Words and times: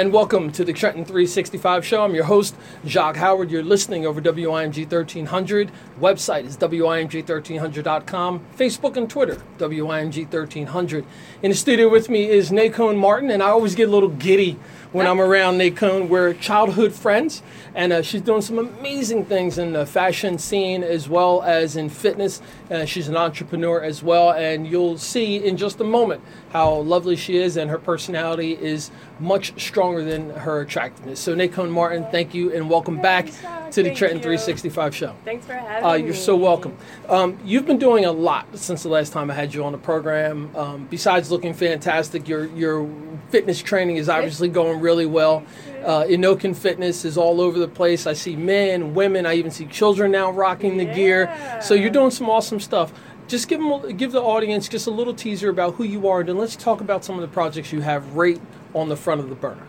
and 0.00 0.14
welcome 0.14 0.50
to 0.50 0.64
the 0.64 0.72
Trenton 0.72 1.04
365 1.04 1.84
show. 1.84 2.02
I'm 2.02 2.14
your 2.14 2.24
host, 2.24 2.56
Jacques 2.86 3.16
Howard. 3.16 3.50
You're 3.50 3.62
listening 3.62 4.06
over 4.06 4.18
WIMG 4.18 4.90
1300. 4.90 5.70
Website 6.00 6.46
is 6.46 6.56
WIMG1300.com. 6.56 8.46
Facebook 8.56 8.96
and 8.96 9.10
Twitter, 9.10 9.42
WIMG 9.58 10.22
1300. 10.22 11.04
In 11.42 11.50
the 11.50 11.54
studio 11.54 11.90
with 11.90 12.08
me 12.08 12.30
is 12.30 12.50
Nacone 12.50 12.96
Martin, 12.96 13.30
and 13.30 13.42
I 13.42 13.48
always 13.48 13.74
get 13.74 13.90
a 13.90 13.92
little 13.92 14.08
giddy 14.08 14.58
when 14.92 15.06
I'm 15.06 15.20
around 15.20 15.58
Nacone. 15.58 16.08
We're 16.08 16.32
childhood 16.32 16.94
friends, 16.94 17.42
and 17.74 17.92
uh, 17.92 18.00
she's 18.00 18.22
doing 18.22 18.40
some 18.40 18.58
amazing 18.58 19.26
things 19.26 19.58
in 19.58 19.74
the 19.74 19.84
fashion 19.84 20.38
scene 20.38 20.82
as 20.82 21.10
well 21.10 21.42
as 21.42 21.76
in 21.76 21.90
fitness. 21.90 22.40
Uh, 22.70 22.86
she's 22.86 23.08
an 23.08 23.18
entrepreneur 23.18 23.82
as 23.82 24.02
well, 24.02 24.32
and 24.32 24.66
you'll 24.66 24.96
see 24.96 25.36
in 25.36 25.58
just 25.58 25.78
a 25.78 25.84
moment 25.84 26.22
how 26.52 26.76
lovely 26.76 27.16
she 27.16 27.36
is, 27.36 27.58
and 27.58 27.70
her 27.70 27.78
personality 27.78 28.52
is 28.52 28.90
much 29.20 29.60
stronger 29.60 29.89
than 29.98 30.30
her 30.30 30.60
attractiveness. 30.60 31.18
So, 31.20 31.34
Nacone 31.34 31.70
Martin, 31.70 32.06
thank 32.10 32.32
you, 32.34 32.52
and 32.54 32.70
welcome 32.70 33.00
back 33.00 33.26
to 33.26 33.82
the 33.82 33.88
Thank 33.88 33.96
Trenton 33.98 34.18
you. 34.18 34.22
365 34.22 34.94
show. 34.94 35.14
Thanks 35.24 35.46
for 35.46 35.52
having 35.54 35.84
Uh, 35.84 35.94
me. 35.98 36.04
you're 36.04 36.14
so 36.14 36.34
welcome. 36.36 36.76
Um, 37.08 37.38
you've 37.44 37.66
been 37.66 37.78
doing 37.78 38.04
a 38.04 38.12
lot 38.12 38.46
since 38.54 38.82
the 38.82 38.88
last 38.88 39.12
time 39.12 39.30
I 39.30 39.34
had 39.34 39.52
you 39.54 39.64
on 39.64 39.72
the 39.72 39.78
program. 39.78 40.50
Um, 40.56 40.86
besides 40.90 41.30
looking 41.30 41.52
fantastic, 41.54 42.28
your 42.28 42.46
your 42.46 42.88
fitness 43.30 43.60
training 43.62 43.96
is 43.96 44.08
obviously 44.08 44.48
going 44.48 44.80
really 44.80 45.06
well. 45.06 45.44
Uh, 45.84 46.02
Enocan 46.04 46.54
Fitness 46.54 47.04
is 47.04 47.16
all 47.16 47.40
over 47.40 47.58
the 47.58 47.68
place. 47.68 48.06
I 48.06 48.12
see 48.12 48.34
men, 48.36 48.92
women. 48.94 49.24
I 49.24 49.34
even 49.34 49.50
see 49.50 49.66
children 49.66 50.10
now 50.10 50.30
rocking 50.30 50.76
the 50.76 50.84
gear. 50.84 51.32
So 51.62 51.74
you're 51.74 51.90
doing 51.90 52.10
some 52.10 52.28
awesome 52.28 52.60
stuff. 52.60 52.92
Just 53.30 53.46
give 53.46 53.60
them, 53.60 53.96
give 53.96 54.10
the 54.10 54.20
audience 54.20 54.66
just 54.66 54.88
a 54.88 54.90
little 54.90 55.14
teaser 55.14 55.50
about 55.50 55.76
who 55.76 55.84
you 55.84 56.08
are, 56.08 56.18
and 56.18 56.28
then 56.28 56.36
let's 56.36 56.56
talk 56.56 56.80
about 56.80 57.04
some 57.04 57.14
of 57.14 57.20
the 57.20 57.28
projects 57.28 57.72
you 57.72 57.80
have 57.80 58.16
right 58.16 58.40
on 58.74 58.88
the 58.88 58.96
front 58.96 59.20
of 59.20 59.28
the 59.28 59.36
burner. 59.36 59.62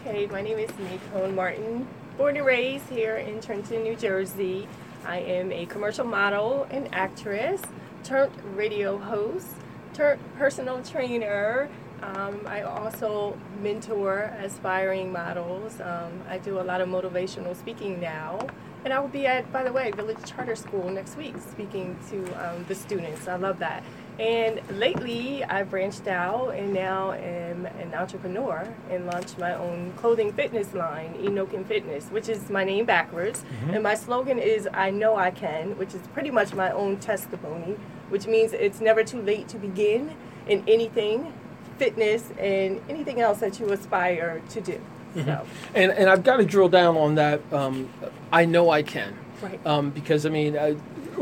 Okay, 0.00 0.26
my 0.26 0.42
name 0.42 0.58
is 0.58 0.68
Nacone 0.72 1.32
Martin, 1.32 1.86
born 2.16 2.36
and 2.36 2.44
raised 2.44 2.88
here 2.90 3.14
in 3.14 3.40
Trenton, 3.40 3.84
New 3.84 3.94
Jersey. 3.94 4.66
I 5.06 5.18
am 5.18 5.52
a 5.52 5.66
commercial 5.66 6.04
model 6.04 6.66
and 6.72 6.92
actress, 6.92 7.62
turned 8.02 8.32
radio 8.56 8.98
host, 8.98 9.46
turned 9.94 10.20
personal 10.36 10.82
trainer. 10.82 11.68
Um, 12.02 12.40
I 12.46 12.62
also 12.62 13.38
mentor 13.62 14.34
aspiring 14.40 15.12
models. 15.12 15.80
Um, 15.80 16.20
I 16.28 16.38
do 16.38 16.58
a 16.58 16.62
lot 16.62 16.80
of 16.80 16.88
motivational 16.88 17.54
speaking 17.54 18.00
now. 18.00 18.40
And 18.88 18.94
I 18.94 19.00
will 19.00 19.08
be 19.08 19.26
at, 19.26 19.52
by 19.52 19.64
the 19.64 19.70
way, 19.70 19.90
Village 19.90 20.16
Charter 20.24 20.56
School 20.56 20.88
next 20.88 21.18
week 21.18 21.34
speaking 21.50 21.94
to 22.08 22.24
um, 22.42 22.64
the 22.68 22.74
students. 22.74 23.28
I 23.28 23.36
love 23.36 23.58
that. 23.58 23.84
And 24.18 24.62
lately, 24.78 25.44
I 25.44 25.62
branched 25.64 26.06
out 26.06 26.54
and 26.54 26.72
now 26.72 27.12
am 27.12 27.66
an 27.66 27.92
entrepreneur 27.92 28.66
and 28.88 29.04
launched 29.04 29.38
my 29.38 29.52
own 29.52 29.92
clothing 29.98 30.32
fitness 30.32 30.72
line, 30.72 31.12
Enocan 31.22 31.66
Fitness, 31.66 32.06
which 32.06 32.30
is 32.30 32.48
my 32.48 32.64
name 32.64 32.86
backwards. 32.86 33.44
And 33.74 33.82
my 33.82 33.94
slogan 33.94 34.38
is 34.38 34.66
I 34.72 34.90
know 34.90 35.16
I 35.16 35.32
can, 35.32 35.76
which 35.76 35.92
is 35.92 36.00
pretty 36.14 36.30
much 36.30 36.54
my 36.54 36.70
own 36.70 36.96
testimony, 36.96 37.76
which 38.08 38.26
means 38.26 38.54
it's 38.54 38.80
never 38.80 39.04
too 39.04 39.20
late 39.20 39.48
to 39.48 39.58
begin 39.58 40.16
in 40.46 40.64
anything, 40.66 41.34
fitness, 41.76 42.30
and 42.38 42.80
anything 42.88 43.20
else 43.20 43.40
that 43.40 43.60
you 43.60 43.70
aspire 43.70 44.40
to 44.48 44.62
do. 44.62 44.80
So, 45.14 45.46
And 45.74 45.92
and 45.92 46.08
I've 46.08 46.22
got 46.22 46.36
to 46.38 46.44
drill 46.44 46.68
down 46.68 46.96
on 46.96 47.16
that. 47.16 47.40
Um, 47.52 47.90
I 48.32 48.44
know 48.44 48.70
I 48.70 48.82
can. 48.82 49.16
Right. 49.42 49.64
Um, 49.66 49.90
because 49.90 50.26
I 50.26 50.30
mean, 50.30 50.58
I, 50.58 50.74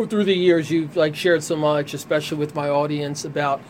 through 0.07 0.25
the 0.25 0.35
years, 0.35 0.71
you've 0.71 0.97
like 0.97 1.15
shared 1.15 1.43
so 1.43 1.57
much, 1.57 1.95
especially 1.95 2.39
with 2.39 2.55
my 2.55 2.69
audience, 2.69 3.25
about 3.25 3.61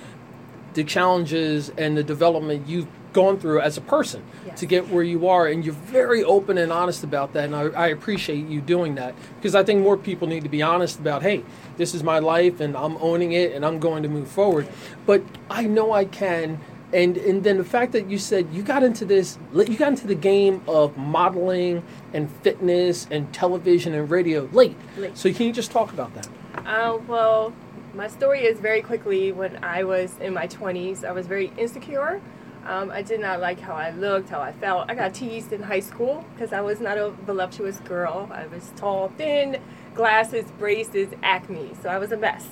the 0.75 0.84
challenges 0.84 1.70
and 1.78 1.97
the 1.97 2.03
development 2.05 2.69
you've 2.69 2.87
gone 3.12 3.39
through 3.39 3.61
as 3.62 3.78
a 3.78 3.81
person 3.81 4.23
Yes. 4.47 4.61
to 4.61 4.67
get 4.67 4.89
where 4.91 5.03
you 5.03 5.27
are, 5.27 5.47
and 5.47 5.65
you're 5.65 5.73
very 5.75 6.23
open 6.23 6.59
and 6.59 6.70
honest 6.70 7.03
about 7.03 7.33
that. 7.33 7.45
And 7.45 7.56
I, 7.56 7.62
I 7.69 7.87
appreciate 7.88 8.47
you 8.47 8.61
doing 8.61 8.94
that 8.97 9.15
because 9.37 9.55
I 9.55 9.65
think 9.65 9.81
more 9.81 9.97
people 9.97 10.28
need 10.28 10.43
to 10.43 10.50
be 10.50 10.62
honest 10.62 10.99
about, 10.99 11.22
hey, 11.22 11.43
this 11.78 11.94
is 11.94 12.03
my 12.03 12.19
life, 12.19 12.61
and 12.61 12.77
I'm 12.77 12.97
owning 12.99 13.32
it, 13.32 13.53
and 13.53 13.65
I'm 13.65 13.78
going 13.81 14.03
to 14.03 14.09
move 14.09 14.28
forward. 14.28 14.69
But 15.06 15.22
I 15.50 15.62
know 15.65 15.93
I 15.93 16.05
can 16.05 16.61
and 16.93 17.17
and 17.17 17.43
then 17.45 17.59
the 17.59 17.65
fact 17.65 17.93
that 17.93 18.09
you 18.09 18.19
said 18.19 18.47
you 18.53 18.63
got 18.63 18.83
into 18.83 19.05
this 19.05 19.39
you 19.55 19.77
got 19.77 19.89
into 19.89 20.07
the 20.07 20.15
game 20.15 20.63
of 20.69 20.97
modeling 20.97 21.83
and 22.13 22.31
fitness 22.43 23.07
and 23.11 23.33
television 23.33 23.93
and 23.95 24.11
radio 24.11 24.49
late, 24.53 24.77
Late. 24.97 25.17
so 25.19 25.33
can 25.33 25.47
you 25.47 25.53
just 25.53 25.71
talk 25.71 25.93
about 25.93 26.15
that 26.15 26.29
Uh, 26.67 26.99
well, 27.07 27.53
my 27.95 28.09
story 28.09 28.41
is 28.45 28.59
very 28.61 28.83
quickly 28.83 29.33
when 29.33 29.63
I 29.65 29.85
was 29.85 30.17
in 30.21 30.33
my 30.35 30.47
20s, 30.47 31.05
I 31.05 31.13
was 31.13 31.27
very 31.27 31.53
insecure. 31.57 32.21
Um, 32.67 32.91
I 32.91 33.03
did 33.03 33.21
not 33.21 33.39
like 33.41 33.61
how 33.61 33.75
I 33.75 33.91
looked, 33.91 34.29
how 34.29 34.41
I 34.41 34.53
felt. 34.53 34.91
I 34.91 34.95
got 34.97 35.15
teased 35.15 35.53
in 35.53 35.63
high 35.63 35.81
school 35.91 36.25
because 36.35 36.53
I 36.53 36.61
was 36.61 36.81
not 36.81 36.99
a 36.99 37.11
voluptuous 37.25 37.79
girl. 37.81 38.29
I 38.33 38.47
was 38.49 38.73
tall, 38.77 39.13
thin, 39.17 39.59
glasses, 39.95 40.45
braces, 40.59 41.09
acne. 41.23 41.71
So 41.83 41.89
I 41.89 41.99
was 41.99 42.11
a 42.11 42.17
mess. 42.17 42.45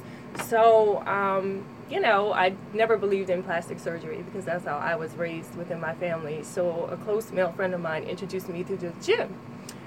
So, 0.45 1.03
um, 1.07 1.65
you 1.91 2.01
know, 2.01 2.33
I 2.33 2.55
never 2.73 2.97
believed 2.97 3.31
in 3.31 3.43
plastic 3.43 3.79
surgery 3.79 4.23
because 4.23 4.45
that's 4.45 4.65
how 4.65 4.79
I 4.79 4.95
was 4.97 5.15
raised 5.15 5.55
within 5.57 5.81
my 5.81 5.95
family. 5.95 6.43
So 6.43 6.87
a 6.87 6.97
close 6.97 7.31
male 7.31 7.53
friend 7.53 7.75
of 7.75 7.81
mine 7.81 8.05
introduced 8.05 8.49
me 8.49 8.65
to 8.65 8.77
the 8.77 8.93
gym 9.03 9.35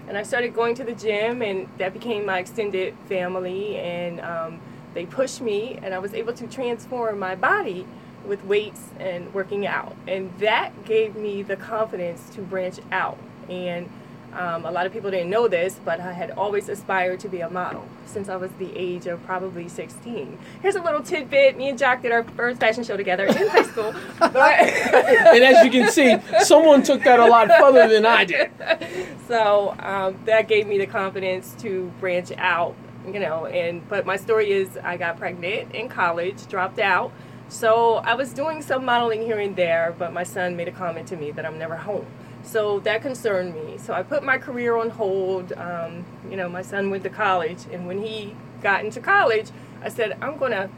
and 0.08 0.18
I 0.18 0.24
started 0.24 0.56
going 0.56 0.74
to 0.76 0.84
the 0.84 0.94
gym, 0.94 1.42
and 1.42 1.68
that 1.78 1.94
became 1.94 2.26
my 2.26 2.40
extended 2.40 2.96
family. 3.10 3.78
And 3.78 4.22
um, 4.22 4.62
they 4.94 5.06
pushed 5.06 5.42
me, 5.42 5.78
and 5.82 5.94
I 5.94 6.00
was 6.00 6.14
able 6.14 6.34
to 6.34 6.48
transform 6.48 7.20
my 7.20 7.36
body 7.36 7.86
with 8.26 8.44
weights 8.46 8.90
and 9.00 9.34
working 9.34 9.68
out, 9.68 9.96
and 10.08 10.38
that 10.40 10.86
gave 10.86 11.16
me 11.16 11.44
the 11.44 11.56
confidence 11.56 12.30
to 12.32 12.42
branch 12.42 12.80
out. 12.92 13.18
And 13.50 13.90
um, 14.38 14.66
a 14.66 14.72
lot 14.72 14.86
of 14.86 14.94
people 14.94 15.12
didn't 15.12 15.30
know 15.30 15.48
this, 15.48 15.80
but 15.84 16.00
I 16.00 16.14
had 16.14 16.32
always 16.32 16.70
aspired 16.70 17.20
to 17.22 17.30
be 17.30 17.42
a 17.42 17.50
model 17.50 17.86
since 18.06 18.30
I 18.30 18.36
was 18.38 18.52
the 18.54 18.72
age 18.76 19.08
of 19.08 19.24
probably 19.26 19.68
16. 19.68 20.38
Here's 20.62 20.76
a 20.76 20.82
little 20.82 21.02
tidbit: 21.02 21.58
me 21.58 21.70
and 21.70 21.78
Jacques 21.78 22.04
did 22.04 22.12
our 22.12 22.24
first 22.24 22.60
fashion 22.60 22.84
show 22.84 22.96
together 22.96 23.26
in 23.26 23.48
high 23.48 23.64
school. 23.64 23.94
But 24.20 24.38
and 24.38 25.44
as 25.44 25.66
you 25.66 25.72
can 25.72 25.92
see 25.92 26.18
someone 26.44 26.84
took 26.84 27.04
that 27.04 27.20
a 27.20 27.26
lot 27.26 27.48
further 27.48 27.88
than 27.88 28.06
i 28.06 28.26
did 28.26 28.52
so 29.28 29.76
um, 29.80 30.18
that 30.26 30.48
gave 30.48 30.68
me 30.68 30.78
the 30.78 30.88
confidence 30.88 31.56
to 31.60 31.92
branch 32.00 32.32
out 32.38 32.76
you 33.06 33.20
know 33.20 33.46
and 33.46 33.88
but 33.90 34.06
my 34.06 34.18
story 34.18 34.52
is 34.52 34.78
i 34.84 34.98
got 34.98 35.18
pregnant 35.18 35.74
in 35.74 35.90
college 35.90 36.46
dropped 36.48 36.80
out 36.80 37.12
so 37.50 37.96
i 37.96 38.14
was 38.14 38.34
doing 38.34 38.62
some 38.62 38.84
modeling 38.84 39.22
here 39.22 39.40
and 39.40 39.56
there 39.56 39.96
but 39.98 40.12
my 40.14 40.24
son 40.24 40.56
made 40.56 40.68
a 40.68 40.72
comment 40.72 41.08
to 41.08 41.16
me 41.16 41.32
that 41.32 41.46
i'm 41.46 41.58
never 41.58 41.76
home 41.76 42.06
so 42.48 42.80
that 42.80 43.02
concerned 43.02 43.54
me 43.54 43.78
so 43.78 43.94
i 43.94 44.02
put 44.02 44.24
my 44.24 44.38
career 44.38 44.76
on 44.78 44.90
hold 44.90 45.52
um, 45.54 46.06
you 46.30 46.38
know 46.38 46.48
my 46.50 46.62
son 46.62 46.90
went 46.90 47.04
to 47.04 47.10
college 47.10 47.66
and 47.72 47.86
when 47.86 48.02
he 48.02 48.36
got 48.62 48.84
into 48.84 49.00
college 49.00 49.50
i 49.82 49.90
said 49.90 50.18
i'm 50.22 50.38
going 50.38 50.52
to 50.52 50.70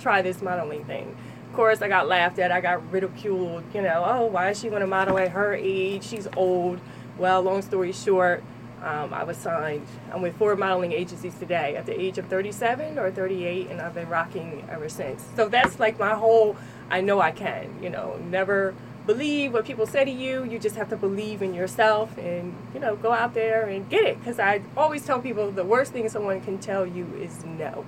try 0.00 0.22
this 0.22 0.42
modeling 0.42 0.84
thing. 0.84 1.16
Of 1.48 1.54
course, 1.54 1.82
I 1.82 1.88
got 1.88 2.08
laughed 2.08 2.38
at. 2.38 2.50
I 2.50 2.60
got 2.60 2.90
ridiculed. 2.90 3.64
You 3.74 3.82
know, 3.82 4.04
oh, 4.06 4.26
why 4.26 4.50
is 4.50 4.60
she 4.60 4.68
going 4.68 4.80
to 4.80 4.86
model 4.86 5.18
at 5.18 5.30
her 5.30 5.54
age? 5.54 6.04
She's 6.04 6.28
old. 6.36 6.80
Well, 7.18 7.42
long 7.42 7.60
story 7.62 7.92
short, 7.92 8.42
um, 8.82 9.12
I 9.12 9.24
was 9.24 9.36
signed. 9.36 9.86
I'm 10.12 10.22
with 10.22 10.36
four 10.36 10.56
modeling 10.56 10.92
agencies 10.92 11.34
today 11.34 11.76
at 11.76 11.86
the 11.86 12.00
age 12.00 12.18
of 12.18 12.26
37 12.28 12.98
or 12.98 13.10
38, 13.10 13.68
and 13.68 13.80
I've 13.80 13.94
been 13.94 14.08
rocking 14.08 14.66
ever 14.70 14.88
since. 14.88 15.24
So 15.36 15.48
that's 15.48 15.78
like 15.78 15.98
my 15.98 16.14
whole 16.14 16.56
I 16.88 17.00
know 17.00 17.20
I 17.20 17.30
can. 17.30 17.82
You 17.82 17.90
know, 17.90 18.18
never 18.24 18.74
believe 19.06 19.52
what 19.52 19.64
people 19.64 19.86
say 19.86 20.04
to 20.04 20.10
you. 20.10 20.44
You 20.44 20.58
just 20.58 20.76
have 20.76 20.88
to 20.90 20.96
believe 20.96 21.42
in 21.42 21.54
yourself 21.54 22.16
and, 22.18 22.54
you 22.74 22.80
know, 22.80 22.96
go 22.96 23.12
out 23.12 23.34
there 23.34 23.66
and 23.66 23.88
get 23.88 24.04
it. 24.04 24.18
Because 24.18 24.38
I 24.38 24.62
always 24.76 25.04
tell 25.04 25.20
people 25.20 25.50
the 25.50 25.64
worst 25.64 25.92
thing 25.92 26.08
someone 26.08 26.40
can 26.40 26.58
tell 26.58 26.86
you 26.86 27.06
is 27.20 27.44
no. 27.44 27.84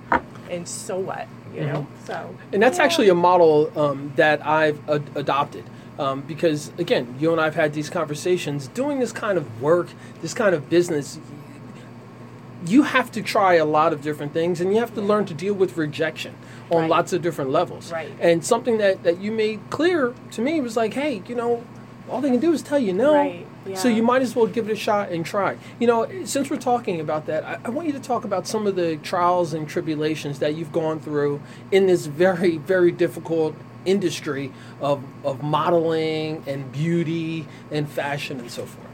And 0.49 0.67
so 0.67 0.99
what? 0.99 1.27
You 1.53 1.65
know? 1.65 1.87
So. 2.05 2.35
and 2.51 2.61
that's 2.61 2.79
yeah. 2.79 2.83
actually 2.83 3.09
a 3.09 3.15
model 3.15 3.71
um, 3.79 4.11
that 4.15 4.45
i've 4.45 4.89
ad- 4.89 5.07
adopted 5.15 5.63
um, 5.99 6.21
because 6.21 6.71
again 6.79 7.15
you 7.19 7.31
and 7.31 7.39
i've 7.39 7.55
had 7.55 7.73
these 7.73 7.89
conversations 7.89 8.67
doing 8.69 8.99
this 8.99 9.11
kind 9.11 9.37
of 9.37 9.61
work 9.61 9.89
this 10.21 10.33
kind 10.33 10.55
of 10.55 10.69
business 10.69 11.19
you 12.65 12.83
have 12.83 13.11
to 13.11 13.21
try 13.21 13.55
a 13.55 13.65
lot 13.65 13.93
of 13.93 14.01
different 14.01 14.33
things 14.33 14.61
and 14.61 14.71
you 14.73 14.79
have 14.79 14.93
to 14.95 15.01
learn 15.01 15.25
to 15.25 15.33
deal 15.33 15.53
with 15.53 15.75
rejection 15.77 16.35
on 16.71 16.81
Right. 16.81 16.89
lots 16.89 17.13
of 17.13 17.21
different 17.21 17.51
levels. 17.51 17.91
Right. 17.91 18.11
and 18.19 18.43
something 18.45 18.77
that, 18.77 19.03
that 19.03 19.19
you 19.19 19.31
made 19.31 19.59
clear 19.69 20.13
to 20.31 20.41
me 20.41 20.61
was 20.61 20.75
like 20.77 20.93
hey 20.93 21.21
you 21.27 21.35
know 21.35 21.63
all 22.09 22.21
they 22.21 22.29
can 22.29 22.39
do 22.39 22.51
is 22.53 22.61
tell 22.61 22.79
you 22.79 22.93
no. 22.93 23.13
Right, 23.15 23.45
so 23.75 23.87
you 23.87 24.03
might 24.03 24.21
as 24.21 24.35
well 24.35 24.45
give 24.45 24.67
it 24.69 24.73
a 24.73 24.75
shot 24.75 25.09
and 25.09 25.25
try. 25.25 25.57
You 25.79 25.87
know 25.87 26.25
since 26.25 26.49
we're 26.49 26.57
talking 26.57 26.99
about 26.99 27.25
that 27.27 27.43
I, 27.45 27.59
I 27.65 27.69
want 27.69 27.87
you 27.87 27.93
to 27.93 27.99
talk 27.99 28.23
about 28.25 28.45
some 28.47 28.67
of 28.67 28.75
the 28.75 28.97
trials 28.97 29.53
and 29.53 29.67
tribulations 29.67 30.39
that 30.39 30.55
you've 30.55 30.71
gone 30.71 30.99
through 30.99 31.41
in 31.71 31.87
this 31.87 32.05
very 32.05 32.57
very 32.57 32.91
difficult 32.91 33.55
industry 33.85 34.51
of, 34.79 35.03
of 35.25 35.43
modeling 35.43 36.41
and 36.47 36.71
beauty 36.71 37.45
and 37.71 37.87
fashion 37.89 38.39
and 38.39 38.49
so 38.49 38.65
forth 38.65 38.87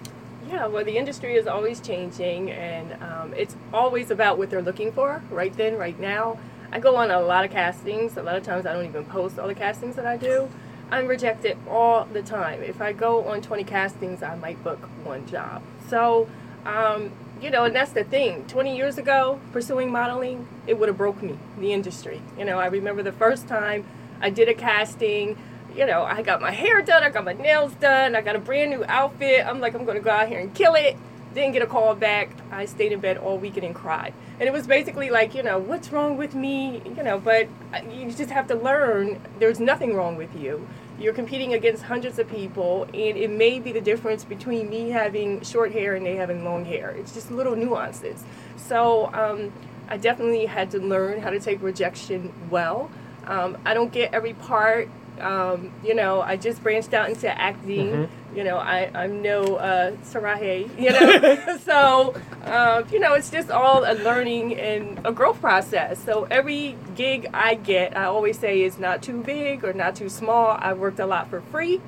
Yeah, 0.50 0.66
well, 0.66 0.84
the 0.84 0.98
industry 0.98 1.36
is 1.36 1.46
always 1.46 1.80
changing, 1.80 2.50
and 2.50 2.94
um, 3.04 3.36
it's 3.36 3.56
always 3.72 4.10
about 4.10 4.40
what 4.40 4.50
they're 4.50 4.64
looking 4.64 4.92
for 4.92 5.22
right 5.30 5.56
then, 5.56 5.78
right 5.78 6.00
now. 6.00 6.40
I 6.72 6.80
go 6.80 6.96
on 6.96 7.12
a 7.12 7.22
lot 7.22 7.46
of 7.46 7.52
castings. 7.52 8.18
A 8.18 8.24
lot 8.24 8.36
of 8.36 8.42
times 8.44 8.66
I 8.66 8.74
don't 8.74 8.86
even 8.86 9.06
post 9.06 9.38
all 9.38 9.48
the 9.48 9.54
castings 9.54 9.96
that 9.96 10.08
I 10.08 10.18
do. 10.18 10.50
I'm 10.90 11.06
rejected 11.06 11.56
all 11.70 12.06
the 12.06 12.24
time. 12.24 12.64
If 12.64 12.82
I 12.82 12.94
go 12.94 13.26
on 13.26 13.42
20 13.42 13.64
castings, 13.64 14.24
I 14.24 14.36
might 14.38 14.64
book 14.64 14.80
one 15.04 15.28
job. 15.28 15.62
So, 15.88 16.28
um, 16.66 17.12
you 17.40 17.52
know, 17.52 17.66
and 17.66 17.76
that's 17.76 17.92
the 17.92 18.04
thing. 18.04 18.46
20 18.48 18.76
years 18.76 18.98
ago, 18.98 19.40
pursuing 19.52 19.92
modeling, 19.92 20.48
it 20.66 20.80
would 20.80 20.90
have 20.90 20.98
broke 20.98 21.22
me, 21.22 21.38
the 21.60 21.74
industry. 21.74 22.22
You 22.40 22.46
know, 22.46 22.60
I 22.60 22.66
remember 22.66 23.04
the 23.04 23.12
first 23.12 23.48
time 23.48 23.86
I 24.20 24.32
did 24.32 24.50
a 24.50 24.56
casting, 24.56 25.38
you 25.76 25.86
know, 25.86 26.04
I 26.04 26.22
got 26.22 26.42
my 26.42 26.52
hair 26.52 26.82
done, 26.82 27.04
I 27.04 27.10
got 27.10 27.24
my 27.24 27.34
nails 27.34 27.74
done, 27.76 28.16
I 28.16 28.22
got 28.22 28.36
a 28.36 28.40
brand 28.40 28.72
new 28.72 28.84
outfit. 28.88 29.46
I'm 29.46 29.60
like, 29.60 29.74
I'm 29.74 29.86
to 29.86 30.00
go 30.00 30.10
out 30.10 30.28
here 30.28 30.40
and 30.40 30.54
kill 30.54 30.76
it. 30.76 30.98
Didn't 31.34 31.54
get 31.54 31.62
a 31.62 31.68
call 31.68 31.94
back. 31.94 32.32
I 32.52 32.66
stayed 32.66 32.92
in 32.92 33.00
bed 33.00 33.18
all 33.18 33.38
weekend 33.38 33.64
and 33.64 33.76
cried. 33.76 34.14
And 34.40 34.48
it 34.48 34.52
was 34.52 34.66
basically 34.66 35.12
like, 35.12 35.36
you 35.36 35.44
know, 35.44 35.60
what's 35.60 35.92
wrong 35.92 36.18
with 36.18 36.34
me? 36.34 36.82
You 36.86 37.04
know, 37.04 37.20
but 37.20 37.48
you 37.92 38.12
just 38.12 38.32
have 38.32 38.48
to 38.48 38.56
learn 38.56 39.22
there's 39.38 39.60
nothing 39.60 39.94
wrong 39.94 40.16
with 40.16 40.36
you. 40.36 40.68
You're 41.00 41.14
competing 41.14 41.54
against 41.54 41.84
hundreds 41.84 42.20
of 42.20 42.30
people, 42.30 42.84
and 42.86 43.18
it 43.18 43.30
may 43.30 43.60
be 43.60 43.72
the 43.72 43.80
difference 43.80 44.26
between 44.26 44.70
me 44.70 44.90
having 44.90 45.42
short 45.42 45.72
hair 45.72 45.96
and 45.96 46.06
they 46.06 46.16
having 46.16 46.44
long 46.44 46.66
hair. 46.66 46.90
It's 46.90 47.14
just 47.14 47.32
little 47.32 47.56
nuances. 47.56 48.24
So 48.58 49.14
um, 49.14 49.54
I 49.88 49.98
definitely 49.98 50.46
had 50.46 50.72
to 50.72 50.80
learn 50.80 51.22
how 51.22 51.30
to 51.30 51.40
take 51.40 51.62
rejection 51.62 52.34
well. 52.50 52.92
Um, 53.26 53.58
I 53.66 53.74
don't 53.74 53.94
get 53.94 54.14
every 54.14 54.34
part 54.34 54.90
um, 55.22 55.72
you 55.84 55.94
know, 55.94 56.22
I 56.22 56.38
just 56.38 56.62
branched 56.64 56.94
out 56.94 57.10
into 57.10 57.30
acting. 57.30 57.88
Mm-hmm. 57.88 58.38
You 58.38 58.44
know, 58.44 58.58
I, 58.58 58.92
I'm 58.94 59.22
no 59.24 59.56
uh, 59.56 59.92
Sarahe, 60.04 60.70
you 60.80 60.92
know. 60.92 61.58
so, 61.66 62.16
uh, 62.44 62.84
you 62.92 63.00
know, 63.00 63.14
it's 63.14 63.32
just 63.32 63.50
all 63.50 63.84
a 63.84 63.94
learning 63.94 64.56
and 64.60 65.00
a 65.04 65.12
growth 65.12 65.42
process. 65.42 66.04
So 66.04 66.28
every 66.30 66.78
gig 66.96 67.28
I 67.34 67.56
get, 67.56 67.98
I 67.98 68.06
always 68.06 68.38
say 68.38 68.62
is 68.62 68.78
not 68.78 69.02
too 69.02 69.22
big 69.24 69.66
or 69.66 69.74
not 69.74 69.96
too 69.96 70.10
small. 70.10 70.58
I 70.60 70.74
worked 70.74 71.00
a 71.00 71.08
lot 71.08 71.30
for 71.30 71.42
free 71.42 71.82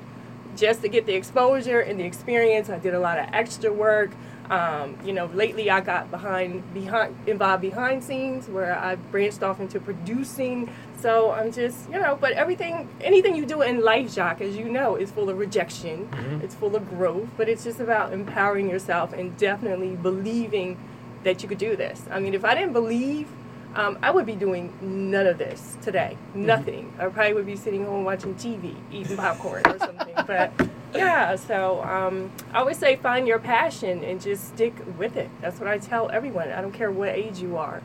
just 0.56 0.82
to 0.82 0.88
get 0.88 1.06
the 1.06 1.14
exposure 1.14 1.80
and 1.80 1.98
the 1.98 2.04
experience. 2.04 2.68
I 2.68 2.78
did 2.78 2.94
a 2.94 3.00
lot 3.00 3.18
of 3.18 3.28
extra 3.32 3.72
work. 3.72 4.10
Um, 4.50 4.98
you 5.04 5.12
know, 5.12 5.26
lately 5.26 5.70
I 5.70 5.80
got 5.80 6.10
behind, 6.10 6.74
behind, 6.74 7.16
involved 7.26 7.62
behind 7.62 8.04
scenes 8.04 8.48
where 8.48 8.76
I 8.78 8.96
branched 8.96 9.42
off 9.42 9.60
into 9.60 9.80
producing. 9.80 10.68
So 11.02 11.32
I'm 11.32 11.50
just, 11.50 11.90
you 11.90 11.98
know, 11.98 12.16
but 12.20 12.30
everything, 12.34 12.88
anything 13.00 13.34
you 13.34 13.44
do 13.44 13.62
in 13.62 13.80
life, 13.80 14.14
Jacques, 14.14 14.40
as 14.40 14.56
you 14.56 14.68
know, 14.68 14.94
is 14.94 15.10
full 15.10 15.28
of 15.28 15.36
rejection. 15.36 16.06
Mm-hmm. 16.06 16.44
It's 16.44 16.54
full 16.54 16.76
of 16.76 16.88
growth, 16.88 17.28
but 17.36 17.48
it's 17.48 17.64
just 17.64 17.80
about 17.80 18.12
empowering 18.12 18.70
yourself 18.70 19.12
and 19.12 19.36
definitely 19.36 19.96
believing 19.96 20.78
that 21.24 21.42
you 21.42 21.48
could 21.48 21.58
do 21.58 21.74
this. 21.74 22.04
I 22.08 22.20
mean, 22.20 22.34
if 22.34 22.44
I 22.44 22.54
didn't 22.54 22.72
believe, 22.72 23.26
um, 23.74 23.98
I 24.00 24.12
would 24.12 24.26
be 24.26 24.36
doing 24.36 24.72
none 24.80 25.26
of 25.26 25.38
this 25.38 25.76
today. 25.82 26.16
Mm-hmm. 26.28 26.46
Nothing. 26.46 26.92
I 27.00 27.06
probably 27.06 27.34
would 27.34 27.46
be 27.46 27.56
sitting 27.56 27.84
home 27.84 28.04
watching 28.04 28.36
TV, 28.36 28.76
eating 28.92 29.16
popcorn 29.16 29.62
or 29.66 29.80
something. 29.80 30.14
But 30.24 30.52
yeah, 30.94 31.34
so 31.34 31.82
um, 31.82 32.30
I 32.52 32.60
always 32.60 32.78
say 32.78 32.94
find 32.94 33.26
your 33.26 33.40
passion 33.40 34.04
and 34.04 34.20
just 34.20 34.46
stick 34.54 34.74
with 34.96 35.16
it. 35.16 35.30
That's 35.40 35.58
what 35.58 35.68
I 35.68 35.78
tell 35.78 36.10
everyone. 36.10 36.52
I 36.52 36.60
don't 36.60 36.72
care 36.72 36.92
what 36.92 37.08
age 37.08 37.40
you 37.40 37.56
are, 37.56 37.82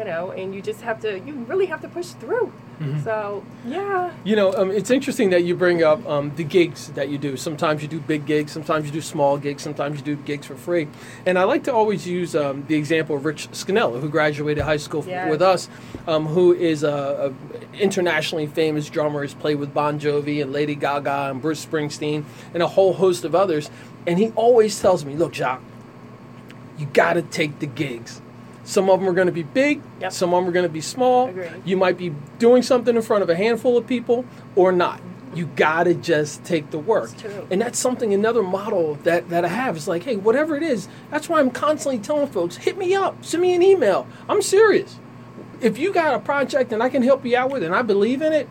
you 0.00 0.06
know, 0.06 0.30
and 0.30 0.54
you 0.54 0.62
just 0.62 0.80
have 0.80 0.98
to, 0.98 1.20
you 1.20 1.34
really 1.46 1.66
have 1.66 1.82
to 1.82 1.88
push 1.88 2.08
through. 2.12 2.50
Mm-hmm. 2.80 3.00
So, 3.00 3.44
yeah. 3.66 4.10
You 4.24 4.34
know, 4.34 4.54
um, 4.54 4.70
it's 4.70 4.90
interesting 4.90 5.28
that 5.28 5.44
you 5.44 5.54
bring 5.54 5.82
up 5.82 6.08
um, 6.08 6.34
the 6.36 6.42
gigs 6.42 6.88
that 6.92 7.10
you 7.10 7.18
do. 7.18 7.36
Sometimes 7.36 7.82
you 7.82 7.88
do 7.88 8.00
big 8.00 8.24
gigs, 8.24 8.50
sometimes 8.50 8.86
you 8.86 8.92
do 8.92 9.02
small 9.02 9.36
gigs, 9.36 9.62
sometimes 9.62 9.98
you 9.98 10.04
do 10.04 10.16
gigs 10.16 10.46
for 10.46 10.54
free. 10.54 10.88
And 11.26 11.38
I 11.38 11.44
like 11.44 11.64
to 11.64 11.74
always 11.74 12.08
use 12.08 12.34
um, 12.34 12.64
the 12.66 12.76
example 12.76 13.14
of 13.14 13.26
Rich 13.26 13.50
Scannella, 13.50 14.00
who 14.00 14.08
graduated 14.08 14.64
high 14.64 14.78
school 14.78 15.04
yes. 15.06 15.28
with 15.28 15.42
us, 15.42 15.68
um, 16.06 16.24
who 16.24 16.54
is 16.54 16.82
a, 16.82 17.34
a, 17.52 17.78
internationally 17.78 18.46
famous 18.46 18.88
drummer, 18.88 19.20
has 19.20 19.34
played 19.34 19.56
with 19.56 19.74
Bon 19.74 20.00
Jovi 20.00 20.40
and 20.40 20.50
Lady 20.50 20.76
Gaga 20.76 21.28
and 21.30 21.42
Bruce 21.42 21.66
Springsteen 21.66 22.24
and 22.54 22.62
a 22.62 22.68
whole 22.68 22.94
host 22.94 23.26
of 23.26 23.34
others. 23.34 23.70
And 24.06 24.18
he 24.18 24.30
always 24.30 24.80
tells 24.80 25.04
me, 25.04 25.14
look, 25.14 25.34
Jacques, 25.34 25.60
you 26.78 26.86
got 26.86 27.12
to 27.12 27.22
take 27.22 27.58
the 27.58 27.66
gigs 27.66 28.22
some 28.70 28.88
of 28.88 29.00
them 29.00 29.08
are 29.08 29.12
going 29.12 29.26
to 29.26 29.32
be 29.32 29.42
big, 29.42 29.82
yep. 30.00 30.12
some 30.12 30.32
of 30.32 30.40
them 30.40 30.48
are 30.48 30.52
going 30.52 30.66
to 30.66 30.72
be 30.72 30.80
small. 30.80 31.28
Agreed. 31.28 31.62
You 31.64 31.76
might 31.76 31.98
be 31.98 32.14
doing 32.38 32.62
something 32.62 32.94
in 32.94 33.02
front 33.02 33.24
of 33.24 33.28
a 33.28 33.34
handful 33.34 33.76
of 33.76 33.86
people 33.86 34.24
or 34.54 34.70
not. 34.70 35.00
You 35.34 35.46
got 35.46 35.84
to 35.84 35.94
just 35.94 36.44
take 36.44 36.70
the 36.70 36.78
work. 36.78 37.10
And 37.50 37.60
that's 37.60 37.78
something, 37.78 38.14
another 38.14 38.42
model 38.42 38.94
that, 39.02 39.28
that 39.30 39.44
I 39.44 39.48
have 39.48 39.76
is 39.76 39.88
like, 39.88 40.04
hey, 40.04 40.16
whatever 40.16 40.56
it 40.56 40.62
is, 40.62 40.88
that's 41.10 41.28
why 41.28 41.40
I'm 41.40 41.50
constantly 41.50 42.00
telling 42.00 42.28
folks, 42.28 42.56
hit 42.56 42.78
me 42.78 42.94
up, 42.94 43.24
send 43.24 43.42
me 43.42 43.54
an 43.54 43.62
email. 43.62 44.06
I'm 44.28 44.42
serious. 44.42 44.98
If 45.60 45.76
you 45.76 45.92
got 45.92 46.14
a 46.14 46.20
project 46.20 46.72
and 46.72 46.82
I 46.82 46.88
can 46.88 47.02
help 47.02 47.24
you 47.26 47.36
out 47.36 47.50
with 47.50 47.62
it 47.62 47.66
and 47.66 47.74
I 47.74 47.82
believe 47.82 48.22
in 48.22 48.32
it, 48.32 48.48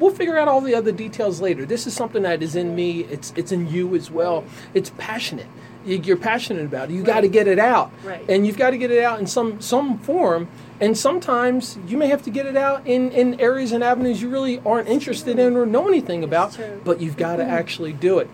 we'll 0.00 0.14
figure 0.14 0.36
out 0.36 0.48
all 0.48 0.60
the 0.60 0.74
other 0.74 0.92
details 0.92 1.40
later. 1.40 1.64
This 1.64 1.86
is 1.86 1.94
something 1.94 2.22
that 2.22 2.42
is 2.42 2.56
in 2.56 2.74
me, 2.74 3.04
it's, 3.04 3.32
it's 3.36 3.52
in 3.52 3.68
you 3.68 3.94
as 3.94 4.10
well. 4.10 4.44
It's 4.74 4.90
passionate 4.98 5.46
you're 5.84 6.16
passionate 6.16 6.64
about 6.64 6.90
it. 6.90 6.94
You 6.94 7.00
right. 7.00 7.06
got 7.06 7.20
to 7.22 7.28
get 7.28 7.46
it 7.48 7.58
out, 7.58 7.92
right. 8.04 8.24
and 8.28 8.46
you've 8.46 8.56
got 8.56 8.70
to 8.70 8.78
get 8.78 8.90
it 8.90 9.02
out 9.02 9.20
in 9.20 9.26
some 9.26 9.60
some 9.60 9.98
form. 9.98 10.48
And 10.80 10.98
sometimes 10.98 11.78
you 11.86 11.96
may 11.96 12.08
have 12.08 12.22
to 12.22 12.30
get 12.30 12.44
it 12.44 12.56
out 12.56 12.84
in, 12.88 13.12
in 13.12 13.40
areas 13.40 13.70
and 13.70 13.84
avenues 13.84 14.20
you 14.20 14.28
really 14.28 14.58
aren't 14.66 14.88
interested 14.88 15.38
in 15.38 15.56
or 15.56 15.64
know 15.64 15.86
anything 15.86 16.24
about, 16.24 16.58
but 16.82 17.00
you've 17.00 17.16
got 17.16 17.36
to 17.36 17.44
mm-hmm. 17.44 17.52
actually 17.52 17.92
do 17.92 18.18
it. 18.18 18.28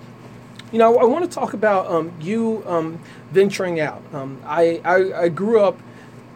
You 0.72 0.78
know, 0.78 0.96
I 0.98 1.04
want 1.04 1.24
to 1.24 1.30
talk 1.30 1.52
about 1.52 1.86
um, 1.88 2.12
you 2.22 2.62
um, 2.66 3.00
venturing 3.32 3.80
out. 3.80 4.02
Um, 4.14 4.40
I, 4.46 4.80
I, 4.82 5.24
I 5.24 5.28
grew 5.28 5.60
up 5.60 5.78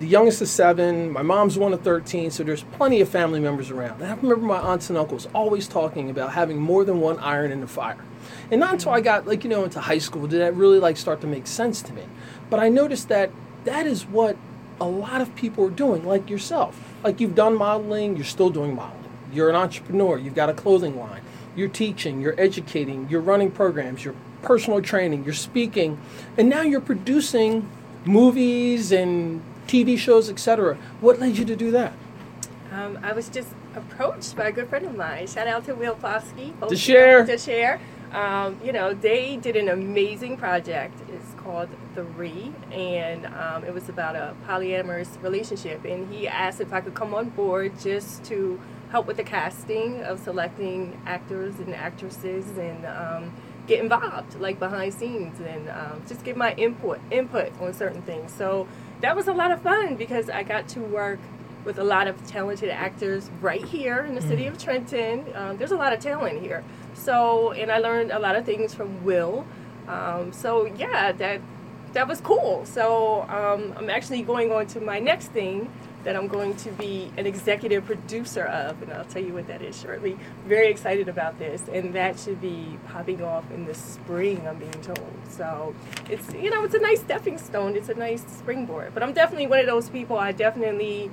the 0.02 0.08
youngest 0.08 0.43
of 0.43 0.49
seven. 0.49 1.12
My 1.12 1.22
mom's 1.22 1.56
one 1.56 1.72
of 1.72 1.82
13, 1.82 2.32
so 2.32 2.43
there's 2.43 2.64
plenty 2.64 3.00
of 3.00 3.08
family 3.08 3.38
members 3.38 3.70
around. 3.70 4.02
And 4.02 4.10
I 4.10 4.16
remember 4.16 4.44
my 4.44 4.58
aunts 4.58 4.90
and 4.90 4.99
uncles 4.99 5.28
always 5.32 5.69
talking 5.69 6.10
about 6.10 6.32
having 6.32 6.58
more 6.58 6.84
than 6.84 7.00
one 7.00 7.20
iron 7.20 7.52
in 7.52 7.60
the 7.60 7.69
fire. 7.69 8.04
And 8.50 8.58
not 8.58 8.72
until 8.72 8.90
I 8.90 9.00
got 9.00 9.28
like 9.28 9.44
you 9.44 9.50
know 9.50 9.62
into 9.62 9.78
high 9.78 9.99
school 9.99 10.26
did 10.26 10.40
that 10.40 10.56
really 10.56 10.81
like 10.81 10.96
start 10.96 11.20
to 11.20 11.28
make 11.28 11.46
sense 11.46 11.82
to 11.82 11.93
me. 11.93 12.02
But 12.50 12.58
I 12.58 12.69
noticed 12.69 13.08
that 13.10 13.31
that 13.62 13.87
is 13.87 14.04
what 14.04 14.37
a 14.81 14.84
lot 14.84 15.20
of 15.20 15.32
people 15.37 15.66
are 15.66 15.70
doing, 15.70 16.04
like 16.04 16.28
yourself. 16.28 16.76
Like 17.04 17.20
you've 17.20 17.37
done 17.37 17.54
modeling, 17.54 18.16
you're 18.16 18.25
still 18.25 18.50
doing 18.50 18.75
modeling. 18.75 19.04
You're 19.32 19.50
an 19.50 19.56
entrepreneur, 19.56 20.19
you've 20.19 20.34
got 20.34 20.50
a 20.50 20.54
clothing 20.54 20.99
line. 20.99 21.22
You're 21.54 21.69
teaching, 21.69 22.20
you're 22.20 22.38
educating, 22.40 23.08
you're 23.08 23.20
running 23.20 23.52
programs, 23.52 24.04
you're 24.04 24.16
personal 24.43 24.82
training, 24.82 25.22
you're 25.22 25.32
speaking, 25.32 26.00
and 26.37 26.49
now 26.49 26.62
you're 26.62 26.81
producing 26.81 27.70
movies 28.04 28.90
and 28.90 29.40
TV 29.67 29.99
shows, 29.99 30.29
etc. 30.29 30.76
What 31.00 31.19
led 31.19 31.38
you 31.38 31.44
to 31.44 31.56
do 31.56 31.70
that? 31.70 31.93
Um, 32.73 32.99
I 33.03 33.12
was 33.12 33.29
just 33.29 33.50
approached 33.75 34.37
by 34.37 34.49
a 34.49 34.53
good 34.53 34.69
friend 34.69 34.87
of 34.87 34.97
mine. 34.97 35.26
Shout 35.26 35.47
out 35.47 35.64
to 35.67 35.75
Will 35.75 35.94
Foskey. 35.97 36.53
To 36.69 36.76
share. 36.76 37.26
To 37.26 37.38
share. 37.38 37.81
Um, 38.12 38.61
you 38.62 38.73
know, 38.73 38.92
they 38.92 39.37
did 39.37 39.57
an 39.57 39.69
amazing 39.69 40.37
project. 40.37 40.95
It's 41.09 41.33
called 41.35 41.71
The 41.95 42.02
Re, 42.02 42.52
and 42.71 43.26
um, 43.26 43.64
it 43.64 43.73
was 43.73 43.88
about 43.88 44.16
a 44.16 44.35
polyamorous 44.47 45.23
relationship. 45.23 45.85
And 45.85 46.12
he 46.12 46.28
asked 46.28 46.61
if 46.61 46.73
I 46.73 46.83
could 46.83 46.95
come 46.95 47.14
on 47.14 47.31
board 47.31 47.78
just 47.81 48.23
to 48.25 48.61
help 48.90 49.07
with 49.07 49.16
the 49.16 49.25
casting 49.25 50.02
of 50.02 50.21
selecting 50.21 51.00
actors 51.07 51.59
and 51.59 51.75
actresses 51.75 52.59
and 52.59 52.85
um, 52.85 53.33
get 53.66 53.81
involved, 53.81 54.38
like 54.38 54.59
behind 54.59 54.92
scenes, 54.92 55.40
and 55.40 55.71
um, 55.71 56.02
just 56.07 56.23
give 56.23 56.37
my 56.37 56.54
input 56.54 57.00
input 57.11 57.59
on 57.61 57.73
certain 57.73 58.02
things. 58.02 58.31
So 58.33 58.69
that 59.02 59.14
was 59.14 59.28
a 59.28 59.32
lot 59.32 59.50
of 59.50 59.61
fun 59.61 59.97
because 59.97 60.30
I 60.30 60.42
got 60.42 60.68
to 60.68 60.80
work 60.80 61.18
with 61.64 61.78
a 61.78 61.85
lot 61.85 62.09
of 62.09 62.26
talented 62.26 62.71
actors 62.71 63.30
right 63.40 63.64
here 63.64 64.00
in 64.00 64.14
the 64.14 64.21
mm. 64.21 64.28
city 64.28 64.47
of 64.47 64.59
Trenton. 64.59 65.26
Um, 65.35 65.56
there's 65.59 65.71
a 65.73 65.76
lot 65.76 65.92
of 65.92 66.00
talent 66.00 66.40
here. 66.40 66.64
So, 66.94 67.52
and 67.52 67.71
I 67.71 67.78
learned 67.78 68.11
a 68.11 68.18
lot 68.18 68.37
of 68.37 68.44
things 68.44 68.75
from 68.75 69.04
Will. 69.04 69.47
Um, 69.88 70.32
so 70.32 70.66
yeah, 70.66 71.12
that 71.12 71.40
that 71.92 72.09
was 72.09 72.21
cool. 72.21 72.64
So 72.64 73.23
um, 73.28 73.75
I'm 73.76 73.90
actually 73.90 74.23
going 74.23 74.50
on 74.50 74.66
to 74.68 74.80
my 74.80 74.99
next 74.99 75.28
thing 75.28 75.71
that 76.04 76.16
I'm 76.16 76.28
going 76.28 76.56
to 76.56 76.71
be 76.73 77.11
an 77.16 77.26
executive 77.26 77.85
producer 77.85 78.44
of, 78.44 78.82
and 78.82 78.92
I'll 78.92 79.04
tell 79.04 79.23
you 79.23 79.35
what 79.35 79.47
that 79.47 79.62
is 79.62 79.80
shortly. 79.80 80.18
Very 80.47 80.68
excited 80.68 81.09
about 81.09 81.38
this, 81.38 81.62
and 81.73 81.94
that 81.94 82.18
should 82.18 82.40
be 82.40 82.78
popping 82.88 83.23
off 83.23 83.50
in 83.50 83.64
the 83.64 83.75
spring. 83.75 84.47
I'm 84.47 84.59
being 84.59 84.71
told. 84.82 85.12
So 85.28 85.75
it's 86.11 86.32
you 86.35 86.50
know 86.50 86.64
it's 86.64 86.75
a 86.75 86.80
nice 86.80 87.00
stepping 87.00 87.38
stone. 87.38 87.76
It's 87.76 87.88
a 87.88 87.94
nice 87.94 88.25
springboard. 88.38 88.94
But 88.94 89.02
I'm 89.02 89.12
definitely 89.12 89.47
one 89.47 89.61
of 89.61 89.66
those 89.66 89.88
people. 89.88 90.18
I 90.18 90.32
definitely 90.32 91.11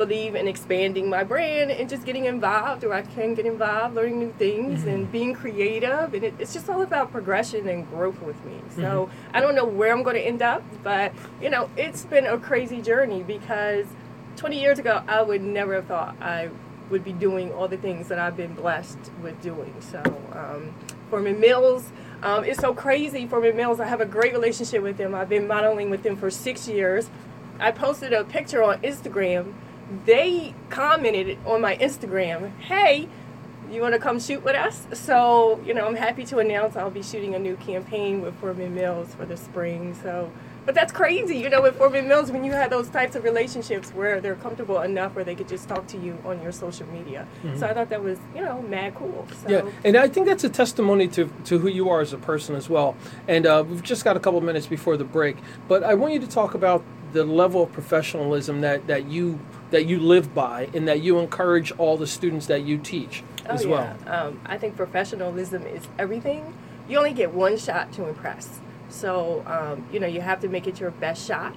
believe 0.00 0.34
in 0.34 0.48
expanding 0.48 1.10
my 1.10 1.22
brand 1.22 1.70
and 1.70 1.86
just 1.86 2.06
getting 2.06 2.24
involved 2.24 2.84
or 2.84 2.94
I 2.94 3.02
can 3.02 3.34
get 3.34 3.44
involved, 3.44 3.94
learning 3.94 4.18
new 4.18 4.32
things 4.38 4.80
mm-hmm. 4.80 4.88
and 4.88 5.12
being 5.12 5.34
creative. 5.34 6.14
And 6.14 6.24
it, 6.24 6.34
it's 6.38 6.54
just 6.54 6.70
all 6.70 6.80
about 6.80 7.12
progression 7.12 7.68
and 7.68 7.86
growth 7.90 8.20
with 8.22 8.42
me. 8.46 8.62
So 8.74 8.82
mm-hmm. 8.82 9.36
I 9.36 9.40
don't 9.40 9.54
know 9.54 9.66
where 9.66 9.92
I'm 9.92 10.02
going 10.02 10.16
to 10.16 10.22
end 10.22 10.40
up, 10.40 10.62
but 10.82 11.12
you 11.42 11.50
know, 11.50 11.68
it's 11.76 12.06
been 12.06 12.24
a 12.24 12.38
crazy 12.38 12.80
journey 12.80 13.22
because 13.22 13.86
20 14.40 14.60
years 14.60 14.78
ago, 14.78 15.02
I 15.06 15.20
would 15.22 15.42
never 15.42 15.74
have 15.74 15.86
thought 15.86 16.16
I 16.20 16.48
would 16.88 17.04
be 17.04 17.12
doing 17.12 17.52
all 17.52 17.68
the 17.68 17.76
things 17.76 18.08
that 18.08 18.18
I've 18.18 18.36
been 18.36 18.54
blessed 18.54 18.98
with 19.22 19.40
doing. 19.42 19.74
So, 19.80 20.02
um, 20.32 20.74
Forman 21.10 21.38
Mills, 21.38 21.92
um, 22.22 22.44
it's 22.44 22.58
so 22.58 22.74
crazy. 22.74 23.26
Forman 23.26 23.54
Mills, 23.54 23.80
I 23.80 23.86
have 23.86 24.00
a 24.00 24.06
great 24.06 24.32
relationship 24.32 24.82
with 24.82 24.96
them. 24.96 25.14
I've 25.14 25.28
been 25.28 25.46
modeling 25.46 25.90
with 25.90 26.02
them 26.02 26.16
for 26.16 26.30
six 26.30 26.66
years. 26.66 27.10
I 27.58 27.70
posted 27.70 28.12
a 28.12 28.24
picture 28.24 28.62
on 28.62 28.80
Instagram 28.80 29.52
they 30.06 30.54
commented 30.68 31.38
on 31.44 31.60
my 31.60 31.76
Instagram, 31.76 32.56
hey, 32.60 33.08
you 33.70 33.80
want 33.80 33.94
to 33.94 34.00
come 34.00 34.18
shoot 34.20 34.42
with 34.42 34.56
us? 34.56 34.86
So, 34.92 35.60
you 35.64 35.74
know, 35.74 35.86
I'm 35.86 35.94
happy 35.94 36.24
to 36.26 36.38
announce 36.38 36.76
I'll 36.76 36.90
be 36.90 37.02
shooting 37.02 37.34
a 37.34 37.38
new 37.38 37.56
campaign 37.56 38.20
with 38.20 38.34
Forman 38.36 38.74
Mills 38.74 39.14
for 39.14 39.26
the 39.26 39.36
spring. 39.36 39.96
So, 40.02 40.30
but 40.66 40.74
that's 40.74 40.92
crazy, 40.92 41.36
you 41.36 41.48
know, 41.48 41.62
with 41.62 41.76
Forman 41.76 42.08
Mills 42.08 42.30
when 42.30 42.44
you 42.44 42.52
have 42.52 42.70
those 42.70 42.88
types 42.88 43.14
of 43.14 43.24
relationships 43.24 43.90
where 43.90 44.20
they're 44.20 44.36
comfortable 44.36 44.80
enough 44.80 45.14
where 45.14 45.24
they 45.24 45.34
could 45.34 45.48
just 45.48 45.68
talk 45.68 45.86
to 45.88 45.98
you 45.98 46.18
on 46.24 46.42
your 46.42 46.52
social 46.52 46.86
media. 46.88 47.26
Mm-hmm. 47.42 47.58
So 47.58 47.66
I 47.66 47.74
thought 47.74 47.88
that 47.88 48.02
was, 48.02 48.18
you 48.34 48.42
know, 48.42 48.62
mad 48.62 48.94
cool. 48.94 49.26
So. 49.42 49.48
Yeah, 49.48 49.70
and 49.84 49.96
I 49.96 50.08
think 50.08 50.26
that's 50.26 50.44
a 50.44 50.48
testimony 50.48 51.08
to, 51.08 51.30
to 51.44 51.58
who 51.58 51.68
you 51.68 51.88
are 51.88 52.00
as 52.00 52.12
a 52.12 52.18
person 52.18 52.54
as 52.54 52.68
well. 52.68 52.96
And 53.26 53.46
uh, 53.46 53.64
we've 53.66 53.82
just 53.82 54.04
got 54.04 54.16
a 54.16 54.20
couple 54.20 54.40
minutes 54.40 54.66
before 54.66 54.96
the 54.96 55.04
break, 55.04 55.36
but 55.68 55.82
I 55.82 55.94
want 55.94 56.12
you 56.12 56.20
to 56.20 56.28
talk 56.28 56.54
about 56.54 56.84
the 57.12 57.24
level 57.24 57.64
of 57.64 57.72
professionalism 57.72 58.60
that, 58.60 58.86
that 58.86 59.08
you 59.08 59.40
that 59.70 59.86
you 59.86 60.00
live 60.00 60.34
by 60.34 60.68
and 60.74 60.88
that 60.88 61.00
you 61.00 61.18
encourage 61.18 61.70
all 61.72 61.96
the 61.96 62.06
students 62.06 62.46
that 62.46 62.62
you 62.62 62.76
teach 62.76 63.22
oh, 63.46 63.50
as 63.50 63.64
yeah. 63.64 63.70
well. 63.70 64.26
Um, 64.28 64.40
I 64.44 64.58
think 64.58 64.76
professionalism 64.76 65.64
is 65.64 65.86
everything. 65.98 66.54
You 66.88 66.98
only 66.98 67.12
get 67.12 67.32
one 67.32 67.56
shot 67.56 67.92
to 67.92 68.08
impress. 68.08 68.60
So 68.90 69.44
um, 69.46 69.86
you 69.92 70.00
know 70.00 70.06
you 70.06 70.20
have 70.20 70.40
to 70.40 70.48
make 70.48 70.66
it 70.66 70.80
your 70.80 70.90
best 70.90 71.26
shot. 71.26 71.54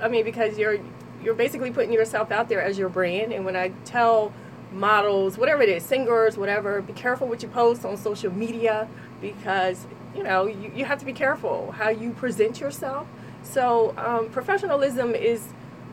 I 0.00 0.08
mean 0.08 0.24
because 0.24 0.58
you're 0.58 0.78
you're 1.22 1.34
basically 1.34 1.70
putting 1.70 1.92
yourself 1.92 2.30
out 2.30 2.48
there 2.48 2.62
as 2.62 2.78
your 2.78 2.88
brand. 2.88 3.32
And 3.32 3.44
when 3.44 3.56
I 3.56 3.68
tell 3.84 4.32
models, 4.72 5.38
whatever 5.38 5.62
it 5.62 5.68
is, 5.68 5.84
singers, 5.84 6.36
whatever, 6.36 6.80
be 6.82 6.92
careful 6.92 7.28
what 7.28 7.42
you 7.42 7.48
post 7.48 7.84
on 7.84 7.96
social 7.96 8.32
media 8.32 8.88
because 9.20 9.86
you 10.14 10.22
know 10.22 10.46
you, 10.46 10.72
you 10.74 10.84
have 10.84 10.98
to 10.98 11.04
be 11.04 11.12
careful 11.12 11.72
how 11.72 11.88
you 11.88 12.10
present 12.12 12.60
yourself. 12.60 13.06
So 13.42 13.94
um, 13.96 14.30
professionalism 14.30 15.14
is 15.14 15.48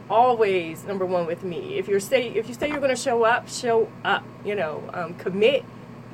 always 0.10 0.84
number 0.86 1.06
one 1.06 1.26
with 1.26 1.44
me. 1.44 1.78
If 1.78 1.88
you're 1.88 2.00
say 2.00 2.30
if 2.30 2.48
you 2.48 2.54
say 2.54 2.70
you're 2.70 2.80
going 2.80 2.96
to 2.96 3.02
show 3.02 3.24
up, 3.24 3.48
show 3.50 3.90
up. 4.04 4.24
You 4.46 4.56
know, 4.56 4.84
um, 4.94 5.14
commit, 5.16 5.64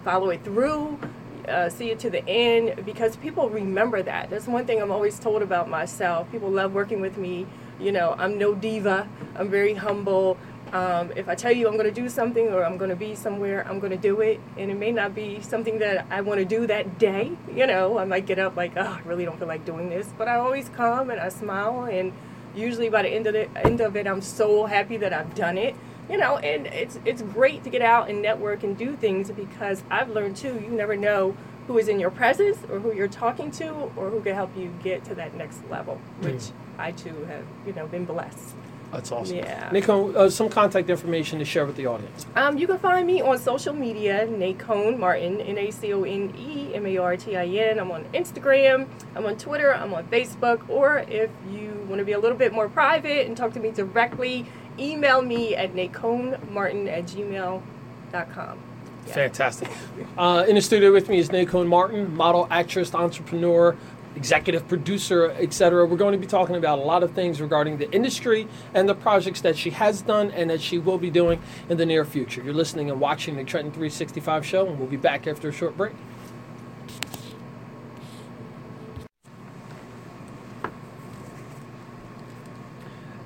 follow 0.03 0.29
it 0.29 0.43
through 0.43 0.99
uh, 1.49 1.69
see 1.69 1.91
it 1.91 1.99
to 1.99 2.09
the 2.09 2.27
end 2.27 2.85
because 2.85 3.15
people 3.17 3.49
remember 3.49 4.01
that. 4.03 4.29
That's 4.29 4.47
one 4.47 4.65
thing 4.65 4.81
I'm 4.81 4.91
always 4.91 5.19
told 5.19 5.41
about 5.41 5.69
myself. 5.69 6.31
People 6.31 6.49
love 6.49 6.73
working 6.73 7.01
with 7.01 7.17
me. 7.17 7.47
You 7.79 7.91
know, 7.91 8.15
I'm 8.17 8.37
no 8.37 8.53
diva. 8.53 9.07
I'm 9.35 9.49
very 9.49 9.73
humble. 9.73 10.37
Um, 10.73 11.11
if 11.15 11.29
I 11.29 11.35
tell 11.35 11.51
you 11.51 11.67
I'm 11.67 11.73
going 11.73 11.85
to 11.85 12.01
do 12.01 12.09
something 12.09 12.47
or 12.49 12.65
I'm 12.65 12.77
going 12.77 12.89
to 12.89 12.95
be 12.95 13.15
somewhere, 13.15 13.65
I'm 13.67 13.79
going 13.79 13.91
to 13.91 13.97
do 13.97 14.21
it. 14.21 14.39
And 14.57 14.71
it 14.71 14.75
may 14.75 14.91
not 14.91 15.15
be 15.15 15.41
something 15.41 15.79
that 15.79 16.05
I 16.09 16.21
want 16.21 16.39
to 16.39 16.45
do 16.45 16.67
that 16.67 16.97
day. 16.99 17.31
You 17.53 17.67
know, 17.67 17.97
I 17.97 18.05
might 18.05 18.25
get 18.25 18.39
up 18.39 18.55
like, 18.55 18.73
oh, 18.75 18.81
I 18.81 19.01
really 19.05 19.25
don't 19.25 19.37
feel 19.37 19.47
like 19.47 19.65
doing 19.65 19.89
this. 19.89 20.07
But 20.17 20.27
I 20.27 20.35
always 20.35 20.69
come 20.69 21.09
and 21.09 21.19
I 21.19 21.29
smile. 21.29 21.85
And 21.85 22.13
usually 22.55 22.89
by 22.89 23.03
the 23.03 23.09
end 23.09 23.27
of, 23.27 23.33
the, 23.33 23.49
end 23.65 23.81
of 23.81 23.95
it, 23.95 24.07
I'm 24.07 24.21
so 24.21 24.65
happy 24.65 24.97
that 24.97 25.13
I've 25.13 25.35
done 25.35 25.57
it 25.57 25.75
you 26.09 26.17
know, 26.17 26.37
and 26.37 26.67
it's 26.67 26.99
it's 27.05 27.21
great 27.21 27.63
to 27.63 27.69
get 27.69 27.81
out 27.81 28.09
and 28.09 28.21
network 28.21 28.63
and 28.63 28.77
do 28.77 28.95
things 28.95 29.31
because 29.31 29.83
I've 29.89 30.09
learned 30.09 30.37
too. 30.37 30.55
You 30.63 30.69
never 30.69 30.95
know 30.95 31.35
who 31.67 31.77
is 31.77 31.87
in 31.87 31.99
your 31.99 32.11
presence 32.11 32.57
or 32.69 32.79
who 32.79 32.93
you're 32.93 33.07
talking 33.07 33.51
to 33.51 33.69
or 33.95 34.09
who 34.09 34.21
can 34.21 34.35
help 34.35 34.55
you 34.55 34.73
get 34.83 35.03
to 35.05 35.15
that 35.15 35.35
next 35.35 35.59
level, 35.69 35.99
which 36.19 36.35
mm. 36.35 36.51
I 36.77 36.91
too 36.91 37.25
have, 37.25 37.43
you 37.65 37.73
know, 37.73 37.87
been 37.87 38.05
blessed. 38.05 38.55
That's 38.91 39.11
awesome. 39.11 39.37
Yeah. 39.37 39.69
Nico, 39.73 40.13
uh, 40.13 40.29
some 40.29 40.47
contact 40.47 40.89
information 40.89 41.39
to 41.39 41.45
share 41.45 41.65
with 41.65 41.75
the 41.75 41.87
audience. 41.87 42.25
Um, 42.35 42.57
you 42.57 42.65
can 42.65 42.77
find 42.77 43.05
me 43.05 43.21
on 43.21 43.37
social 43.39 43.73
media, 43.73 44.25
Nacone 44.25 44.97
Martin, 44.97 45.41
N 45.41 45.57
A 45.57 45.71
C 45.71 45.91
O 45.91 46.03
N 46.03 46.33
E 46.37 46.73
M 46.73 46.85
A 46.85 46.97
R 46.97 47.17
T 47.17 47.35
I 47.35 47.45
N. 47.45 47.79
I'm 47.79 47.91
on 47.91 48.05
Instagram, 48.13 48.87
I'm 49.15 49.25
on 49.25 49.37
Twitter, 49.37 49.73
I'm 49.73 49.93
on 49.93 50.05
Facebook, 50.05 50.69
or 50.69 50.99
if 51.09 51.29
you 51.51 51.85
want 51.89 51.99
to 51.99 52.05
be 52.05 52.13
a 52.13 52.19
little 52.19 52.37
bit 52.37 52.53
more 52.53 52.69
private 52.69 53.27
and 53.27 53.35
talk 53.35 53.53
to 53.53 53.59
me 53.59 53.71
directly, 53.71 54.45
email 54.79 55.21
me 55.21 55.55
at 55.55 55.73
naconemartin 55.73 56.87
at 56.87 57.05
gmail.com. 57.05 58.59
Yeah. 59.07 59.13
Fantastic. 59.13 59.69
Uh, 60.17 60.45
in 60.47 60.55
the 60.55 60.61
studio 60.61 60.91
with 60.91 61.09
me 61.09 61.19
is 61.19 61.29
Nacone 61.29 61.67
Martin, 61.67 62.15
model, 62.15 62.47
actress, 62.49 62.93
entrepreneur, 62.95 63.75
executive 64.15 64.67
producer, 64.67 65.31
etc. 65.31 65.85
We're 65.85 65.97
going 65.97 66.13
to 66.13 66.17
be 66.17 66.27
talking 66.27 66.55
about 66.55 66.79
a 66.79 66.81
lot 66.81 67.03
of 67.03 67.11
things 67.11 67.41
regarding 67.41 67.77
the 67.77 67.91
industry 67.91 68.47
and 68.73 68.87
the 68.87 68.95
projects 68.95 69.41
that 69.41 69.57
she 69.57 69.69
has 69.71 70.01
done 70.01 70.31
and 70.31 70.49
that 70.49 70.61
she 70.61 70.77
will 70.77 70.97
be 70.97 71.09
doing 71.09 71.41
in 71.69 71.77
the 71.77 71.85
near 71.85 72.05
future. 72.05 72.41
You're 72.41 72.53
listening 72.53 72.89
and 72.89 72.99
watching 72.99 73.35
the 73.35 73.43
Trenton 73.43 73.71
365 73.71 74.45
show, 74.45 74.67
and 74.67 74.79
we'll 74.79 74.87
be 74.87 74.97
back 74.97 75.27
after 75.27 75.49
a 75.49 75.51
short 75.51 75.77
break. 75.77 75.93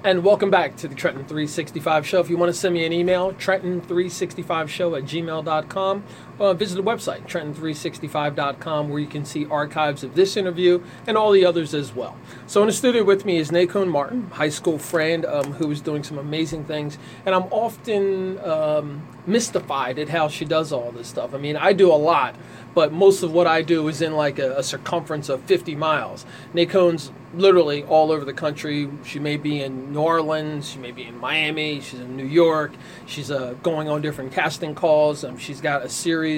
And 0.01 0.24
welcome 0.24 0.50
back 0.50 0.77
to 0.77 0.88
the 0.88 0.96
Trenton 0.96 1.25
365 1.25 2.08
Show. 2.08 2.22
If 2.22 2.29
you 2.29 2.38
want 2.38 2.53
to 2.53 2.58
send 2.58 2.74
me 2.74 2.86
an 2.86 2.94
email, 2.94 3.34
Trenton365show 3.34 4.98
at 4.98 5.03
gmail.com. 5.03 6.03
Uh, 6.39 6.53
visit 6.53 6.75
the 6.75 6.84
website, 6.84 7.27
Trenton365.com, 7.27 8.88
where 8.88 9.00
you 9.00 9.08
can 9.08 9.25
see 9.25 9.46
archives 9.48 10.05
of 10.05 10.15
this 10.15 10.38
interview 10.38 10.81
and 11.05 11.17
all 11.17 11.31
the 11.31 11.46
others 11.46 11.74
as 11.74 11.93
well. 11.93 12.15
So, 12.48 12.62
in 12.62 12.67
the 12.67 12.74
studio 12.74 13.03
with 13.03 13.25
me 13.25 13.38
is 13.38 13.51
Nacone 13.51 13.89
Martin, 13.89 14.29
high 14.31 14.50
school 14.50 14.79
friend 14.79 15.25
um, 15.25 15.53
who 15.53 15.69
is 15.69 15.81
doing 15.81 16.03
some 16.03 16.17
amazing 16.17 16.63
things. 16.63 16.98
And 17.25 17.36
I'm 17.36 17.51
often 17.51 18.39
um, 18.39 19.05
mystified 19.27 20.00
at 20.00 20.10
how 20.10 20.29
she 20.29 20.46
does 20.46 20.72
all 20.72 20.91
this 20.91 21.08
stuff. 21.08 21.34
I 21.34 21.38
mean, 21.38 21.58
I 21.58 21.74
do 21.74 21.91
a 21.91 21.96
lot, 21.96 22.36
but 22.74 22.93
most 22.93 23.22
of 23.24 23.34
what 23.34 23.48
I 23.48 23.62
do 23.62 23.88
is 23.89 24.01
in 24.01 24.13
like 24.15 24.39
a, 24.39 24.60
a 24.60 24.63
circumference 24.63 25.27
of 25.27 25.41
50 25.43 25.75
miles. 25.75 26.25
Nacone's 26.53 27.12
literally 27.34 27.84
all 27.84 28.12
over 28.12 28.25
the 28.25 28.34
country. 28.34 28.89
She 29.03 29.19
may 29.19 29.38
be 29.38 29.62
in 29.62 29.93
New 29.93 30.00
Orleans, 30.00 30.69
she 30.69 30.79
may 30.79 30.91
be 30.91 31.03
in 31.03 31.17
Miami, 31.17 31.79
she's 31.81 32.00
in 32.00 32.15
New 32.15 32.25
York. 32.25 32.74
She's 33.05 33.29
uh, 33.29 33.55
going 33.62 33.88
on 33.88 34.01
different 34.01 34.31
casting 34.31 34.75
calls. 34.75 35.24
Um, 35.24 35.38
she's 35.38 35.62
got 35.62 35.84
a 35.84 35.89
series 35.89 36.28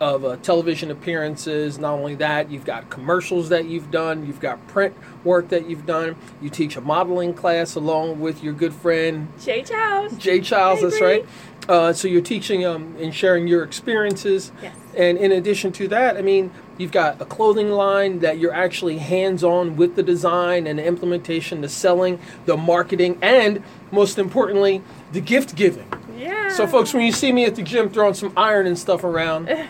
of 0.00 0.24
uh, 0.24 0.36
television 0.36 0.90
appearances. 0.90 1.78
Not 1.78 1.94
only 1.94 2.14
that, 2.16 2.50
you've 2.50 2.64
got 2.64 2.90
commercials 2.90 3.48
that 3.50 3.66
you've 3.66 3.90
done, 3.90 4.26
you've 4.26 4.40
got 4.40 4.66
print 4.66 4.94
work 5.22 5.48
that 5.48 5.68
you've 5.68 5.86
done. 5.86 6.16
You 6.42 6.50
teach 6.50 6.76
a 6.76 6.80
modeling 6.80 7.34
class 7.34 7.74
along 7.74 8.20
with 8.20 8.42
your 8.42 8.52
good 8.52 8.74
friend 8.74 9.28
Jay 9.40 9.62
Childs. 9.62 10.16
Jay 10.16 10.40
Childs, 10.40 10.82
that's 10.82 11.00
right. 11.00 11.24
Uh, 11.68 11.92
so 11.92 12.08
you're 12.08 12.20
teaching 12.20 12.64
um, 12.66 12.94
and 12.98 13.14
sharing 13.14 13.48
your 13.48 13.62
experiences. 13.62 14.52
Yes. 14.62 14.76
And 14.96 15.16
in 15.16 15.32
addition 15.32 15.72
to 15.72 15.88
that, 15.88 16.16
I 16.16 16.22
mean, 16.22 16.50
you've 16.78 16.92
got 16.92 17.20
a 17.20 17.24
clothing 17.24 17.70
line 17.70 18.20
that 18.20 18.38
you're 18.38 18.52
actually 18.52 18.98
hands 18.98 19.44
on 19.44 19.76
with 19.76 19.96
the 19.96 20.02
design 20.02 20.66
and 20.66 20.78
the 20.78 20.84
implementation, 20.84 21.60
the 21.60 21.68
selling, 21.68 22.18
the 22.46 22.56
marketing, 22.56 23.18
and 23.22 23.62
most 23.90 24.18
importantly, 24.18 24.82
the 25.12 25.20
gift 25.20 25.54
giving. 25.54 25.86
Yeah. 26.16 26.50
So, 26.50 26.66
folks, 26.66 26.94
when 26.94 27.04
you 27.04 27.12
see 27.12 27.32
me 27.32 27.44
at 27.44 27.56
the 27.56 27.62
gym 27.62 27.90
throwing 27.90 28.14
some 28.14 28.32
iron 28.36 28.66
and 28.66 28.78
stuff 28.78 29.04
around, 29.04 29.48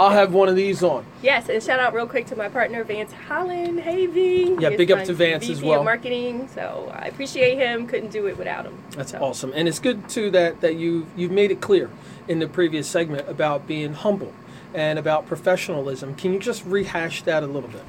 I'll 0.00 0.10
have 0.10 0.32
one 0.32 0.48
of 0.48 0.56
these 0.56 0.82
on. 0.82 1.04
Yes, 1.22 1.48
and 1.48 1.62
shout 1.62 1.78
out 1.78 1.94
real 1.94 2.06
quick 2.06 2.26
to 2.26 2.36
my 2.36 2.48
partner 2.48 2.82
Vance 2.84 3.12
Holland. 3.12 3.80
Hey 3.80 4.06
V. 4.06 4.56
Yeah, 4.58 4.70
big 4.70 4.90
up 4.90 5.04
to 5.04 5.12
Vance 5.12 5.44
VP 5.44 5.52
as 5.52 5.62
well. 5.62 5.84
marketing, 5.84 6.48
so 6.54 6.90
I 6.94 7.06
appreciate 7.06 7.58
him. 7.58 7.86
Couldn't 7.86 8.10
do 8.10 8.26
it 8.26 8.36
without 8.36 8.64
him. 8.64 8.78
That's 8.90 9.12
so. 9.12 9.18
awesome, 9.18 9.52
and 9.54 9.68
it's 9.68 9.78
good 9.78 10.08
too 10.08 10.30
that 10.30 10.60
that 10.62 10.76
you 10.76 11.06
you've 11.16 11.30
made 11.30 11.50
it 11.50 11.60
clear 11.60 11.90
in 12.28 12.38
the 12.38 12.48
previous 12.48 12.88
segment 12.88 13.28
about 13.28 13.66
being 13.66 13.92
humble 13.92 14.32
and 14.74 14.98
about 14.98 15.26
professionalism. 15.26 16.14
Can 16.14 16.32
you 16.32 16.38
just 16.38 16.64
rehash 16.66 17.22
that 17.22 17.42
a 17.42 17.46
little 17.46 17.70
bit? 17.70 17.82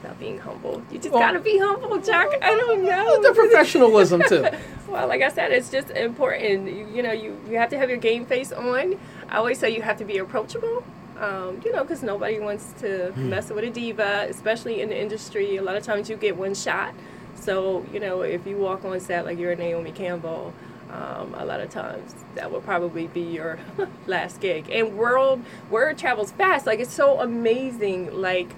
About 0.00 0.18
being 0.18 0.38
humble. 0.38 0.82
You 0.90 0.98
just 0.98 1.12
well, 1.12 1.20
gotta 1.20 1.40
be 1.40 1.56
humble, 1.58 2.00
Jacques. 2.02 2.34
I 2.42 2.50
don't 2.50 2.84
know. 2.84 3.22
The 3.22 3.32
professionalism 3.32 4.22
too. 4.28 4.46
well, 4.88 5.08
like 5.08 5.22
I 5.22 5.30
said, 5.30 5.52
it's 5.52 5.70
just 5.70 5.90
important. 5.90 6.66
You, 6.68 6.86
you 6.92 7.02
know, 7.02 7.12
you 7.12 7.40
you 7.48 7.56
have 7.56 7.70
to 7.70 7.78
have 7.78 7.88
your 7.88 7.98
game 7.98 8.26
face 8.26 8.52
on. 8.52 8.98
I 9.30 9.36
always 9.36 9.58
say 9.58 9.70
you 9.70 9.80
have 9.80 9.96
to 9.98 10.04
be 10.04 10.18
approachable 10.18 10.84
um, 11.18 11.60
you 11.64 11.72
know, 11.72 11.82
because 11.82 12.02
nobody 12.02 12.40
wants 12.40 12.72
to 12.80 13.12
mm. 13.12 13.16
mess 13.16 13.50
with 13.50 13.64
a 13.64 13.70
diva, 13.70 14.26
especially 14.28 14.80
in 14.80 14.88
the 14.88 15.00
industry. 15.00 15.56
A 15.56 15.62
lot 15.62 15.76
of 15.76 15.84
times 15.84 16.10
you 16.10 16.16
get 16.16 16.36
one 16.36 16.54
shot. 16.54 16.94
So, 17.36 17.84
you 17.92 18.00
know, 18.00 18.22
if 18.22 18.46
you 18.46 18.56
walk 18.56 18.84
on 18.84 18.98
set 19.00 19.24
like 19.24 19.38
you're 19.38 19.52
a 19.52 19.56
Naomi 19.56 19.92
Campbell, 19.92 20.52
um, 20.94 21.34
a 21.34 21.44
lot 21.44 21.60
of 21.60 21.70
times 21.70 22.14
that 22.34 22.50
will 22.50 22.60
probably 22.60 23.08
be 23.08 23.20
your 23.20 23.58
last 24.06 24.40
gig. 24.40 24.70
And 24.70 24.96
world 24.96 25.42
word 25.70 25.98
travels 25.98 26.30
fast. 26.32 26.66
Like 26.66 26.78
it's 26.78 26.92
so 26.92 27.20
amazing. 27.20 28.20
Like 28.20 28.50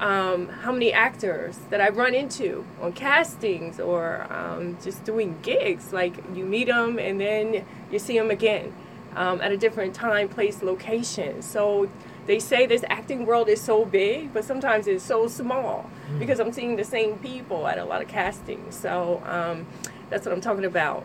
um, 0.00 0.48
how 0.48 0.72
many 0.72 0.92
actors 0.92 1.58
that 1.70 1.80
I 1.80 1.90
run 1.90 2.14
into 2.14 2.64
on 2.80 2.92
castings 2.92 3.78
or 3.78 4.26
um, 4.32 4.76
just 4.82 5.04
doing 5.04 5.38
gigs. 5.42 5.92
Like 5.92 6.14
you 6.34 6.44
meet 6.44 6.66
them 6.66 6.98
and 6.98 7.20
then 7.20 7.64
you 7.90 7.98
see 7.98 8.18
them 8.18 8.30
again 8.30 8.72
um, 9.14 9.40
at 9.40 9.52
a 9.52 9.56
different 9.56 9.94
time, 9.94 10.28
place, 10.28 10.62
location. 10.62 11.42
So 11.42 11.88
they 12.26 12.38
say 12.38 12.66
this 12.66 12.84
acting 12.88 13.26
world 13.26 13.48
is 13.48 13.60
so 13.60 13.84
big, 13.84 14.32
but 14.32 14.44
sometimes 14.44 14.86
it's 14.86 15.04
so 15.04 15.28
small 15.28 15.90
mm. 16.10 16.18
because 16.18 16.40
I'm 16.40 16.52
seeing 16.52 16.76
the 16.76 16.84
same 16.84 17.18
people 17.18 17.66
at 17.66 17.78
a 17.78 17.84
lot 17.84 18.02
of 18.02 18.08
castings. 18.08 18.74
So 18.74 19.22
um, 19.26 19.66
that's 20.10 20.26
what 20.26 20.34
I'm 20.34 20.40
talking 20.40 20.64
about. 20.64 21.04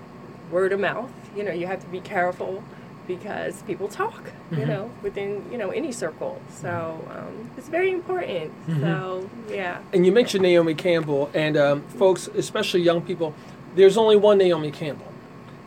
Word 0.52 0.72
of 0.72 0.80
mouth. 0.80 1.12
You 1.36 1.44
know, 1.44 1.52
you 1.52 1.68
have 1.68 1.82
to 1.82 1.88
be 1.88 2.00
careful 2.00 2.64
because 3.08 3.62
people 3.64 3.88
talk. 3.88 4.24
Mm-hmm. 4.24 4.60
You 4.60 4.66
know, 4.66 4.92
within 5.04 5.46
you 5.52 5.58
know 5.58 5.70
any 5.72 5.92
circle. 5.92 6.42
So 6.50 7.06
um, 7.12 7.50
it's 7.58 7.70
very 7.70 7.92
important. 7.92 8.52
Mm-hmm. 8.68 8.82
So 8.82 9.30
yeah. 9.50 9.82
And 9.94 10.06
you 10.06 10.12
mentioned 10.12 10.44
Naomi 10.44 10.76
Campbell, 10.76 11.30
and 11.34 11.58
um, 11.58 11.82
folks, 11.84 12.28
especially 12.28 12.82
young 12.82 13.02
people, 13.02 13.34
there's 13.76 13.98
only 13.98 14.16
one 14.16 14.38
Naomi 14.38 14.72
Campbell 14.72 15.08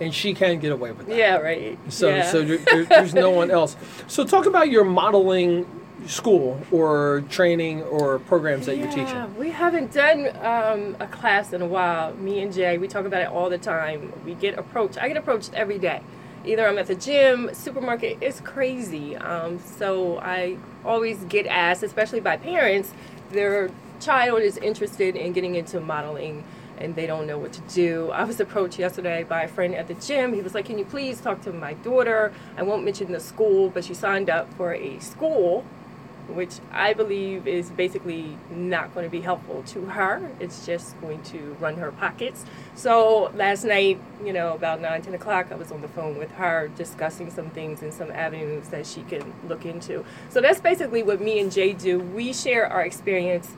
and 0.00 0.14
she 0.14 0.32
can 0.34 0.58
get 0.58 0.72
away 0.72 0.90
with 0.92 1.06
that. 1.06 1.16
Yeah, 1.16 1.36
right. 1.36 1.78
So, 1.88 2.08
yeah. 2.08 2.30
so 2.30 2.42
there, 2.42 2.56
there- 2.56 2.84
there's 2.84 3.14
no 3.14 3.30
one 3.42 3.50
else. 3.50 3.76
So, 4.06 4.24
talk 4.24 4.46
about 4.46 4.70
your 4.70 4.84
modeling 4.84 5.66
school 6.06 6.60
or 6.70 7.22
training 7.28 7.82
or 7.84 8.18
programs 8.18 8.66
that 8.66 8.76
you're 8.76 8.88
Yeah, 8.88 9.04
teaching. 9.04 9.36
We 9.38 9.50
haven't 9.50 9.92
done 9.92 10.28
um, 10.44 10.96
a 11.00 11.06
class 11.06 11.52
in 11.52 11.62
a 11.62 11.66
while. 11.66 12.14
Me 12.14 12.40
and 12.40 12.52
Jay, 12.52 12.78
we 12.78 12.88
talk 12.88 13.06
about 13.06 13.22
it 13.22 13.28
all 13.28 13.50
the 13.50 13.58
time. 13.58 14.12
We 14.24 14.34
get 14.34 14.58
approached. 14.58 14.98
I 15.02 15.08
get 15.08 15.16
approached 15.16 15.52
every 15.54 15.78
day. 15.78 16.02
Either 16.44 16.66
I'm 16.66 16.78
at 16.78 16.86
the 16.86 16.94
gym, 16.94 17.50
supermarket. 17.52 18.18
It's 18.20 18.40
crazy. 18.40 19.16
Um, 19.16 19.58
so 19.58 20.18
I 20.18 20.56
always 20.84 21.18
get 21.24 21.46
asked, 21.46 21.82
especially 21.82 22.20
by 22.20 22.36
parents, 22.36 22.92
their 23.30 23.70
child 24.00 24.40
is 24.40 24.56
interested 24.56 25.16
in 25.16 25.32
getting 25.32 25.54
into 25.54 25.80
modeling 25.80 26.44
and 26.78 26.96
they 26.96 27.06
don't 27.06 27.26
know 27.26 27.38
what 27.38 27.52
to 27.52 27.60
do. 27.68 28.10
I 28.10 28.24
was 28.24 28.40
approached 28.40 28.78
yesterday 28.78 29.22
by 29.22 29.42
a 29.42 29.48
friend 29.48 29.74
at 29.74 29.86
the 29.86 29.94
gym. 29.94 30.32
He 30.32 30.40
was 30.40 30.54
like, 30.54 30.64
Can 30.64 30.78
you 30.78 30.86
please 30.86 31.20
talk 31.20 31.42
to 31.42 31.52
my 31.52 31.74
daughter? 31.74 32.32
I 32.56 32.62
won't 32.62 32.84
mention 32.84 33.12
the 33.12 33.20
school, 33.20 33.68
but 33.68 33.84
she 33.84 33.92
signed 33.92 34.30
up 34.30 34.52
for 34.54 34.72
a 34.74 34.98
school 34.98 35.64
which 36.28 36.58
I 36.72 36.92
believe 36.92 37.46
is 37.46 37.70
basically 37.70 38.36
not 38.50 38.94
going 38.94 39.04
to 39.04 39.10
be 39.10 39.20
helpful 39.20 39.62
to 39.68 39.86
her. 39.86 40.30
It's 40.38 40.66
just 40.66 41.00
going 41.00 41.22
to 41.24 41.56
run 41.60 41.76
her 41.76 41.90
pockets. 41.92 42.44
So 42.74 43.30
last 43.34 43.64
night, 43.64 44.00
you 44.24 44.32
know, 44.32 44.54
about 44.54 44.80
9, 44.80 45.02
10 45.02 45.14
o'clock, 45.14 45.48
I 45.50 45.56
was 45.56 45.72
on 45.72 45.80
the 45.82 45.88
phone 45.88 46.16
with 46.18 46.30
her 46.32 46.68
discussing 46.76 47.30
some 47.30 47.50
things 47.50 47.82
and 47.82 47.92
some 47.92 48.10
avenues 48.10 48.68
that 48.68 48.86
she 48.86 49.02
can 49.02 49.32
look 49.48 49.64
into. 49.64 50.04
So 50.28 50.40
that's 50.40 50.60
basically 50.60 51.02
what 51.02 51.20
me 51.20 51.40
and 51.40 51.50
Jay 51.50 51.72
do. 51.72 51.98
We 51.98 52.32
share 52.32 52.66
our 52.66 52.82
experience 52.82 53.52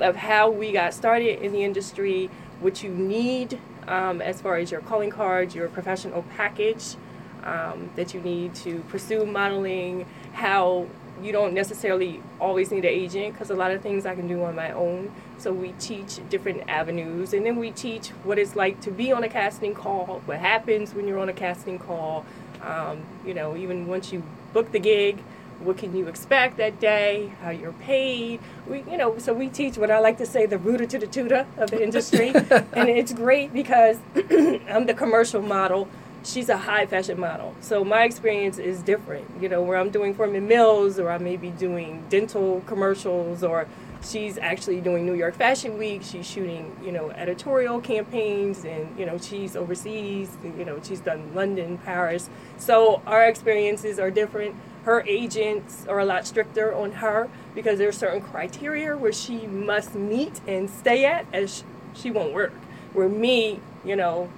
of 0.00 0.16
how 0.16 0.50
we 0.50 0.72
got 0.72 0.94
started 0.94 1.42
in 1.42 1.52
the 1.52 1.62
industry, 1.62 2.30
what 2.60 2.82
you 2.82 2.90
need 2.90 3.60
um, 3.86 4.20
as 4.20 4.40
far 4.40 4.56
as 4.56 4.70
your 4.70 4.80
calling 4.80 5.10
cards, 5.10 5.54
your 5.54 5.68
professional 5.68 6.22
package 6.36 6.96
um, 7.44 7.90
that 7.96 8.14
you 8.14 8.20
need 8.20 8.54
to 8.56 8.80
pursue 8.88 9.24
modeling, 9.24 10.06
how 10.32 10.86
you 11.22 11.32
don't 11.32 11.54
necessarily 11.54 12.20
always 12.40 12.70
need 12.70 12.84
an 12.84 12.90
agent 12.90 13.34
because 13.34 13.50
a 13.50 13.54
lot 13.54 13.70
of 13.70 13.80
things 13.82 14.04
I 14.04 14.14
can 14.14 14.26
do 14.26 14.42
on 14.42 14.54
my 14.54 14.72
own. 14.72 15.12
So 15.38 15.52
we 15.52 15.72
teach 15.72 16.20
different 16.28 16.68
avenues, 16.68 17.32
and 17.32 17.44
then 17.44 17.56
we 17.56 17.70
teach 17.70 18.08
what 18.24 18.38
it's 18.38 18.56
like 18.56 18.80
to 18.82 18.90
be 18.90 19.12
on 19.12 19.24
a 19.24 19.28
casting 19.28 19.74
call, 19.74 20.22
what 20.26 20.38
happens 20.38 20.94
when 20.94 21.06
you're 21.06 21.18
on 21.18 21.28
a 21.28 21.32
casting 21.32 21.78
call. 21.78 22.24
Um, 22.62 23.02
you 23.26 23.34
know, 23.34 23.56
even 23.56 23.86
once 23.86 24.12
you 24.12 24.22
book 24.52 24.72
the 24.72 24.78
gig, 24.78 25.18
what 25.60 25.78
can 25.78 25.96
you 25.96 26.08
expect 26.08 26.56
that 26.56 26.80
day? 26.80 27.32
How 27.42 27.50
you're 27.50 27.72
paid? 27.72 28.40
We, 28.66 28.84
you 28.90 28.96
know, 28.96 29.18
so 29.18 29.32
we 29.32 29.48
teach 29.48 29.76
what 29.76 29.90
I 29.90 29.98
like 29.98 30.18
to 30.18 30.26
say 30.26 30.46
the 30.46 30.58
rooter 30.58 30.86
to 30.86 30.98
the 30.98 31.06
tutor 31.06 31.46
of 31.56 31.70
the 31.70 31.82
industry, 31.82 32.28
and 32.34 32.88
it's 32.88 33.12
great 33.12 33.52
because 33.52 33.98
I'm 34.16 34.86
the 34.86 34.94
commercial 34.96 35.42
model 35.42 35.88
she's 36.24 36.48
a 36.48 36.56
high 36.56 36.86
fashion 36.86 37.20
model. 37.20 37.54
So 37.60 37.84
my 37.84 38.04
experience 38.04 38.58
is 38.58 38.82
different. 38.82 39.26
You 39.40 39.48
know, 39.48 39.62
where 39.62 39.76
I'm 39.76 39.90
doing 39.90 40.14
Forman 40.14 40.48
Mills 40.48 40.98
or 40.98 41.10
I 41.10 41.18
may 41.18 41.36
be 41.36 41.50
doing 41.50 42.04
dental 42.08 42.62
commercials 42.66 43.44
or 43.44 43.68
she's 44.02 44.38
actually 44.38 44.80
doing 44.80 45.06
New 45.06 45.14
York 45.14 45.34
Fashion 45.34 45.78
Week. 45.78 46.02
She's 46.02 46.26
shooting, 46.26 46.76
you 46.82 46.92
know, 46.92 47.10
editorial 47.10 47.80
campaigns 47.80 48.64
and, 48.64 48.98
you 48.98 49.06
know, 49.06 49.18
she's 49.18 49.56
overseas, 49.56 50.36
you 50.42 50.64
know, 50.64 50.80
she's 50.82 51.00
done 51.00 51.34
London, 51.34 51.78
Paris. 51.78 52.28
So 52.56 53.02
our 53.06 53.26
experiences 53.26 53.98
are 53.98 54.10
different. 54.10 54.56
Her 54.84 55.02
agents 55.06 55.86
are 55.88 55.98
a 55.98 56.04
lot 56.04 56.26
stricter 56.26 56.74
on 56.74 56.92
her 56.92 57.28
because 57.54 57.78
there's 57.78 57.96
certain 57.96 58.20
criteria 58.20 58.96
where 58.96 59.12
she 59.12 59.46
must 59.46 59.94
meet 59.94 60.40
and 60.46 60.68
stay 60.68 61.04
at 61.04 61.26
as 61.32 61.64
she 61.94 62.10
won't 62.10 62.34
work. 62.34 62.52
Where 62.92 63.08
me, 63.08 63.60
you 63.84 63.96
know, 63.96 64.28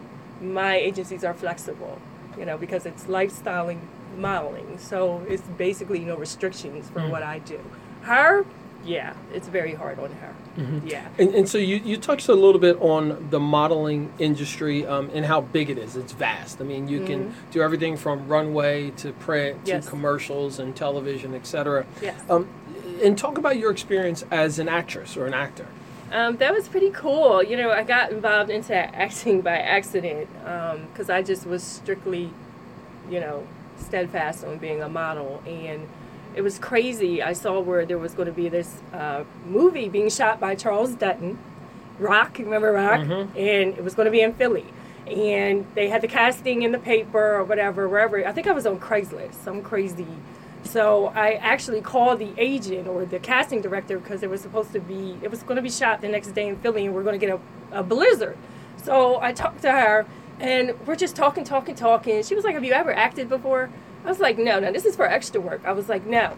my 0.41 0.77
agencies 0.77 1.25
are 1.25 1.35
flexible, 1.35 1.99
you 2.39 2.45
know, 2.45 2.57
because 2.59 2.87
it's 2.87 3.05
lifestyling 3.05 3.79
modeling. 4.19 4.79
So 4.79 5.25
it's 5.29 5.43
basically 5.43 6.01
no 6.01 6.17
restrictions 6.17 6.89
for 6.91 7.01
Mm. 7.01 7.11
what 7.11 7.23
I 7.23 7.39
do. 7.41 7.61
Her, 8.03 8.45
yeah, 8.85 9.15
it's 9.35 9.49
very 9.49 9.75
hard 9.75 9.99
on 9.99 10.11
her. 10.13 10.35
Mm-hmm. 10.59 10.87
Yeah. 10.87 11.09
And, 11.19 11.35
and 11.35 11.49
so 11.49 11.59
you, 11.59 11.77
you 11.77 11.97
touched 11.99 12.29
a 12.29 12.35
little 12.35 12.61
bit 12.61 12.81
on 12.81 13.29
the 13.31 13.41
modeling 13.41 14.13
industry 14.19 14.87
um, 14.87 15.11
and 15.13 15.27
how 15.27 15.41
big 15.43 15.69
it 15.71 15.77
is. 15.77 15.97
It's 15.97 16.13
vast. 16.13 16.61
I 16.61 16.65
mean, 16.65 16.89
you 16.89 17.05
can 17.05 17.35
do 17.51 17.61
everything 17.63 17.97
from 17.97 18.27
runway 18.29 18.91
to 18.93 19.13
print 19.13 19.57
Mm-hmm. 19.59 19.67
Yes. 19.69 19.85
to 19.85 19.91
commercials 19.91 20.59
and 20.59 20.75
television, 20.75 21.35
etc. 21.35 21.85
Yes. 22.01 22.19
Um, 22.31 22.49
and 23.03 23.19
talk 23.19 23.37
about 23.37 23.59
your 23.59 23.71
experience 23.71 24.25
as 24.31 24.59
an 24.59 24.69
actress 24.69 25.17
or 25.17 25.27
an 25.27 25.35
actor. 25.35 25.67
Um, 26.13 26.37
that 26.37 26.53
was 26.53 26.69
pretty 26.69 26.91
cool. 26.91 27.43
You 27.43 27.57
know, 27.57 27.71
I 27.71 27.83
got 27.83 28.13
involved 28.13 28.51
into 28.51 28.75
acting 28.75 29.41
by 29.41 29.57
accident 29.59 30.29
because 30.93 31.11
I 31.11 31.23
just 31.23 31.47
was 31.47 31.63
strictly, 31.63 32.31
you 33.11 33.21
know, 33.21 33.47
steadfast 33.77 34.45
on 34.45 34.59
being 34.59 34.83
a 34.83 34.89
model. 34.89 35.43
And 35.47 35.87
it 36.35 36.43
was 36.43 36.59
crazy. 36.59 37.23
I 37.23 37.33
saw 37.33 37.59
where 37.61 37.85
there 37.85 37.99
was 37.99 38.13
going 38.13 38.27
to 38.27 38.33
be 38.33 38.49
this 38.49 38.81
uh, 38.93 39.25
movie 39.47 39.89
being 39.89 40.11
shot 40.11 40.39
by 40.39 40.55
Charles 40.55 40.95
Dutton, 40.95 41.39
Rock, 41.99 42.39
remember 42.39 42.73
Rock? 42.73 43.01
Mhm. 43.01 43.23
And 43.37 43.77
it 43.79 43.83
was 43.83 43.95
going 43.95 44.05
to 44.07 44.13
be 44.13 44.21
in 44.21 44.35
Philly. 44.35 44.67
And 45.07 45.67
they 45.75 45.89
had 45.89 46.03
the 46.03 46.09
casting 46.09 46.63
in 46.63 46.73
the 46.73 46.79
paper 46.79 47.37
or 47.37 47.45
whatever, 47.45 47.89
wherever. 47.89 48.27
I 48.27 48.33
think 48.33 48.47
I 48.47 48.53
was 48.53 48.67
on 48.67 48.79
Craigslist, 48.79 49.35
some 49.35 49.63
crazy 49.63 50.07
so 50.67 51.07
I 51.15 51.35
actually 51.35 51.81
called 51.81 52.19
the 52.19 52.33
agent 52.37 52.87
or 52.89 53.05
the 53.05 53.19
casting 53.19 53.63
director 53.63 53.99
because 53.99 54.23
it 54.23 54.31
was 54.31 54.41
supposed 54.41 54.73
to 54.73 54.81
be, 54.81 55.17
it 55.23 55.31
was 55.31 55.43
going 55.43 55.57
to 55.57 55.63
be 55.63 55.71
shot 55.71 56.01
the 56.01 56.09
next 56.09 56.29
day 56.29 56.49
in 56.49 56.57
Philly 56.57 56.87
and 56.87 56.95
we're 56.95 57.03
going 57.03 57.19
to 57.19 57.27
get 57.27 57.41
a, 57.73 57.81
a 57.81 57.83
blizzard. 57.83 58.37
So 58.83 59.21
I 59.21 59.33
talked 59.33 59.63
to 59.63 59.73
her 59.73 60.07
and 60.41 60.75
we're 60.87 60.97
just 60.97 61.17
talking, 61.17 61.45
talking, 61.45 61.75
talking. 61.75 62.23
She 62.23 62.35
was 62.35 62.45
like, 62.45 62.55
Have 62.55 62.65
you 62.65 62.73
ever 62.73 62.93
acted 62.93 63.29
before? 63.29 63.71
I 64.05 64.09
was 64.09 64.21
like, 64.21 64.39
No, 64.39 64.61
no, 64.61 64.73
this 64.73 64.85
is 64.85 64.97
for 64.97 65.07
extra 65.07 65.41
work. 65.41 65.63
I 65.65 65.73
was 65.73 65.89
like, 65.89 66.07
No. 66.07 66.37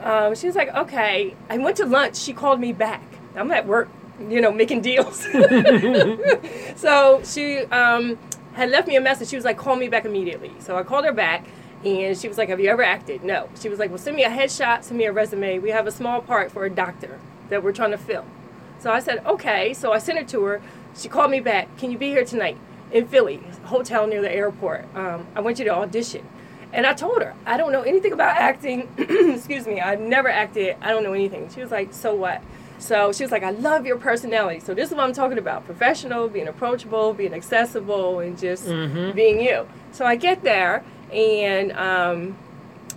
Um, 0.00 0.34
she 0.34 0.46
was 0.46 0.56
like, 0.56 0.74
Okay. 0.74 1.34
I 1.48 1.58
went 1.58 1.76
to 1.78 1.86
lunch. 1.86 2.16
She 2.16 2.32
called 2.32 2.60
me 2.60 2.72
back. 2.72 3.02
I'm 3.34 3.50
at 3.50 3.66
work, 3.66 3.88
you 4.28 4.40
know, 4.40 4.52
making 4.52 4.82
deals. 4.82 5.22
so 6.76 7.22
she 7.24 7.58
um, 7.66 8.18
had 8.54 8.70
left 8.70 8.88
me 8.88 8.96
a 8.96 9.00
message. 9.00 9.28
She 9.28 9.36
was 9.36 9.44
like, 9.44 9.56
Call 9.56 9.76
me 9.76 9.88
back 9.88 10.04
immediately. 10.04 10.52
So 10.58 10.76
I 10.76 10.82
called 10.82 11.04
her 11.04 11.12
back. 11.12 11.46
And 11.84 12.16
she 12.18 12.28
was 12.28 12.38
like, 12.38 12.48
Have 12.48 12.60
you 12.60 12.68
ever 12.70 12.82
acted? 12.82 13.22
No. 13.24 13.48
She 13.60 13.68
was 13.68 13.78
like, 13.78 13.90
Well, 13.90 13.98
send 13.98 14.16
me 14.16 14.24
a 14.24 14.30
headshot, 14.30 14.84
send 14.84 14.98
me 14.98 15.04
a 15.04 15.12
resume. 15.12 15.58
We 15.58 15.70
have 15.70 15.86
a 15.86 15.92
small 15.92 16.20
part 16.20 16.50
for 16.50 16.64
a 16.64 16.70
doctor 16.70 17.18
that 17.50 17.62
we're 17.62 17.72
trying 17.72 17.92
to 17.92 17.98
fill. 17.98 18.24
So 18.80 18.90
I 18.92 19.00
said, 19.00 19.24
Okay. 19.26 19.74
So 19.74 19.92
I 19.92 19.98
sent 19.98 20.18
it 20.18 20.28
to 20.28 20.42
her. 20.44 20.60
She 20.96 21.08
called 21.08 21.30
me 21.30 21.40
back. 21.40 21.76
Can 21.78 21.90
you 21.92 21.98
be 21.98 22.08
here 22.08 22.24
tonight 22.24 22.56
in 22.90 23.06
Philly, 23.06 23.40
hotel 23.64 24.06
near 24.06 24.20
the 24.22 24.32
airport? 24.32 24.86
Um, 24.96 25.26
I 25.36 25.40
want 25.40 25.58
you 25.58 25.64
to 25.66 25.74
audition. 25.74 26.26
And 26.72 26.86
I 26.86 26.92
told 26.92 27.22
her, 27.22 27.34
I 27.46 27.56
don't 27.56 27.72
know 27.72 27.80
anything 27.82 28.12
about 28.12 28.36
acting. 28.36 28.88
Excuse 28.98 29.66
me, 29.66 29.80
I've 29.80 30.00
never 30.00 30.28
acted. 30.28 30.76
I 30.82 30.90
don't 30.90 31.02
know 31.02 31.12
anything. 31.14 31.48
She 31.54 31.60
was 31.60 31.70
like, 31.70 31.92
So 31.92 32.14
what? 32.14 32.42
So 32.80 33.10
she 33.12 33.24
was 33.24 33.32
like, 33.32 33.42
I 33.42 33.50
love 33.50 33.86
your 33.86 33.96
personality. 33.98 34.60
So 34.60 34.72
this 34.74 34.88
is 34.90 34.94
what 34.94 35.02
I'm 35.04 35.12
talking 35.12 35.38
about 35.38 35.64
professional, 35.64 36.28
being 36.28 36.46
approachable, 36.46 37.12
being 37.12 37.34
accessible, 37.34 38.20
and 38.20 38.38
just 38.38 38.66
Mhm. 38.66 39.14
being 39.16 39.40
you. 39.40 39.66
So 39.90 40.04
I 40.06 40.14
get 40.14 40.42
there, 40.44 40.84
and 41.12 41.72
um, 41.72 42.36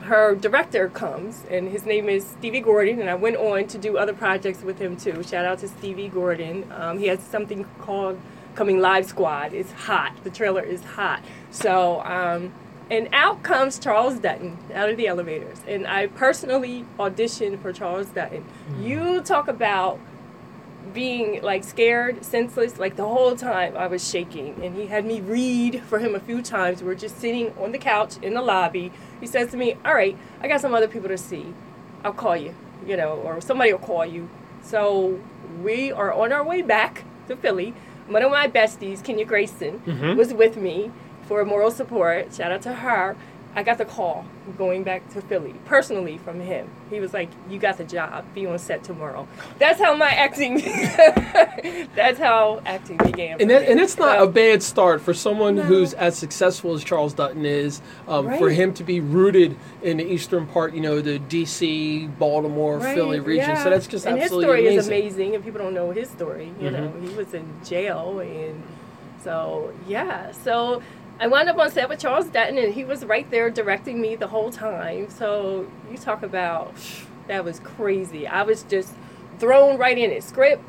her 0.02 0.36
director 0.36 0.89
comes, 0.89 1.43
and 1.50 1.69
his 1.69 1.86
name 1.86 2.10
is 2.10 2.26
Stevie 2.26 2.60
Gordon, 2.60 3.00
and 3.00 3.10
I 3.10 3.15
went 3.15 3.38
on 3.38 3.67
to 3.67 3.78
do 3.78 3.97
other 3.97 4.13
projects 4.13 4.62
with 4.63 4.80
him 4.80 4.97
too. 4.97 5.24
Shout 5.24 5.45
out 5.45 5.60
to 5.60 5.67
Stevie 5.67 6.10
Gordon. 6.10 6.71
Um, 6.71 7.00
he 7.00 7.08
has 7.08 7.19
something 7.19 7.65
called 7.80 8.19
Coming 8.56 8.80
Live 8.80 9.06
Squad. 9.06 9.54
It's 9.54 9.71
hot. 9.71 10.13
The 10.24 10.30
trailer 10.30 10.63
is 10.63 10.84
hot. 10.84 11.24
So, 11.52 12.02
um, 12.02 12.52
and 12.89 13.08
out 13.13 13.43
comes 13.43 13.80
Charles 13.80 14.19
Dutton 14.19 14.58
out 14.74 14.89
of 14.89 14.97
the 14.97 15.08
elevators, 15.08 15.62
and 15.67 15.88
I 15.88 16.08
personally 16.08 16.86
auditioned 17.00 17.62
for 17.62 17.71
Charles 17.71 18.08
Dutton. 18.08 18.43
You 18.82 19.21
talk 19.21 19.47
about 19.47 20.00
being 20.94 21.41
like 21.41 21.63
scared, 21.63 22.24
senseless, 22.26 22.78
like 22.80 22.96
the 22.96 23.06
whole 23.08 23.36
time 23.36 23.76
I 23.78 23.88
was 23.88 24.08
shaking. 24.10 24.62
And 24.63 24.76
he 24.76 24.88
had 24.88 25.06
me 25.06 25.22
read 25.22 25.82
for 25.84 26.00
him 26.00 26.15
a 26.15 26.20
few 26.20 26.41
times. 26.41 26.84
We're 26.84 26.96
just 26.96 27.20
sitting 27.20 27.54
on 27.60 27.72
the 27.72 27.78
couch 27.78 28.17
in 28.22 28.34
the 28.34 28.41
lobby. 28.41 28.91
He 29.20 29.28
says 29.28 29.52
to 29.52 29.58
me, 29.58 29.78
All 29.86 29.94
right, 29.94 30.17
I 30.41 30.48
got 30.48 30.62
some 30.62 30.74
other 30.74 30.88
people 30.88 31.10
to 31.10 31.17
see. 31.17 31.54
I'll 32.04 32.13
call 32.13 32.36
you, 32.36 32.56
you 32.86 32.98
know, 32.98 33.13
or 33.13 33.39
somebody 33.41 33.72
will 33.72 33.80
call 33.80 34.06
you. 34.06 34.30
So 34.63 35.20
we 35.63 35.91
are 35.91 36.12
on 36.13 36.32
our 36.32 36.44
way 36.44 36.62
back 36.62 37.04
to 37.28 37.36
Philly. 37.36 37.74
One 38.08 38.24
of 38.24 38.32
my 38.32 38.48
besties, 38.48 39.04
Kenya 39.04 39.26
Grayson, 39.26 39.82
Mhm. 39.86 40.17
was 40.17 40.34
with 40.34 40.58
me 40.58 40.91
for 41.28 41.46
moral 41.46 41.72
support. 41.72 42.34
Shout 42.34 42.52
out 42.52 42.62
to 42.63 42.74
her. 42.74 43.15
I 43.54 43.64
got 43.64 43.78
the 43.78 43.86
call 43.86 44.26
going 44.58 44.84
back 44.84 45.08
to 45.14 45.22
Philly 45.22 45.54
personally 45.66 46.18
from 46.20 46.40
him. 46.40 46.70
He 46.90 47.00
was 47.02 47.14
like, 47.14 47.30
"You 47.50 47.60
got 47.60 47.78
the 47.78 47.84
job. 47.84 48.24
Be 48.34 48.46
on 48.46 48.58
set 48.60 48.84
tomorrow." 48.84 49.28
That's 49.60 49.80
how 49.80 49.94
my 49.96 50.10
acting. 50.10 50.62
that's 51.96 52.18
how 52.20 52.62
acting 52.66 52.98
began. 52.98 53.42
And, 53.42 53.50
that, 53.50 53.68
and 53.70 53.80
it's 53.80 53.98
not 53.98 54.18
So- 54.20 54.24
a 54.24 54.28
bad 54.28 54.64
start 54.64 55.02
for 55.02 55.14
someone 55.14 55.56
No. 55.56 55.64
who's 55.64 55.94
as 55.94 56.18
successful 56.18 56.74
as 56.74 56.84
Charles 56.84 57.14
Dutton 57.14 57.46
is. 57.46 57.82
Um, 58.08 58.38
For 58.38 58.50
him 58.50 58.74
to 58.76 58.84
be 58.84 59.00
rooted 59.00 59.56
in 59.82 59.98
the 59.98 60.06
eastern 60.06 60.48
part, 60.48 60.74
you 60.74 60.82
know, 60.82 61.02
the 61.02 61.20
D.C., 61.20 62.08
Baltimore, 62.20 62.78
Right, 62.78 62.96
Philly 62.96 63.20
region. 63.20 63.50
yeah. 63.50 63.64
So 63.64 63.70
that's 63.70 63.88
just 63.88 64.06
and 64.06 64.18
absolutely 64.20 64.46
his 64.46 64.50
story 64.50 64.62
amazing. 64.62 64.80
is 64.80 64.88
amazing, 64.88 65.36
and 65.36 65.44
people 65.44 65.60
don't 65.62 65.74
know 65.74 65.92
his 65.92 66.10
story. 66.10 66.52
You 66.60 66.72
know, 66.72 66.88
Mhm. 66.96 67.10
he 67.10 67.16
was 67.16 67.34
in 67.34 67.46
jail, 67.66 68.20
and 68.20 68.62
so 69.24 69.72
yeah. 69.88 70.32
So 70.32 70.82
I 71.19 71.28
wound 71.28 71.50
up 71.50 71.58
on 71.58 71.69
set 71.69 71.88
with 71.88 72.00
Charles 72.00 72.28
Dutton, 72.28 72.58
and 72.58 72.74
he 72.74 72.84
was 72.84 73.06
right 73.06 73.30
there 73.30 73.50
directing 73.50 74.02
me 74.02 74.15
the 74.15 74.28
whole 74.28 74.52
time. 74.52 75.10
So 75.10 75.67
you 75.91 75.97
talk 75.97 76.24
about 76.24 76.74
that 77.28 77.45
was 77.45 77.60
crazy. 77.60 78.28
I 78.28 78.43
was 78.43 78.63
just 78.63 78.93
thrown 79.39 79.78
right 79.78 79.97
in 79.97 80.12
it. 80.12 80.24
Script, 80.24 80.63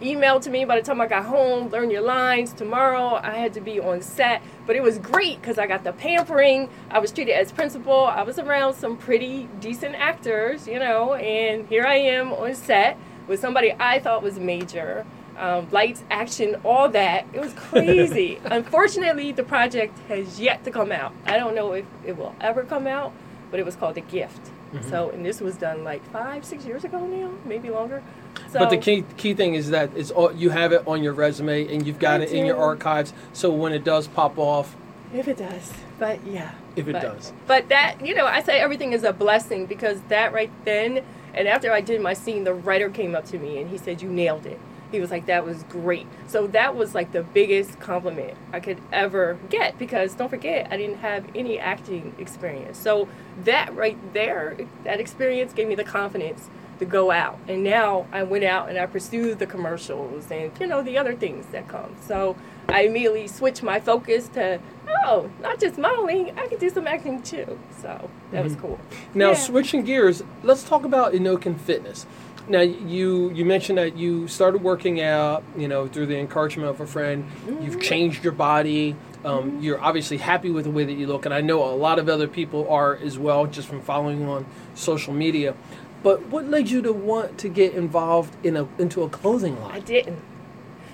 emailed 0.00 0.42
to 0.42 0.50
me 0.50 0.64
by 0.64 0.76
the 0.76 0.82
time 0.84 1.00
I 1.00 1.06
got 1.06 1.24
home, 1.24 1.68
learn 1.68 1.90
your 1.90 2.02
lines. 2.02 2.52
Tomorrow 2.52 3.20
I 3.22 3.36
had 3.36 3.54
to 3.54 3.60
be 3.60 3.78
on 3.80 4.02
set, 4.02 4.42
but 4.66 4.76
it 4.76 4.82
was 4.82 4.98
great 4.98 5.40
because 5.40 5.58
I 5.58 5.66
got 5.66 5.84
the 5.84 5.92
pampering. 5.92 6.68
I 6.90 6.98
was 6.98 7.12
treated 7.12 7.32
as 7.32 7.52
principal. 7.52 8.06
I 8.06 8.22
was 8.22 8.38
around 8.38 8.74
some 8.74 8.96
pretty 8.96 9.48
decent 9.60 9.94
actors, 9.94 10.66
you 10.66 10.78
know, 10.78 11.14
and 11.14 11.68
here 11.68 11.86
I 11.86 11.96
am 11.96 12.32
on 12.32 12.54
set 12.54 12.98
with 13.28 13.40
somebody 13.40 13.72
I 13.78 14.00
thought 14.00 14.22
was 14.22 14.38
major. 14.38 15.06
Um, 15.36 15.68
lights, 15.70 16.02
action, 16.10 16.56
all 16.64 16.88
that. 16.90 17.26
It 17.32 17.40
was 17.40 17.52
crazy. 17.54 18.38
Unfortunately, 18.44 19.32
the 19.32 19.42
project 19.42 19.98
has 20.08 20.38
yet 20.38 20.64
to 20.64 20.70
come 20.70 20.92
out. 20.92 21.12
I 21.26 21.38
don't 21.38 21.54
know 21.54 21.72
if 21.72 21.86
it 22.04 22.16
will 22.16 22.34
ever 22.40 22.64
come 22.64 22.86
out, 22.86 23.12
but 23.50 23.58
it 23.58 23.66
was 23.66 23.76
called 23.76 23.94
The 23.94 24.02
Gift. 24.02 24.50
Mm-hmm. 24.72 24.88
So, 24.88 25.10
and 25.10 25.24
this 25.24 25.40
was 25.40 25.56
done 25.56 25.84
like 25.84 26.04
five, 26.10 26.44
six 26.44 26.64
years 26.64 26.84
ago 26.84 27.04
now, 27.06 27.30
maybe 27.44 27.68
longer. 27.70 28.02
So, 28.50 28.58
but 28.58 28.70
the 28.70 28.78
key 28.78 29.04
key 29.16 29.34
thing 29.34 29.54
is 29.54 29.70
that 29.70 29.90
it's 29.94 30.10
all, 30.10 30.32
you 30.32 30.50
have 30.50 30.72
it 30.72 30.86
on 30.86 31.02
your 31.02 31.12
resume 31.12 31.72
and 31.72 31.86
you've 31.86 31.98
got 31.98 32.20
I 32.20 32.24
it 32.24 32.30
do. 32.30 32.36
in 32.36 32.46
your 32.46 32.56
archives. 32.56 33.12
So 33.32 33.50
when 33.52 33.72
it 33.72 33.84
does 33.84 34.08
pop 34.08 34.38
off, 34.38 34.74
if 35.12 35.28
it 35.28 35.36
does, 35.36 35.72
but 35.98 36.24
yeah, 36.26 36.52
if 36.74 36.88
it 36.88 36.92
but, 36.92 37.02
does, 37.02 37.32
but 37.46 37.68
that 37.68 38.04
you 38.04 38.14
know, 38.14 38.26
I 38.26 38.42
say 38.42 38.60
everything 38.60 38.92
is 38.92 39.04
a 39.04 39.12
blessing 39.12 39.66
because 39.66 40.00
that 40.08 40.32
right 40.32 40.50
then, 40.64 41.04
and 41.34 41.46
after 41.46 41.70
I 41.70 41.82
did 41.82 42.00
my 42.00 42.14
scene, 42.14 42.44
the 42.44 42.54
writer 42.54 42.88
came 42.88 43.14
up 43.14 43.26
to 43.26 43.38
me 43.38 43.58
and 43.58 43.68
he 43.68 43.76
said, 43.76 44.00
"You 44.00 44.08
nailed 44.08 44.46
it." 44.46 44.58
He 44.92 45.00
was 45.00 45.10
like 45.10 45.26
that 45.26 45.44
was 45.44 45.64
great. 45.64 46.06
So 46.28 46.46
that 46.48 46.76
was 46.76 46.94
like 46.94 47.12
the 47.12 47.22
biggest 47.22 47.80
compliment 47.80 48.36
i 48.52 48.60
could 48.60 48.78
ever 48.92 49.38
get 49.48 49.78
because 49.78 50.14
don't 50.14 50.28
forget 50.28 50.68
i 50.70 50.76
didn't 50.76 50.98
have 50.98 51.24
any 51.34 51.58
acting 51.58 52.14
experience. 52.18 52.78
So 52.78 53.08
that 53.44 53.74
right 53.74 53.98
there 54.12 54.56
that 54.84 55.00
experience 55.00 55.52
gave 55.52 55.66
me 55.66 55.74
the 55.74 55.84
confidence 55.84 56.48
to 56.78 56.84
go 56.84 57.10
out. 57.10 57.38
And 57.48 57.64
now 57.64 58.06
i 58.12 58.22
went 58.22 58.44
out 58.44 58.68
and 58.68 58.78
i 58.78 58.86
pursued 58.86 59.38
the 59.38 59.46
commercials 59.46 60.30
and 60.30 60.52
you 60.60 60.66
know 60.66 60.82
the 60.82 60.98
other 60.98 61.14
things 61.14 61.46
that 61.46 61.66
come. 61.68 61.96
So 62.06 62.36
i 62.68 62.82
immediately 62.82 63.26
switched 63.28 63.62
my 63.62 63.80
focus 63.80 64.28
to 64.28 64.60
oh 65.06 65.30
not 65.40 65.58
just 65.58 65.78
modeling 65.78 66.38
i 66.38 66.46
could 66.46 66.60
do 66.60 66.68
some 66.68 66.86
acting 66.86 67.22
too. 67.22 67.58
So 67.80 68.10
that 68.30 68.38
mm-hmm. 68.38 68.44
was 68.44 68.56
cool. 68.56 68.78
Now 69.14 69.30
yeah. 69.30 69.36
switching 69.36 69.84
gears 69.84 70.22
let's 70.42 70.62
talk 70.62 70.84
about 70.84 71.14
Enocan 71.14 71.58
fitness 71.58 72.06
now 72.48 72.60
you 72.60 73.30
you 73.30 73.44
mentioned 73.44 73.78
that 73.78 73.96
you 73.96 74.28
started 74.28 74.62
working 74.62 75.00
out, 75.00 75.42
you 75.56 75.68
know, 75.68 75.86
through 75.86 76.06
the 76.06 76.18
encouragement 76.18 76.68
of 76.68 76.80
a 76.80 76.86
friend. 76.86 77.24
Mm-hmm. 77.24 77.64
You've 77.64 77.80
changed 77.80 78.24
your 78.24 78.32
body. 78.32 78.96
Um, 79.24 79.52
mm-hmm. 79.52 79.62
You're 79.62 79.80
obviously 79.80 80.16
happy 80.16 80.50
with 80.50 80.64
the 80.64 80.70
way 80.70 80.84
that 80.84 80.94
you 80.94 81.06
look, 81.06 81.24
and 81.24 81.34
I 81.34 81.40
know 81.40 81.64
a 81.64 81.76
lot 81.76 81.98
of 81.98 82.08
other 82.08 82.26
people 82.26 82.68
are 82.68 82.96
as 82.96 83.18
well, 83.18 83.46
just 83.46 83.68
from 83.68 83.80
following 83.80 84.28
on 84.28 84.46
social 84.74 85.12
media. 85.12 85.54
But 86.02 86.26
what 86.26 86.46
led 86.46 86.68
you 86.68 86.82
to 86.82 86.92
want 86.92 87.38
to 87.38 87.48
get 87.48 87.74
involved 87.74 88.34
in 88.44 88.56
a 88.56 88.66
into 88.78 89.02
a 89.02 89.08
clothing 89.08 89.60
line? 89.60 89.72
I 89.72 89.80
didn't. 89.80 90.20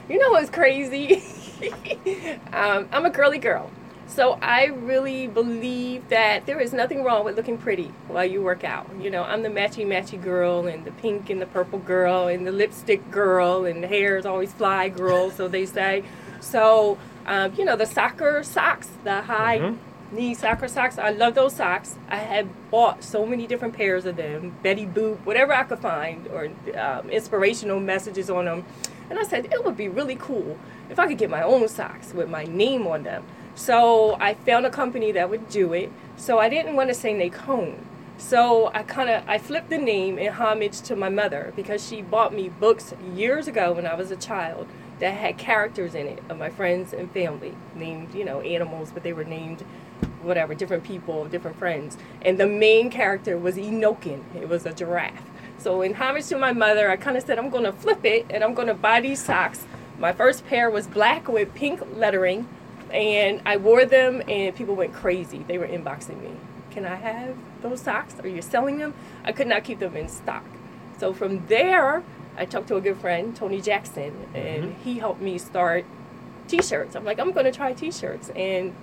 You 0.08 0.18
know 0.18 0.30
what's 0.30 0.50
crazy? 0.50 1.22
um, 2.52 2.88
I'm 2.92 3.06
a 3.06 3.10
girly 3.10 3.38
girl. 3.38 3.70
So 4.08 4.38
I 4.40 4.64
really 4.64 5.26
believe 5.26 6.08
that 6.08 6.46
there 6.46 6.58
is 6.58 6.72
nothing 6.72 7.04
wrong 7.04 7.24
with 7.24 7.36
looking 7.36 7.58
pretty 7.58 7.92
while 8.08 8.24
you 8.24 8.42
work 8.42 8.64
out. 8.64 8.88
You 8.98 9.10
know, 9.10 9.22
I'm 9.22 9.42
the 9.42 9.50
matchy 9.50 9.86
matchy 9.86 10.20
girl 10.20 10.66
and 10.66 10.84
the 10.84 10.90
pink 10.92 11.30
and 11.30 11.40
the 11.40 11.46
purple 11.46 11.78
girl 11.78 12.26
and 12.26 12.46
the 12.46 12.50
lipstick 12.50 13.10
girl 13.10 13.64
and 13.66 13.82
the 13.82 13.86
hair 13.86 14.16
is 14.16 14.26
always 14.26 14.52
fly 14.52 14.88
girl, 14.88 15.30
so 15.30 15.46
they 15.46 15.66
say. 15.66 16.04
So, 16.40 16.98
um, 17.26 17.54
you 17.54 17.64
know, 17.64 17.76
the 17.76 17.86
soccer 17.86 18.42
socks, 18.42 18.88
the 19.04 19.20
high 19.22 19.58
mm-hmm. 19.58 20.16
knee 20.16 20.34
soccer 20.34 20.68
socks, 20.68 20.96
I 20.98 21.10
love 21.10 21.34
those 21.34 21.54
socks. 21.54 21.96
I 22.08 22.16
have 22.16 22.48
bought 22.70 23.04
so 23.04 23.26
many 23.26 23.46
different 23.46 23.74
pairs 23.74 24.06
of 24.06 24.16
them, 24.16 24.56
Betty 24.62 24.86
Boop, 24.86 25.18
whatever 25.26 25.52
I 25.52 25.64
could 25.64 25.80
find, 25.80 26.26
or 26.28 26.50
um, 26.76 27.10
inspirational 27.10 27.78
messages 27.78 28.30
on 28.30 28.46
them. 28.46 28.64
And 29.10 29.18
I 29.18 29.22
said, 29.24 29.46
it 29.52 29.64
would 29.64 29.76
be 29.76 29.88
really 29.88 30.16
cool 30.16 30.58
if 30.90 30.98
I 30.98 31.06
could 31.06 31.18
get 31.18 31.28
my 31.30 31.42
own 31.42 31.68
socks 31.68 32.14
with 32.14 32.30
my 32.30 32.44
name 32.44 32.86
on 32.86 33.02
them. 33.02 33.24
So 33.58 34.16
I 34.20 34.34
found 34.34 34.66
a 34.66 34.70
company 34.70 35.10
that 35.12 35.28
would 35.30 35.48
do 35.48 35.72
it. 35.72 35.90
So 36.16 36.38
I 36.38 36.48
didn't 36.48 36.76
want 36.76 36.90
to 36.90 36.94
say 36.94 37.12
Nacone. 37.12 37.78
So 38.16 38.70
I 38.72 38.84
kind 38.84 39.10
of 39.10 39.28
I 39.28 39.38
flipped 39.38 39.68
the 39.68 39.78
name 39.78 40.16
in 40.16 40.32
homage 40.32 40.80
to 40.82 40.94
my 40.94 41.08
mother 41.08 41.52
because 41.56 41.86
she 41.86 42.00
bought 42.00 42.32
me 42.32 42.50
books 42.50 42.94
years 43.16 43.48
ago 43.48 43.72
when 43.72 43.84
I 43.84 43.96
was 43.96 44.12
a 44.12 44.16
child 44.16 44.68
that 45.00 45.10
had 45.10 45.38
characters 45.38 45.96
in 45.96 46.06
it 46.06 46.22
of 46.28 46.38
my 46.38 46.50
friends 46.50 46.92
and 46.92 47.10
family 47.10 47.52
named 47.74 48.14
you 48.14 48.24
know 48.24 48.40
animals, 48.42 48.92
but 48.92 49.02
they 49.02 49.12
were 49.12 49.24
named 49.24 49.62
whatever 50.22 50.54
different 50.54 50.84
people, 50.84 51.24
different 51.24 51.58
friends. 51.58 51.96
And 52.22 52.38
the 52.38 52.46
main 52.46 52.90
character 52.90 53.36
was 53.36 53.56
Enocan. 53.56 54.22
It 54.36 54.48
was 54.48 54.66
a 54.66 54.72
giraffe. 54.72 55.24
So 55.58 55.82
in 55.82 55.94
homage 55.94 56.28
to 56.28 56.38
my 56.38 56.52
mother, 56.52 56.90
I 56.90 56.96
kind 56.96 57.16
of 57.16 57.24
said 57.24 57.40
I'm 57.40 57.50
going 57.50 57.64
to 57.64 57.72
flip 57.72 58.04
it 58.04 58.26
and 58.30 58.44
I'm 58.44 58.54
going 58.54 58.68
to 58.68 58.74
buy 58.74 59.00
these 59.00 59.20
socks. 59.20 59.66
My 59.98 60.12
first 60.12 60.46
pair 60.46 60.70
was 60.70 60.86
black 60.86 61.26
with 61.26 61.52
pink 61.54 61.80
lettering 61.96 62.46
and 62.92 63.42
I 63.46 63.56
wore 63.56 63.84
them, 63.84 64.22
and 64.28 64.54
people 64.54 64.74
went 64.74 64.92
crazy. 64.92 65.44
They 65.46 65.58
were 65.58 65.66
inboxing 65.66 66.20
me. 66.20 66.30
Can 66.70 66.84
I 66.84 66.96
have 66.96 67.36
those 67.62 67.80
socks? 67.80 68.16
Are 68.22 68.28
you 68.28 68.42
selling 68.42 68.78
them? 68.78 68.94
I 69.24 69.32
could 69.32 69.46
not 69.46 69.64
keep 69.64 69.78
them 69.78 69.96
in 69.96 70.08
stock. 70.08 70.44
So 70.98 71.12
from 71.12 71.46
there, 71.46 72.02
I 72.36 72.44
talked 72.44 72.68
to 72.68 72.76
a 72.76 72.80
good 72.80 72.98
friend, 72.98 73.34
Tony 73.34 73.60
Jackson, 73.60 74.14
and 74.34 74.64
mm-hmm. 74.64 74.82
he 74.82 74.98
helped 74.98 75.20
me 75.20 75.38
start 75.38 75.84
T-shirts. 76.46 76.94
I'm 76.96 77.04
like, 77.04 77.18
I'm 77.18 77.32
going 77.32 77.46
to 77.46 77.52
try 77.52 77.72
T-shirts, 77.72 78.30
and 78.30 78.74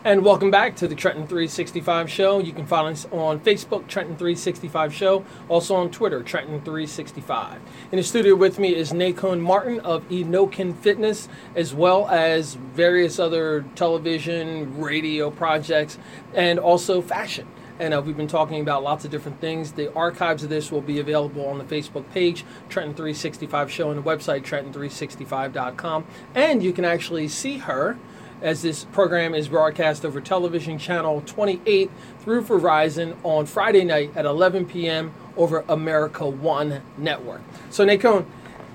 And 0.09 0.25
welcome 0.25 0.51
back 0.51 0.75
to 0.77 0.89
the 0.89 0.95
Trenton 0.95 1.27
365 1.27 2.11
Show. 2.11 2.39
You 2.39 2.55
can 2.55 2.65
follow 2.67 2.89
us 2.89 3.07
on 3.13 3.41
Facebook, 3.41 3.87
Trenton 3.89 4.17
365 4.17 4.95
Show, 4.95 5.23
also 5.51 5.75
on 5.75 5.91
Twitter, 5.91 6.23
Trenton 6.23 6.63
365. 6.63 7.61
In 7.93 7.99
the 7.99 8.03
studio 8.03 8.35
with 8.35 8.59
me 8.59 8.75
is 8.75 8.93
Nacone 8.93 9.39
Martin 9.39 9.81
of 9.81 10.09
Enocan 10.09 10.75
Fitness, 10.75 11.29
as 11.55 11.75
well 11.75 12.09
as 12.09 12.55
various 12.55 13.19
other 13.19 13.67
television, 13.75 14.81
radio 14.81 15.31
projects, 15.31 15.99
and 16.33 16.59
also 16.59 17.03
fashion. 17.03 17.47
and 17.79 17.93
uh, 17.93 18.01
we've 18.01 18.17
been 18.17 18.27
talking 18.27 18.63
about 18.63 18.83
lots 18.83 19.05
of 19.05 19.11
different 19.11 19.43
things. 19.43 19.73
The 19.73 19.93
archives 19.93 20.43
of 20.43 20.49
this 20.49 20.73
will 20.73 20.81
be 20.81 21.01
available 21.01 21.45
on 21.45 21.59
the 21.59 21.65
Facebook 21.65 22.11
page, 22.13 22.47
Trenton 22.71 22.95
365 22.95 23.71
Show, 23.71 23.91
and 23.91 24.03
the 24.03 24.11
website, 24.11 24.43
Trenton365.com. 24.43 26.07
And 26.35 26.63
you 26.63 26.73
can 26.73 26.87
actually 26.87 27.29
see 27.29 27.59
her 27.59 27.99
as 28.43 28.63
this 28.63 28.85
program 28.85 29.35
is 29.35 29.49
broadcast 29.49 30.05
over 30.05 30.21
television 30.21 30.79
channel 30.79 31.23
28 31.27 31.91
through 32.21 32.43
Verizon 32.43 33.17
on 33.25 33.47
Friday 33.47 33.85
night 33.85 34.13
at 34.17 34.25
11 34.25 34.67
p.m. 34.67 35.13
over 35.37 35.65
America 35.69 36.27
One 36.27 36.83
Network. 36.97 37.41
So, 37.71 37.85
Nacone, 37.85 38.27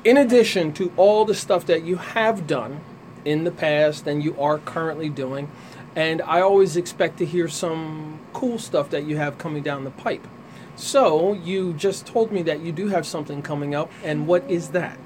in 0.04 0.18
addition 0.18 0.74
to 0.74 0.92
all 0.98 1.26
the 1.26 1.36
stuff 1.36 1.66
that 1.68 1.84
you 1.84 1.96
have 1.96 2.46
done 2.46 2.82
in 3.24 3.46
the 3.46 3.52
past 3.52 4.06
and 4.06 4.24
you 4.24 4.40
are 4.40 4.58
currently 4.60 5.10
doing, 5.10 5.50
and 5.96 6.22
I 6.24 6.42
always 6.42 6.76
expect 6.76 7.18
to 7.20 7.26
hear 7.26 7.48
some 7.48 8.20
cool 8.34 8.60
stuff 8.60 8.90
that 8.90 9.06
you 9.06 9.18
have 9.18 9.38
coming 9.38 9.64
down 9.64 9.84
the 9.84 9.92
pipe. 9.92 10.28
So, 10.76 11.34
you 11.34 11.74
just 11.74 12.06
told 12.06 12.32
me 12.32 12.42
that 12.44 12.62
you 12.62 12.72
do 12.72 12.88
have 12.88 13.06
something 13.06 13.42
coming 13.42 13.76
up, 13.76 13.92
and 14.04 14.28
what 14.28 14.50
is 14.50 14.70
that? 14.70 14.98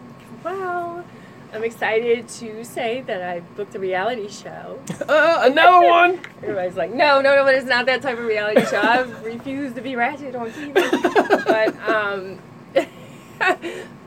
I'm 1.57 1.63
excited 1.63 2.27
to 2.27 2.63
say 2.63 3.01
that 3.07 3.23
I 3.23 3.39
booked 3.39 3.73
a 3.73 3.79
reality 3.79 4.29
show. 4.29 4.79
Uh, 5.07 5.49
another 5.49 5.87
one! 5.87 6.19
Everybody's 6.43 6.75
like, 6.75 6.91
no, 6.91 7.21
no, 7.21 7.33
no, 7.33 7.45
but 7.45 7.55
it's 7.55 7.65
not 7.65 7.85
that 7.85 8.01
type 8.01 8.17
of 8.17 8.25
reality 8.25 8.65
show. 8.65 8.77
I 8.77 8.99
refuse 9.23 9.73
to 9.73 9.81
be 9.81 9.95
ratchet 9.95 10.35
on 10.35 10.51
TV. 10.51 10.73
but 11.45 11.75
um, 11.87 12.39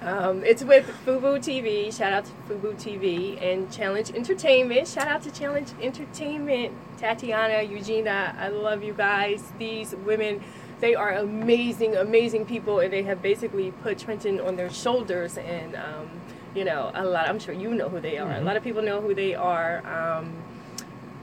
um, 0.02 0.44
it's 0.44 0.62
with 0.62 0.86
Fubu 1.06 1.38
TV. 1.38 1.96
Shout 1.96 2.12
out 2.12 2.26
to 2.26 2.32
Fubu 2.48 2.74
TV 2.74 3.42
and 3.42 3.72
Challenge 3.72 4.12
Entertainment. 4.12 4.86
Shout 4.88 5.08
out 5.08 5.22
to 5.22 5.30
Challenge 5.30 5.68
Entertainment. 5.80 6.74
Tatiana, 6.98 7.62
Eugenia, 7.62 8.36
I 8.38 8.48
love 8.48 8.84
you 8.84 8.92
guys. 8.92 9.42
These 9.58 9.94
women, 10.04 10.42
they 10.80 10.94
are 10.94 11.14
amazing, 11.14 11.96
amazing 11.96 12.44
people, 12.44 12.80
and 12.80 12.92
they 12.92 13.04
have 13.04 13.22
basically 13.22 13.70
put 13.82 13.98
Trenton 13.98 14.38
on 14.38 14.56
their 14.56 14.70
shoulders. 14.70 15.38
And 15.38 15.76
um, 15.76 16.10
you 16.54 16.64
know, 16.64 16.90
a 16.94 17.04
lot. 17.04 17.28
I'm 17.28 17.38
sure 17.38 17.54
you 17.54 17.74
know 17.74 17.88
who 17.88 18.00
they 18.00 18.18
are. 18.18 18.30
Mm-hmm. 18.30 18.42
A 18.42 18.44
lot 18.44 18.56
of 18.56 18.62
people 18.62 18.82
know 18.82 19.00
who 19.00 19.14
they 19.14 19.34
are. 19.34 19.86
Um, 19.86 20.32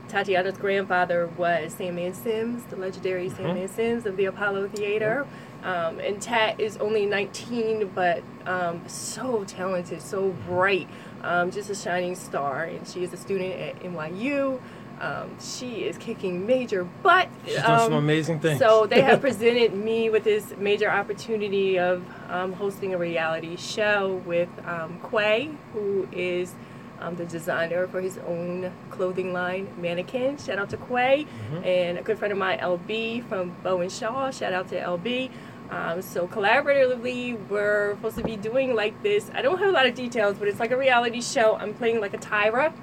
Tatiana's 0.08 0.58
grandfather 0.58 1.28
was 1.38 1.74
Sandman 1.74 2.14
Sims, 2.14 2.64
the 2.66 2.78
legendary 2.78 3.28
Mm-hmm. 3.28 3.36
Sandman 3.36 3.68
Sims 3.68 4.06
of 4.06 4.18
the 4.18 4.26
Apollo 4.26 4.70
Theater. 4.70 5.28
Um, 5.64 6.00
and 6.00 6.22
Tat 6.22 6.62
is 6.62 6.78
only 6.78 7.06
19, 7.06 7.92
but 7.94 8.24
um, 8.46 8.88
so 8.88 9.44
talented, 9.44 10.02
so 10.02 10.30
bright, 10.48 10.88
um, 11.24 11.52
just 11.52 11.70
a 11.70 11.76
shining 11.76 12.16
star. 12.16 12.64
And 12.64 12.88
she 12.88 13.04
is 13.04 13.12
a 13.12 13.18
student 13.18 13.54
at 13.54 13.80
NYU. 13.82 14.62
Um, 15.00 15.38
she 15.40 15.84
is 15.84 15.98
kicking 15.98 16.46
major 16.48 16.84
butt. 17.04 17.30
She's 17.46 17.54
doing 17.56 17.66
some 17.66 17.94
Um, 17.94 17.94
amazing 17.94 18.40
things. 18.40 18.60
so 18.60 18.88
they 18.88 19.02
have 19.02 19.22
presented 19.28 19.74
me 19.74 20.10
with 20.10 20.24
this 20.24 20.54
major 20.58 20.90
opportunity 20.90 21.78
of 21.78 22.04
um, 22.30 22.54
hosting 22.54 22.94
a 22.94 22.98
reality 22.98 23.56
show 23.58 24.22
with 24.26 24.50
um, 24.66 25.00
Quay, 25.10 25.52
who 25.74 26.08
is 26.12 26.56
um, 27.00 27.16
the 27.16 27.26
designer 27.26 27.88
for 27.88 28.02
his 28.02 28.18
own 28.28 28.72
clothing 28.90 29.34
line, 29.34 29.68
Mannequin. 29.78 30.38
Shout 30.40 30.58
out 30.58 30.72
to 30.72 30.78
Quay. 30.78 31.28
And 31.64 32.00
a 32.00 32.02
good 32.02 32.18
friend 32.18 32.32
of 32.32 32.40
mine, 32.40 32.58
LB 32.58 33.28
from 33.30 33.56
Bow 33.64 33.82
and 33.82 33.92
Shaw. 33.92 34.32
Shout 34.32 34.52
out 34.54 34.68
to 34.70 34.80
LB. 34.82 35.30
Um, 35.70 36.02
so 36.02 36.28
collaboratively, 36.28 37.38
we're 37.50 37.96
supposed 37.98 38.18
to 38.18 38.24
be 38.24 38.36
doing 38.36 38.74
like 38.74 39.04
this. 39.04 39.30
I 39.36 39.42
don't 39.44 39.60
have 39.60 39.70
a 39.70 39.72
lot 39.72 39.86
of 39.86 39.94
details, 39.96 40.38
but 40.40 40.48
it's 40.48 40.60
like 40.60 40.72
a 40.72 40.78
reality 40.78 41.22
show. 41.22 41.56
I'm 41.56 41.74
playing 41.76 42.00
like 42.02 42.14
a 42.14 42.18
Tyra, 42.18 42.74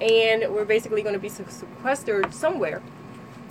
and 0.00 0.52
we're 0.52 0.64
basically 0.64 1.02
going 1.02 1.14
to 1.14 1.20
be 1.20 1.28
sequestered 1.28 2.32
somewhere. 2.34 2.82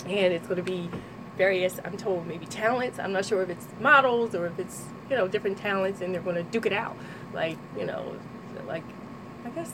And 0.06 0.34
it's 0.34 0.48
going 0.48 0.58
to 0.58 0.64
be 0.64 0.90
various 1.38 1.80
i'm 1.84 1.98
told 1.98 2.26
maybe 2.28 2.46
talents. 2.46 2.98
I'm 3.00 3.12
not 3.12 3.26
sure 3.26 3.42
if 3.42 3.50
it's 3.50 3.68
models 3.80 4.34
or 4.36 4.48
if 4.48 4.58
it's 4.58 4.86
you 5.10 5.16
know 5.16 5.28
different 5.28 5.58
talents 5.58 6.02
and 6.02 6.14
they're 6.14 6.22
going 6.22 6.38
to 6.38 6.44
duke 6.44 6.66
it 6.66 6.74
out. 6.74 6.96
Like 7.34 7.58
you 7.78 7.86
know 7.86 8.16
like 8.68 8.84
i 9.46 9.50
guess 9.50 9.72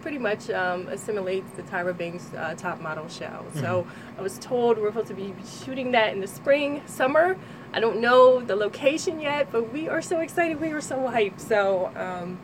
pretty 0.00 0.18
much 0.18 0.50
um, 0.50 0.88
assimilates 0.88 1.50
the 1.56 1.62
tyra 1.62 1.96
banks 1.96 2.32
uh, 2.34 2.54
top 2.56 2.80
model 2.80 3.08
show 3.08 3.44
so 3.54 3.86
i 4.18 4.22
was 4.22 4.38
told 4.38 4.78
we're 4.78 4.88
supposed 4.88 5.06
to 5.06 5.14
be 5.14 5.32
shooting 5.64 5.92
that 5.92 6.12
in 6.12 6.20
the 6.20 6.26
spring 6.26 6.82
summer. 6.86 7.36
I 7.72 7.80
don't 7.80 8.00
know 8.00 8.40
the 8.40 8.56
location 8.56 9.20
yet 9.20 9.52
but 9.52 9.72
we 9.72 9.88
are 9.88 10.02
so 10.02 10.20
excited. 10.20 10.60
We 10.60 10.72
are 10.72 10.80
so 10.80 10.96
hyped. 10.98 11.40
So 11.40 11.90
um, 11.96 12.38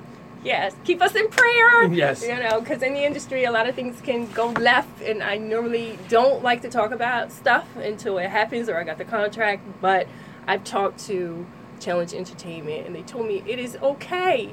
yes 0.45 0.75
keep 0.85 1.03
us 1.03 1.15
in 1.15 1.29
prayer 1.29 1.85
Yes. 1.93 2.23
you 2.23 2.35
know 2.37 2.61
because 2.61 2.83
in 2.83 2.95
the 2.95 3.05
industry 3.05 3.45
a 3.45 3.51
lot 3.51 3.69
of 3.69 3.75
things 3.75 4.01
can 4.01 4.31
go 4.33 4.49
left 4.51 5.03
and 5.03 5.23
i 5.23 5.37
normally 5.37 5.99
don't 6.09 6.43
like 6.43 6.63
to 6.63 6.69
talk 6.69 6.93
about 6.93 7.33
stuff 7.33 7.67
until 7.77 8.19
it 8.19 8.29
happens 8.31 8.69
or 8.69 8.77
i 8.79 8.85
got 8.85 8.99
the 8.99 9.05
contract 9.05 9.63
but 9.81 10.07
i've 10.47 10.65
talked 10.65 10.99
to 11.07 11.47
challenge 11.81 12.15
entertainment 12.15 12.87
and 12.87 12.95
they 12.95 13.03
told 13.03 13.27
me 13.27 13.43
it 13.47 13.59
is 13.59 13.77
okay 13.83 14.51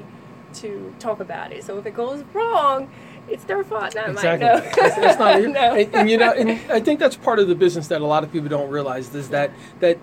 to 0.52 0.94
talk 0.98 1.20
about 1.20 1.52
it 1.52 1.62
so 1.64 1.78
if 1.78 1.86
it 1.86 1.94
goes 1.94 2.24
wrong 2.32 2.88
it's 3.28 3.44
their 3.44 3.62
fault 3.64 3.94
not 3.94 4.08
Exactly. 4.10 4.46
mine 4.48 4.58
no. 4.58 4.64
it's, 4.86 4.96
it's 4.98 5.18
not, 5.18 5.42
No. 5.42 5.74
and, 5.74 5.94
and 5.94 6.10
you 6.10 6.16
know, 6.16 6.32
and 6.32 6.50
I 6.70 6.78
think 6.78 7.00
that's 7.00 7.16
part 7.16 7.40
of 7.40 7.48
the 7.48 7.56
business 7.56 7.88
that 7.88 8.00
a 8.00 8.06
lot 8.06 8.22
of 8.22 8.30
people 8.32 8.48
don't 8.48 8.70
realize 8.70 9.12
is 9.16 9.30
that 9.30 9.50
that 9.80 9.98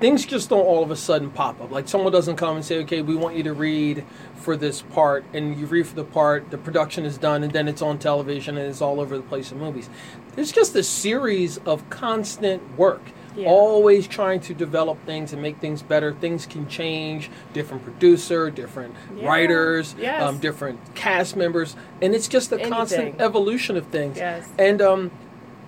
things 0.00 0.24
just 0.26 0.48
don't 0.50 0.60
all 0.66 0.82
of 0.82 0.90
a 0.90 0.96
sudden 0.96 1.30
pop 1.30 1.60
up. 1.60 1.70
Like 1.70 1.88
someone 1.88 2.12
doesn't 2.12 2.36
come 2.36 2.56
and 2.56 2.64
say, 2.64 2.78
"Okay, 2.82 3.02
we 3.02 3.14
want 3.16 3.36
you 3.36 3.42
to 3.44 3.52
read 3.52 4.04
for 4.34 4.56
this 4.56 4.82
part," 4.82 5.24
and 5.32 5.58
you 5.58 5.66
read 5.66 5.86
for 5.86 5.94
the 5.94 6.04
part, 6.04 6.50
the 6.50 6.58
production 6.58 7.04
is 7.04 7.18
done, 7.18 7.42
and 7.42 7.52
then 7.52 7.68
it's 7.68 7.82
on 7.82 7.98
television 7.98 8.56
and 8.58 8.68
it's 8.68 8.82
all 8.82 9.00
over 9.00 9.16
the 9.16 9.22
place 9.22 9.52
in 9.52 9.58
movies. 9.58 9.88
There's 10.34 10.52
just 10.52 10.74
a 10.74 10.82
series 10.82 11.58
of 11.58 11.88
constant 11.90 12.62
work. 12.76 13.02
Yeah. 13.36 13.48
Always 13.48 14.06
trying 14.06 14.38
to 14.42 14.54
develop 14.54 15.04
things 15.06 15.32
and 15.32 15.42
make 15.42 15.58
things 15.58 15.82
better. 15.82 16.12
Things 16.12 16.46
can 16.46 16.68
change. 16.68 17.30
Different 17.52 17.82
producer, 17.82 18.48
different 18.48 18.94
Yeah. 19.16 19.26
writers, 19.26 19.96
Yes. 19.98 20.22
um, 20.22 20.38
different 20.38 20.78
cast 20.94 21.34
members, 21.34 21.74
and 22.00 22.14
it's 22.14 22.28
just 22.28 22.52
a 22.52 22.58
constant 22.58 23.20
evolution 23.20 23.76
of 23.76 23.86
things. 23.86 24.18
Yes. 24.18 24.48
And 24.56 24.80
um, 24.80 25.10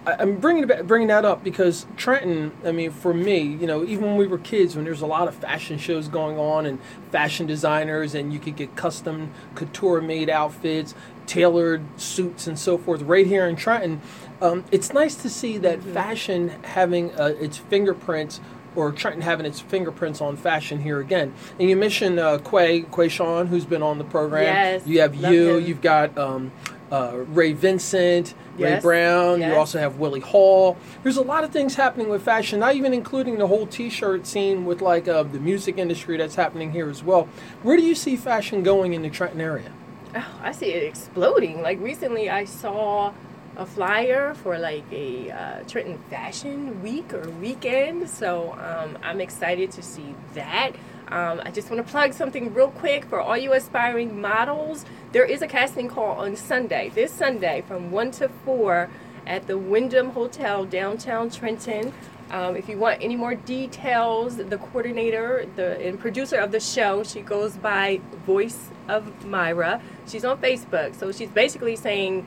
I'm 0.06 0.36
bringing 0.36 0.66
back, 0.66 0.84
bringing 0.84 1.08
that 1.08 1.24
up 1.24 1.42
because 1.42 1.86
Trenton. 1.96 2.52
I 2.64 2.72
mean, 2.72 2.90
for 2.92 3.12
me, 3.12 3.40
you 3.40 3.66
know, 3.66 3.84
even 3.84 4.04
when 4.04 4.16
we 4.16 4.26
were 4.26 4.38
kids, 4.38 4.76
when 4.76 4.84
there's 4.84 5.02
a 5.02 5.06
lot 5.06 5.26
of 5.28 5.34
fashion 5.34 5.78
shows 5.78 6.08
going 6.08 6.38
on 6.38 6.64
and 6.64 6.78
fashion 7.10 7.46
designers, 7.46 8.14
and 8.14 8.32
you 8.32 8.38
could 8.38 8.56
get 8.56 8.76
custom 8.76 9.32
couture-made 9.56 10.30
outfits, 10.30 10.94
tailored 11.26 11.82
suits, 12.00 12.46
and 12.46 12.58
so 12.58 12.78
forth, 12.78 13.02
right 13.02 13.26
here 13.26 13.46
in 13.46 13.56
Trenton. 13.56 14.00
Um, 14.40 14.64
it's 14.70 14.92
nice 14.92 15.14
to 15.16 15.28
see 15.28 15.58
that 15.58 15.80
Mm-hmm. 15.80 15.92
fashion 15.92 16.48
having 16.62 17.12
uh, 17.18 17.34
its 17.40 17.56
fingerprints. 17.58 18.40
Or 18.76 18.92
Trenton 18.92 19.22
having 19.22 19.46
its 19.46 19.58
fingerprints 19.58 20.20
on 20.20 20.36
fashion 20.36 20.82
here 20.82 21.00
again, 21.00 21.32
and 21.58 21.70
you 21.70 21.76
mentioned 21.76 22.20
uh, 22.20 22.36
Quay 22.36 22.82
Quay 22.94 23.08
Sean, 23.08 23.46
who's 23.46 23.64
been 23.64 23.82
on 23.82 23.96
the 23.96 24.04
program. 24.04 24.42
Yes, 24.44 24.86
you 24.86 25.00
have 25.00 25.14
you. 25.14 25.56
him. 25.56 25.64
You've 25.64 25.80
got 25.80 26.18
um, 26.18 26.52
uh, 26.90 27.24
Ray 27.28 27.52
Vincent, 27.52 28.34
Ray 28.58 28.70
Yes, 28.70 28.82
Brown. 28.82 29.40
You 29.40 29.54
also 29.54 29.78
have 29.78 29.96
Willie 29.96 30.20
Hall. 30.20 30.76
There's 31.02 31.16
a 31.16 31.22
lot 31.22 31.44
of 31.44 31.50
things 31.50 31.74
happening 31.74 32.08
with 32.08 32.22
fashion, 32.22 32.60
not 32.60 32.74
even 32.74 32.92
including 32.94 33.38
the 33.38 33.46
whole 33.46 33.66
T-shirt 33.66 34.26
scene 34.26 34.64
with 34.64 34.80
like 34.80 35.08
uh, 35.08 35.24
the 35.24 35.40
music 35.40 35.78
industry 35.78 36.16
that's 36.16 36.34
happening 36.34 36.72
here 36.72 36.88
as 36.88 37.02
well. 37.02 37.28
Where 37.62 37.76
do 37.76 37.82
you 37.82 37.94
see 37.94 38.16
fashion 38.16 38.62
going 38.62 38.94
in 38.94 39.02
the 39.02 39.10
Trenton 39.10 39.40
area? 39.40 39.72
Oh, 40.14 40.40
I 40.42 40.52
see 40.52 40.72
it 40.72 40.82
exploding. 40.84 41.62
Like 41.62 41.80
recently, 41.80 42.30
I 42.30 42.44
saw 42.44 43.12
a 43.56 43.66
flyer 43.66 44.34
for 44.34 44.58
like 44.58 44.84
a 44.92 45.30
uh, 45.30 45.60
Trenton 45.66 45.98
Fashion 46.10 46.82
Week 46.82 47.12
or 47.12 47.28
weekend. 47.30 48.08
So 48.08 48.52
um, 48.52 48.98
I'm 49.02 49.20
excited 49.20 49.70
to 49.72 49.82
see 49.82 50.14
that. 50.34 50.72
Um, 51.08 51.40
I 51.44 51.50
just 51.50 51.70
want 51.70 51.86
to 51.86 51.90
plug 51.90 52.12
something 52.12 52.52
real 52.52 52.70
quick 52.70 53.04
for 53.04 53.20
all 53.20 53.36
you 53.36 53.52
aspiring 53.52 54.20
models. 54.20 54.84
There 55.12 55.24
is 55.24 55.40
a 55.40 55.46
casting 55.46 55.88
call 55.88 56.18
on 56.18 56.34
Sunday, 56.34 56.90
this 56.94 57.12
Sunday, 57.12 57.62
from 57.66 57.92
1 57.92 58.10
to 58.12 58.28
4 58.44 58.90
at 59.26 59.46
the 59.46 59.56
Wyndham 59.56 60.10
Hotel, 60.10 60.64
downtown 60.64 61.30
Trenton. 61.30 61.92
Um, 62.30 62.56
if 62.56 62.68
you 62.68 62.76
want 62.76 63.02
any 63.02 63.14
more 63.14 63.36
details, 63.36 64.36
the 64.36 64.58
coordinator, 64.58 65.46
the 65.54 65.80
and 65.86 65.98
producer 65.98 66.36
of 66.36 66.50
the 66.50 66.58
show, 66.58 67.04
she 67.04 67.20
goes 67.20 67.56
by 67.56 68.00
Voice 68.26 68.70
of 68.88 69.24
Myra. 69.24 69.80
She's 70.08 70.24
on 70.24 70.38
Facebook, 70.38 70.96
so 70.96 71.12
she's 71.12 71.30
basically 71.30 71.76
saying 71.76 72.26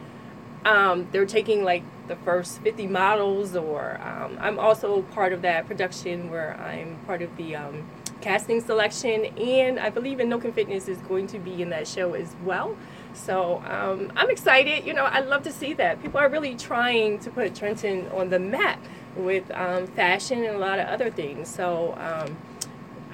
um, 0.63 1.07
they're 1.11 1.25
taking 1.25 1.65
like 1.65 1.83
the 2.07 2.15
first 2.17 2.61
50 2.61 2.87
models, 2.87 3.57
or 3.57 3.99
um, 4.01 4.37
I'm 4.39 4.57
also 4.57 5.01
part 5.01 5.33
of 5.33 5.41
that 5.41 5.67
production 5.67 6.29
where 6.29 6.57
I'm 6.57 6.97
part 7.05 7.21
of 7.21 7.35
the 7.35 7.57
um, 7.57 7.85
casting 8.21 8.61
selection, 8.61 9.25
and 9.37 9.79
I 9.79 9.89
believe 9.89 10.17
Enocan 10.19 10.53
Fitness 10.53 10.87
is 10.87 10.97
going 10.99 11.27
to 11.27 11.39
be 11.39 11.61
in 11.61 11.69
that 11.69 11.87
show 11.87 12.13
as 12.13 12.35
well. 12.43 12.75
So 13.13 13.63
um, 13.65 14.11
I'm 14.15 14.29
excited. 14.29 14.85
You 14.85 14.93
know, 14.93 15.05
I 15.05 15.19
love 15.21 15.43
to 15.43 15.51
see 15.51 15.73
that. 15.73 16.01
People 16.01 16.19
are 16.19 16.29
really 16.29 16.55
trying 16.55 17.19
to 17.19 17.29
put 17.29 17.55
Trenton 17.55 18.07
on 18.09 18.29
the 18.29 18.39
map 18.39 18.83
with 19.15 19.49
um, 19.51 19.87
fashion 19.87 20.43
and 20.43 20.55
a 20.55 20.59
lot 20.59 20.79
of 20.79 20.87
other 20.87 21.09
things. 21.09 21.47
So 21.49 21.95
um, 21.97 22.37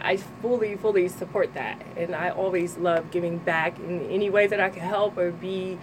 I 0.01 0.17
fully, 0.17 0.75
fully 0.75 1.07
support 1.07 1.53
that. 1.53 1.81
And 1.95 2.13
I 2.13 2.29
always 2.29 2.77
love 2.77 3.09
giving 3.11 3.37
back 3.37 3.79
in 3.79 4.01
any 4.09 4.29
way 4.29 4.47
that 4.47 4.59
I 4.59 4.69
can 4.69 4.81
help 4.81 5.17
or 5.17 5.31
be 5.31 5.77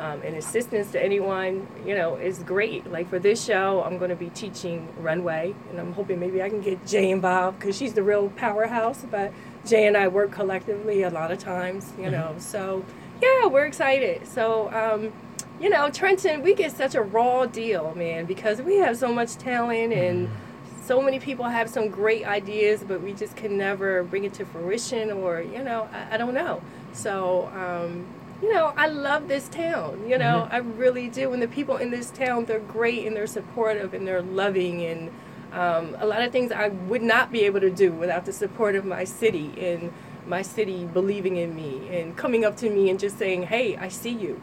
um, 0.00 0.22
and 0.22 0.34
assistance 0.34 0.92
to 0.92 1.02
anyone, 1.02 1.68
you 1.86 1.94
know, 1.94 2.16
is 2.16 2.38
great. 2.38 2.90
Like 2.90 3.08
for 3.08 3.18
this 3.18 3.44
show, 3.44 3.82
I'm 3.82 3.98
going 3.98 4.08
to 4.08 4.16
be 4.16 4.30
teaching 4.30 4.88
runway, 4.98 5.54
and 5.70 5.78
I'm 5.78 5.92
hoping 5.92 6.18
maybe 6.18 6.42
I 6.42 6.48
can 6.48 6.62
get 6.62 6.84
Jay 6.86 7.10
involved 7.10 7.60
because 7.60 7.76
she's 7.76 7.92
the 7.92 8.02
real 8.02 8.30
powerhouse. 8.30 9.04
But 9.10 9.32
Jay 9.66 9.86
and 9.86 9.96
I 9.96 10.08
work 10.08 10.32
collectively 10.32 11.02
a 11.02 11.10
lot 11.10 11.30
of 11.30 11.38
times, 11.38 11.92
you 11.98 12.10
know. 12.10 12.30
Mm-hmm. 12.30 12.40
So 12.40 12.84
yeah, 13.22 13.46
we're 13.46 13.66
excited. 13.66 14.26
So 14.26 14.72
um, 14.72 15.12
you 15.60 15.68
know, 15.68 15.90
Trenton, 15.90 16.42
we 16.42 16.54
get 16.54 16.72
such 16.72 16.94
a 16.94 17.02
raw 17.02 17.44
deal, 17.44 17.94
man, 17.94 18.24
because 18.24 18.62
we 18.62 18.76
have 18.76 18.96
so 18.96 19.12
much 19.12 19.36
talent 19.36 19.92
and. 19.92 20.28
Mm-hmm 20.28 20.46
so 20.82 21.00
many 21.00 21.20
people 21.20 21.44
have 21.44 21.70
some 21.70 21.88
great 21.88 22.26
ideas, 22.26 22.82
but 22.82 23.00
we 23.00 23.12
just 23.12 23.36
can 23.36 23.56
never 23.56 24.02
bring 24.02 24.24
it 24.24 24.34
to 24.34 24.44
fruition, 24.44 25.12
or 25.12 25.40
you 25.40 25.62
know, 25.62 25.88
I, 25.92 26.14
I 26.14 26.16
don't 26.16 26.34
know. 26.34 26.60
So 26.92 27.48
um, 27.54 28.04
you 28.42 28.52
know, 28.52 28.72
I 28.76 28.86
love 28.86 29.28
this 29.28 29.48
town. 29.48 30.08
You 30.08 30.18
know, 30.18 30.42
mm-hmm. 30.44 30.54
I 30.54 30.58
really 30.58 31.08
do. 31.08 31.32
And 31.32 31.42
the 31.42 31.48
people 31.48 31.76
in 31.76 31.90
this 31.90 32.10
town, 32.10 32.46
they're 32.46 32.60
great 32.60 33.06
and 33.06 33.14
they're 33.14 33.26
supportive 33.26 33.94
and 33.94 34.06
they're 34.06 34.22
loving 34.22 34.84
and 34.84 35.10
um, 35.52 35.96
a 35.98 36.06
lot 36.06 36.22
of 36.22 36.30
things 36.30 36.52
I 36.52 36.68
would 36.68 37.02
not 37.02 37.32
be 37.32 37.40
able 37.42 37.60
to 37.60 37.70
do 37.70 37.92
without 37.92 38.24
the 38.24 38.32
support 38.32 38.76
of 38.76 38.84
my 38.84 39.04
city 39.04 39.52
and 39.58 39.92
my 40.26 40.42
city 40.42 40.84
believing 40.84 41.36
in 41.36 41.56
me 41.56 41.88
and 41.88 42.16
coming 42.16 42.44
up 42.44 42.56
to 42.58 42.70
me 42.70 42.88
and 42.88 43.00
just 43.00 43.18
saying, 43.18 43.44
"Hey, 43.44 43.76
I 43.76 43.88
see 43.88 44.10
you." 44.10 44.40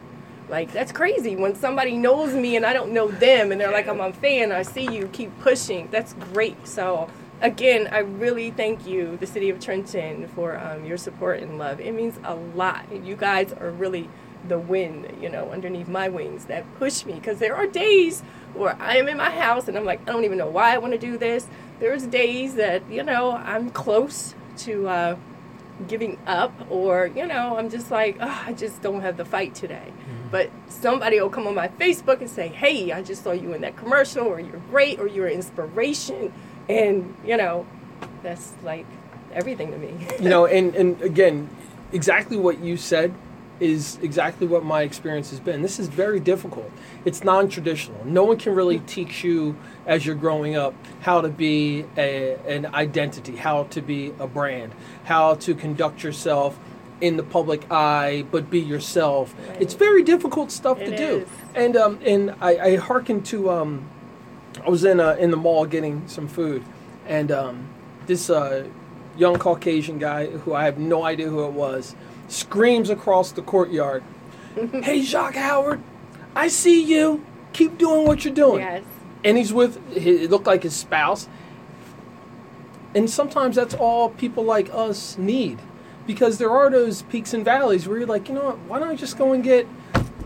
Like 0.50 0.72
that's 0.72 0.92
crazy 0.92 1.34
when 1.34 1.54
somebody 1.54 1.96
knows 1.96 2.34
me 2.34 2.56
and 2.56 2.66
I 2.66 2.72
don't 2.72 2.92
know 2.92 3.08
them 3.08 3.52
and 3.52 3.60
they're 3.60 3.72
like, 3.72 3.88
"I'm 3.88 4.00
a 4.00 4.12
fan. 4.12 4.52
I 4.52 4.62
see 4.62 4.94
you. 4.94 5.08
Keep 5.08 5.40
pushing." 5.40 5.88
That's 5.90 6.12
great. 6.12 6.66
So 6.66 7.08
again, 7.40 7.88
I 7.90 7.98
really 7.98 8.50
thank 8.50 8.86
you, 8.86 9.16
the 9.16 9.26
city 9.26 9.50
of 9.50 9.60
Trenton, 9.60 10.28
for 10.28 10.58
um, 10.58 10.84
your 10.84 10.96
support 10.96 11.40
and 11.40 11.58
love. 11.58 11.80
It 11.80 11.92
means 11.92 12.18
a 12.24 12.34
lot. 12.34 12.84
You 12.92 13.16
guys 13.16 13.52
are 13.52 13.70
really 13.70 14.08
the 14.46 14.58
wind, 14.58 15.18
you 15.20 15.28
know, 15.28 15.50
underneath 15.50 15.88
my 15.88 16.08
wings 16.08 16.46
that 16.46 16.64
push 16.78 17.04
me. 17.04 17.14
Because 17.14 17.38
there 17.38 17.56
are 17.56 17.66
days 17.66 18.22
where 18.54 18.76
I 18.80 18.96
am 18.96 19.08
in 19.08 19.16
my 19.16 19.30
house 19.30 19.68
and 19.68 19.76
I'm 19.76 19.84
like, 19.84 20.00
I 20.08 20.12
don't 20.12 20.24
even 20.24 20.38
know 20.38 20.48
why 20.48 20.74
I 20.74 20.78
want 20.78 20.92
to 20.92 20.98
do 20.98 21.18
this. 21.18 21.46
There's 21.80 22.06
days 22.06 22.54
that, 22.54 22.88
you 22.90 23.02
know, 23.02 23.32
I'm 23.32 23.70
close 23.70 24.34
to 24.58 24.88
uh, 24.88 25.16
giving 25.86 26.18
up, 26.26 26.52
or, 26.70 27.06
you 27.06 27.26
know, 27.26 27.56
I'm 27.56 27.70
just 27.70 27.90
like, 27.90 28.16
oh, 28.20 28.42
I 28.46 28.52
just 28.52 28.82
don't 28.82 29.00
have 29.00 29.16
the 29.16 29.24
fight 29.24 29.54
today. 29.54 29.92
Mm-hmm. 29.92 30.28
But 30.30 30.50
somebody 30.68 31.20
will 31.20 31.30
come 31.30 31.46
on 31.46 31.54
my 31.54 31.68
Facebook 31.68 32.20
and 32.20 32.28
say, 32.28 32.48
hey, 32.48 32.90
I 32.90 33.02
just 33.02 33.22
saw 33.22 33.30
you 33.30 33.52
in 33.52 33.60
that 33.60 33.76
commercial, 33.76 34.26
or 34.26 34.40
you're 34.40 34.62
great, 34.70 34.98
or 34.98 35.06
you're 35.06 35.28
an 35.28 35.34
inspiration 35.34 36.32
and 36.68 37.14
you 37.24 37.36
know 37.36 37.66
that's 38.22 38.52
like 38.62 38.86
everything 39.32 39.70
to 39.70 39.78
me 39.78 39.94
you 40.20 40.28
know 40.28 40.46
and 40.46 40.74
and 40.74 41.00
again 41.02 41.48
exactly 41.92 42.36
what 42.36 42.58
you 42.60 42.76
said 42.76 43.14
is 43.60 43.98
exactly 44.02 44.46
what 44.46 44.64
my 44.64 44.82
experience 44.82 45.30
has 45.30 45.40
been 45.40 45.62
this 45.62 45.80
is 45.80 45.88
very 45.88 46.20
difficult 46.20 46.70
it's 47.04 47.24
non-traditional 47.24 48.04
no 48.04 48.22
one 48.22 48.36
can 48.36 48.54
really 48.54 48.78
teach 48.80 49.24
you 49.24 49.56
as 49.86 50.06
you're 50.06 50.14
growing 50.14 50.54
up 50.54 50.74
how 51.00 51.20
to 51.20 51.28
be 51.28 51.84
a, 51.96 52.36
an 52.46 52.66
identity 52.66 53.34
how 53.34 53.64
to 53.64 53.82
be 53.82 54.12
a 54.20 54.26
brand 54.26 54.72
how 55.04 55.34
to 55.34 55.54
conduct 55.54 56.04
yourself 56.04 56.58
in 57.00 57.16
the 57.16 57.22
public 57.22 57.70
eye, 57.70 58.24
but 58.30 58.50
be 58.50 58.60
yourself. 58.60 59.34
Right. 59.48 59.62
It's 59.62 59.74
very 59.74 60.02
difficult 60.02 60.50
stuff 60.50 60.80
it 60.80 60.86
to 60.86 60.94
is. 60.94 60.98
do. 60.98 61.30
And 61.54 61.76
um, 61.76 61.98
and 62.04 62.34
I, 62.40 62.58
I 62.58 62.76
hearken 62.76 63.22
to 63.24 63.50
um, 63.50 63.88
I 64.68 64.70
was 64.70 64.84
in 64.84 65.00
uh, 65.00 65.16
in 65.18 65.30
the 65.30 65.36
mall 65.38 65.64
getting 65.64 66.06
some 66.08 66.28
food, 66.28 66.62
and 67.06 67.32
um, 67.32 67.70
this 68.06 68.28
uh, 68.28 68.66
young 69.16 69.36
Caucasian 69.38 69.98
guy 69.98 70.26
who 70.26 70.52
I 70.52 70.64
have 70.64 70.76
no 70.76 71.04
idea 71.04 71.30
who 71.30 71.46
it 71.46 71.52
was 71.52 71.96
screams 72.28 72.90
across 72.90 73.32
the 73.32 73.40
courtyard, 73.40 74.04
"Hey, 74.82 75.00
Jacques 75.00 75.36
Howard, 75.36 75.80
I 76.36 76.48
see 76.48 76.84
you. 76.84 77.24
Keep 77.54 77.78
doing 77.78 78.06
what 78.06 78.26
you're 78.26 78.34
doing." 78.34 78.60
Yes. 78.60 78.84
And 79.24 79.38
he's 79.38 79.54
with 79.54 79.80
it 79.96 80.28
looked 80.30 80.46
like 80.46 80.64
his 80.64 80.76
spouse. 80.76 81.30
And 82.94 83.08
sometimes 83.08 83.56
that's 83.56 83.72
all 83.74 84.10
people 84.10 84.44
like 84.44 84.68
us 84.74 85.16
need, 85.16 85.60
because 86.06 86.36
there 86.36 86.50
are 86.50 86.68
those 86.68 87.00
peaks 87.02 87.32
and 87.32 87.42
valleys 87.42 87.88
where 87.88 87.96
you're 87.96 88.06
like, 88.06 88.28
you 88.28 88.34
know 88.34 88.44
what? 88.44 88.58
Why 88.68 88.78
don't 88.80 88.88
I 88.88 88.96
just 88.96 89.16
go 89.16 89.32
and 89.32 89.42
get 89.42 89.66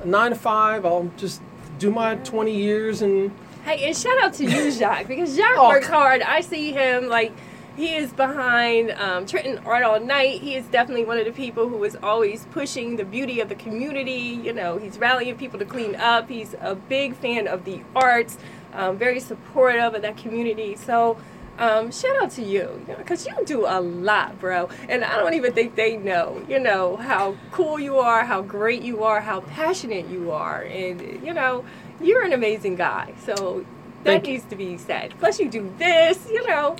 a 0.02 0.04
nine 0.04 0.30
to 0.30 0.36
five? 0.36 0.84
I'll 0.84 1.12
just 1.16 1.40
do 1.78 1.92
my 1.92 2.16
20 2.16 2.52
years 2.52 3.02
and 3.02 3.30
Hey, 3.64 3.86
and 3.86 3.96
shout 3.96 4.20
out 4.20 4.32
to 4.34 4.44
you, 4.44 4.70
Jacques, 4.78 5.06
because 5.06 5.36
Jacques 5.36 5.54
oh. 5.56 5.68
works 5.68 5.86
hard. 5.86 6.20
I 6.20 6.40
see 6.40 6.72
him 6.72 7.08
like 7.08 7.32
he 7.76 7.94
is 7.94 8.12
behind 8.12 8.90
um, 8.90 9.24
Trenton 9.24 9.58
Art 9.64 9.84
All 9.84 10.00
Night. 10.00 10.40
He 10.40 10.56
is 10.56 10.66
definitely 10.66 11.04
one 11.04 11.16
of 11.18 11.26
the 11.26 11.32
people 11.32 11.68
who 11.68 11.84
is 11.84 11.96
always 12.02 12.44
pushing 12.46 12.96
the 12.96 13.04
beauty 13.04 13.38
of 13.38 13.48
the 13.48 13.54
community. 13.54 14.40
You 14.42 14.52
know, 14.52 14.78
he's 14.78 14.98
rallying 14.98 15.36
people 15.36 15.60
to 15.60 15.64
clean 15.64 15.94
up. 15.94 16.28
He's 16.28 16.56
a 16.60 16.74
big 16.74 17.14
fan 17.14 17.46
of 17.46 17.64
the 17.64 17.82
arts, 17.94 18.36
um, 18.72 18.98
very 18.98 19.20
supportive 19.20 19.94
of 19.94 20.02
that 20.02 20.16
community. 20.16 20.74
So, 20.74 21.16
um, 21.58 21.92
shout 21.92 22.20
out 22.20 22.32
to 22.32 22.42
you, 22.42 22.84
because 22.98 23.24
you, 23.26 23.32
know, 23.32 23.40
you 23.40 23.46
do 23.46 23.66
a 23.66 23.80
lot, 23.80 24.40
bro. 24.40 24.70
And 24.88 25.04
I 25.04 25.18
don't 25.18 25.34
even 25.34 25.52
think 25.52 25.76
they 25.76 25.96
know, 25.96 26.44
you 26.48 26.58
know, 26.58 26.96
how 26.96 27.36
cool 27.52 27.78
you 27.78 27.98
are, 27.98 28.24
how 28.24 28.42
great 28.42 28.82
you 28.82 29.04
are, 29.04 29.20
how 29.20 29.42
passionate 29.42 30.08
you 30.08 30.32
are. 30.32 30.62
And, 30.62 31.24
you 31.24 31.32
know, 31.32 31.64
you're 32.02 32.22
an 32.22 32.32
amazing 32.32 32.76
guy. 32.76 33.14
So 33.24 33.64
that 34.04 34.10
Thank 34.10 34.24
needs 34.24 34.44
to 34.46 34.56
be 34.56 34.76
said. 34.78 35.14
Plus, 35.18 35.38
you 35.38 35.48
do 35.48 35.72
this, 35.78 36.28
you 36.30 36.46
know. 36.48 36.76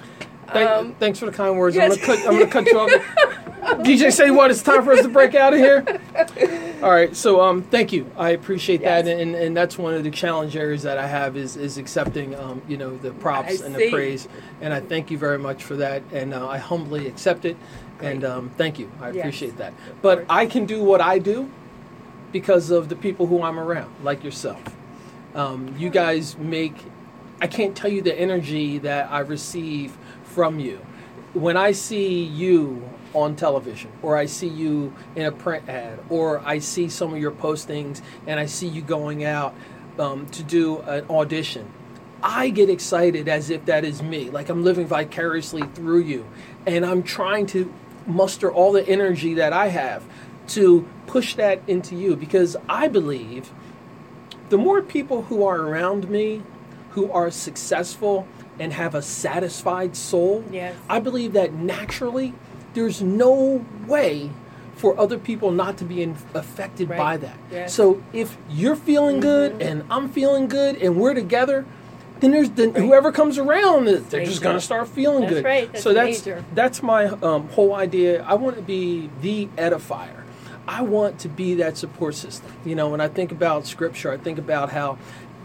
Thank, 0.48 0.70
um, 0.70 0.94
thanks 0.96 1.18
for 1.18 1.26
the 1.26 1.32
kind 1.32 1.56
words. 1.56 1.76
Yes. 1.76 1.92
I'm 1.92 2.00
gonna 2.00 2.16
cut. 2.16 2.28
I'm 2.28 2.38
gonna 2.38 2.50
cut 2.50 2.66
you 2.66 2.78
off. 2.78 2.90
DJ, 3.85 4.12
say 4.12 4.30
what? 4.30 4.50
It's 4.50 4.62
time 4.62 4.85
for 4.85 4.92
us 4.92 5.02
to 5.02 5.08
break 5.08 5.35
out 5.35 5.54
of 5.54 5.61
here. 5.61 5.85
All 6.82 6.90
right. 6.90 7.14
So, 7.14 7.40
um, 7.40 7.62
thank 7.62 7.92
you. 7.92 8.11
I 8.16 8.30
appreciate 8.30 8.80
yes. 8.80 9.04
that, 9.04 9.20
and, 9.20 9.37
and 9.37 9.56
that's 9.56 9.78
one 9.78 9.94
of 9.94 10.02
the 10.02 10.11
challenge 10.11 10.56
areas 10.56 10.82
that 10.82 10.98
I 10.98 11.06
have 11.06 11.37
is 11.37 11.56
is 11.56 11.78
accepting, 11.78 12.35
um, 12.35 12.61
you 12.66 12.76
know, 12.76 12.96
the 12.98 13.12
props 13.12 13.62
I 13.62 13.66
and 13.66 13.76
see. 13.76 13.85
the 13.85 13.90
praise, 13.90 14.28
and 14.61 14.74
I 14.74 14.80
thank 14.80 15.11
you 15.11 15.16
very 15.16 15.38
much 15.38 15.62
for 15.62 15.76
that, 15.76 16.02
and 16.12 16.35
uh, 16.35 16.48
I 16.48 16.58
humbly 16.58 17.06
accept 17.06 17.44
it, 17.44 17.56
Great. 17.98 18.14
and 18.14 18.24
um, 18.24 18.50
thank 18.56 18.80
you. 18.80 18.90
I 19.00 19.11
yes. 19.11 19.18
appreciate 19.18 19.56
that. 19.58 19.72
But 20.02 20.26
I 20.28 20.46
can 20.46 20.66
do 20.66 20.82
what 20.82 21.00
I 21.00 21.20
do 21.20 21.48
because 22.32 22.70
of 22.70 22.88
the 22.88 22.96
people 22.96 23.26
who 23.26 23.42
I'm 23.42 23.61
around, 23.61 23.94
like 24.02 24.24
yourself. 24.24 24.61
Um, 25.35 25.75
you 25.79 25.88
guys 25.90 26.37
make, 26.37 26.75
I 27.40 27.47
can't 27.47 27.77
tell 27.77 27.90
you 27.90 28.03
the 28.03 28.18
energy 28.18 28.79
that 28.79 29.11
I 29.11 29.21
receive 29.21 29.97
from 30.25 30.59
you. 30.59 30.85
When 31.33 31.57
I 31.57 31.73
see 31.73 32.23
you 32.23 32.88
on 33.14 33.37
television, 33.37 33.90
or 34.03 34.16
I 34.16 34.27
see 34.27 34.49
you 34.49 34.92
in 35.16 35.25
a 35.25 35.33
print 35.33 35.68
ad, 35.68 35.99
or 36.09 36.40
I 36.40 36.59
see 36.59 36.88
some 36.88 37.14
of 37.14 37.21
your 37.21 37.31
postings 37.31 38.03
and 38.27 38.38
I 38.38 38.47
see 38.47 38.68
you 38.68 38.83
going 38.83 39.25
out 39.25 39.55
um, 39.99 40.27
to 40.31 40.42
do 40.42 40.81
an 40.81 41.07
audition, 41.09 41.71
I 42.23 42.51
get 42.51 42.71
excited 42.71 43.29
as 43.29 43.51
if 43.51 43.64
that 43.64 43.85
is 43.85 44.03
me, 44.03 44.31
like 44.31 44.49
I'm 44.49 44.62
living 44.62 44.87
vicariously 44.87 45.62
through 45.75 46.03
you. 46.03 46.27
And 46.66 46.87
I'm 46.87 47.03
trying 47.03 47.47
to 47.47 47.73
muster 48.07 48.53
all 48.53 48.73
the 48.73 48.87
energy 48.87 49.35
that 49.35 49.53
I 49.53 49.68
have 49.68 50.05
to 50.49 50.88
push 51.07 51.35
that 51.37 51.61
into 51.66 51.97
you 51.97 52.16
because 52.16 52.57
I 52.68 52.88
believe 52.88 53.51
the 54.53 54.59
more 54.59 54.83
people 54.83 55.23
who 55.23 55.47
are 55.47 55.62
around 55.62 56.11
me 56.11 56.43
who 56.91 57.11
are 57.11 57.31
successful 57.31 58.29
and 58.59 58.71
have 58.75 58.95
a 58.95 59.01
satisfied 59.01 59.97
soul, 59.97 60.45
yes. 60.53 60.77
I 60.91 61.01
believe 61.01 61.33
that 61.33 61.55
naturally 61.55 62.35
there's 62.75 63.01
no 63.01 63.65
way 63.87 64.31
for 64.77 64.99
other 65.01 65.19
people 65.19 65.53
not 65.53 65.79
to 65.79 65.87
be 65.87 66.03
in, 66.03 66.19
affected 66.35 66.91
right. 66.91 66.99
by 66.99 67.17
that. 67.17 67.38
Yes. 67.51 67.73
So 67.73 68.03
if 68.12 68.37
you're 68.51 68.77
feeling 68.77 69.23
mm-hmm. 69.23 69.59
good 69.59 69.62
and 69.62 69.85
I'm 69.88 70.11
feeling 70.11 70.49
good 70.49 70.77
and 70.83 70.97
we're 70.97 71.15
together, 71.15 71.65
then 72.21 72.33
there's 72.33 72.51
then 72.51 72.75
right. 72.75 72.83
whoever 72.83 73.11
comes 73.11 73.38
around, 73.38 73.87
they're 73.87 74.27
just 74.27 74.43
going 74.43 74.57
to 74.57 74.61
start 74.61 74.87
feeling 74.87 75.23
that's 75.23 75.33
good. 75.33 75.45
Right. 75.47 75.73
That's 75.73 75.83
so 75.83 75.95
that's 75.95 76.27
major. 76.27 76.45
that's 76.53 76.83
my 76.83 77.07
um, 77.07 77.49
whole 77.49 77.75
idea. 77.75 78.23
I 78.25 78.35
want 78.35 78.57
to 78.57 78.62
be 78.62 79.09
the 79.23 79.47
edifier. 79.57 80.21
I 80.66 80.83
want 80.83 81.18
to 81.20 81.29
be 81.29 81.55
that 81.55 81.77
support 81.77 82.14
system. 82.14 82.53
You 82.64 82.75
know, 82.75 82.88
when 82.88 83.01
I 83.01 83.09
think 83.09 83.33
about 83.33 83.66
scripture, 83.66 84.12
I 84.12 84.16
think 84.16 84.38
about 84.38 84.70
how 84.70 84.98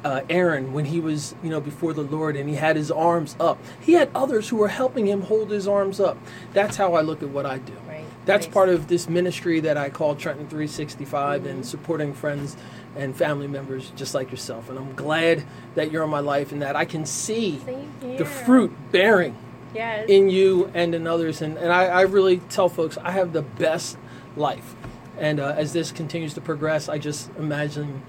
uh, 0.04 0.22
Aaron, 0.30 0.74
when 0.74 0.86
he 0.86 1.00
was, 1.00 1.36
you 1.44 1.50
know, 1.50 1.60
before 1.60 1.94
the 1.94 2.04
Lord 2.04 2.36
and 2.36 2.48
he 2.50 2.56
had 2.56 2.76
his 2.76 2.92
arms 2.92 3.36
up, 3.40 3.58
he 3.82 3.94
had 3.94 4.10
others 4.14 4.50
who 4.50 4.58
were 4.58 4.68
helping 4.68 5.08
him 5.08 5.22
hold 5.22 5.50
his 5.50 5.68
arms 5.68 6.00
up. 6.00 6.18
That's 6.54 6.78
how 6.78 6.94
I 6.94 7.02
look 7.02 7.24
at 7.24 7.30
what 7.30 7.46
I 7.46 7.58
do. 7.58 7.74
Right. 7.88 8.06
That's 8.26 8.46
nice. 8.46 8.54
part 8.54 8.70
of 8.70 8.88
this 8.88 9.10
ministry 9.10 9.60
that 9.62 9.78
I 9.78 9.90
call 9.90 10.16
Trenton 10.16 10.48
365 10.48 11.42
mm-hmm. 11.42 11.50
and 11.50 11.66
supporting 11.66 12.14
friends 12.14 12.56
and 12.96 13.16
family 13.16 13.48
members 13.48 13.92
just 13.96 14.14
like 14.14 14.32
yourself. 14.32 14.70
And 14.70 14.78
I'm 14.78 14.94
glad 14.96 15.44
that 15.76 15.92
you're 15.92 16.04
in 16.04 16.10
my 16.10 16.20
life 16.20 16.52
and 16.52 16.62
that 16.62 16.76
I 16.76 16.86
can 16.86 17.06
see 17.06 17.62
the 18.02 18.26
fruit 18.26 18.76
bearing 18.92 19.36
yes. 19.74 20.06
in 20.10 20.30
you 20.30 20.72
and 20.74 20.94
in 20.94 21.08
others. 21.08 21.42
And, 21.42 21.58
and 21.58 21.72
I, 21.72 21.86
I 21.86 22.02
really 22.02 22.38
tell 22.50 22.70
folks 22.70 22.98
I 22.98 23.12
have 23.12 23.34
the 23.34 23.42
best 23.42 23.98
life. 24.36 24.76
And 25.18 25.40
uh, 25.40 25.54
as 25.58 25.74
this 25.74 25.92
continues 25.92 26.34
to 26.36 26.42
progress, 26.42 26.90
I 26.90 26.98
just 26.98 27.30
imagine 27.38 28.04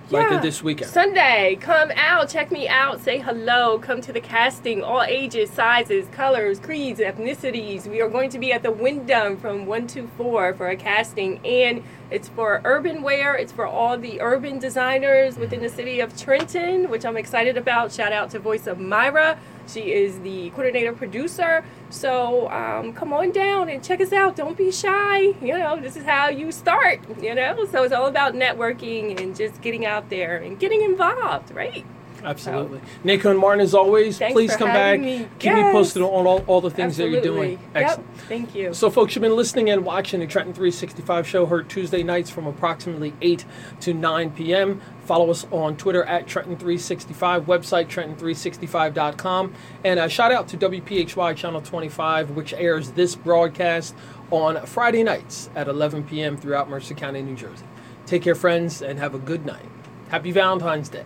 like 0.09 0.41
this 0.41 0.61
weekend. 0.61 0.91
Sunday, 0.91 1.57
come 1.61 1.91
out, 1.95 2.29
check 2.29 2.51
me 2.51 2.67
out, 2.67 2.99
say 2.99 3.19
hello, 3.19 3.79
come 3.79 4.01
to 4.01 4.11
the 4.11 4.19
casting, 4.19 4.83
all 4.83 5.03
ages, 5.03 5.49
sizes, 5.49 6.07
colors, 6.11 6.59
creeds, 6.59 6.99
ethnicities. 6.99 7.87
We 7.87 8.01
are 8.01 8.09
going 8.09 8.29
to 8.31 8.39
be 8.39 8.51
at 8.51 8.61
the 8.61 8.71
Wyndham 8.71 9.37
from 9.37 9.65
1 9.65 9.87
to 9.87 10.09
4 10.17 10.53
for 10.55 10.67
a 10.67 10.75
casting, 10.75 11.39
and 11.45 11.83
it's 12.11 12.27
for 12.27 12.61
urban 12.65 13.01
wear. 13.01 13.35
It's 13.35 13.51
for 13.51 13.65
all 13.65 13.97
the 13.97 14.21
urban 14.21 14.59
designers 14.59 15.37
within 15.37 15.61
the 15.61 15.69
city 15.69 16.01
of 16.01 16.15
Trenton, 16.17 16.89
which 16.89 17.05
I'm 17.05 17.17
excited 17.17 17.57
about. 17.57 17.91
Shout 17.91 18.11
out 18.11 18.29
to 18.31 18.39
Voice 18.39 18.67
of 18.67 18.79
Myra. 18.79 19.39
She 19.67 19.93
is 19.93 20.19
the 20.19 20.49
coordinator 20.49 20.91
producer. 20.91 21.63
So 21.89 22.49
um, 22.51 22.91
come 22.93 23.13
on 23.13 23.31
down 23.31 23.69
and 23.69 23.81
check 23.81 24.01
us 24.01 24.11
out. 24.11 24.35
Don't 24.35 24.57
be 24.57 24.71
shy. 24.71 25.19
You 25.41 25.57
know, 25.57 25.79
this 25.79 25.95
is 25.95 26.03
how 26.03 26.27
you 26.27 26.51
start, 26.51 26.99
you 27.21 27.33
know? 27.33 27.65
So 27.65 27.83
it's 27.83 27.93
all 27.93 28.07
about 28.07 28.33
networking 28.33 29.19
and 29.19 29.35
just 29.35 29.61
getting 29.61 29.85
out 29.85 30.09
there 30.09 30.37
and 30.37 30.59
getting 30.59 30.81
involved, 30.81 31.51
right? 31.51 31.85
Absolutely. 32.23 32.81
Nacone 33.03 33.39
Martin, 33.39 33.61
as 33.61 33.73
always, 33.73 34.17
Thanks 34.17 34.33
please 34.33 34.51
for 34.53 34.59
come 34.59 34.67
back. 34.69 34.99
me. 34.99 35.27
Keep 35.39 35.53
me 35.53 35.61
posted 35.71 36.01
on 36.01 36.27
all, 36.27 36.43
all 36.47 36.61
the 36.61 36.69
things 36.69 36.99
Absolutely. 36.99 37.19
that 37.19 37.25
you're 37.25 37.35
doing. 37.35 37.59
Excellent. 37.75 38.09
Yep. 38.09 38.25
Thank 38.27 38.55
you. 38.55 38.73
So, 38.73 38.89
folks, 38.89 39.15
you've 39.15 39.21
been 39.21 39.35
listening 39.35 39.69
and 39.69 39.83
watching 39.85 40.19
the 40.19 40.27
Trenton 40.27 40.53
365 40.53 41.27
show, 41.27 41.45
heard 41.45 41.69
Tuesday 41.69 42.03
nights 42.03 42.29
from 42.29 42.47
approximately 42.47 43.13
8 43.21 43.45
to 43.81 43.93
9 43.93 44.31
p.m. 44.31 44.81
Follow 45.05 45.29
us 45.29 45.45
on 45.51 45.75
Twitter 45.77 46.03
at 46.03 46.25
Trenton365, 46.27 47.45
website 47.45 47.87
Trenton365.com. 47.87 49.53
And 49.83 49.99
a 49.99 50.07
shout 50.07 50.31
out 50.31 50.47
to 50.49 50.57
WPHY 50.57 51.35
Channel 51.35 51.61
25, 51.61 52.31
which 52.31 52.53
airs 52.53 52.91
this 52.91 53.15
broadcast 53.15 53.95
on 54.29 54.65
Friday 54.65 55.03
nights 55.03 55.49
at 55.55 55.67
11 55.67 56.03
p.m. 56.03 56.37
throughout 56.37 56.69
Mercer 56.69 56.93
County, 56.93 57.21
New 57.21 57.35
Jersey. 57.35 57.65
Take 58.05 58.23
care, 58.23 58.35
friends, 58.35 58.81
and 58.81 58.99
have 58.99 59.13
a 59.15 59.19
good 59.19 59.45
night. 59.45 59.65
Happy 60.09 60.31
Valentine's 60.31 60.89
Day. 60.89 61.05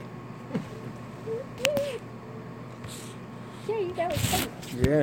Yay, 3.67 3.91
that 3.93 4.11
was 4.11 4.21
fun. 4.21 4.49
Yeah. 4.77 4.93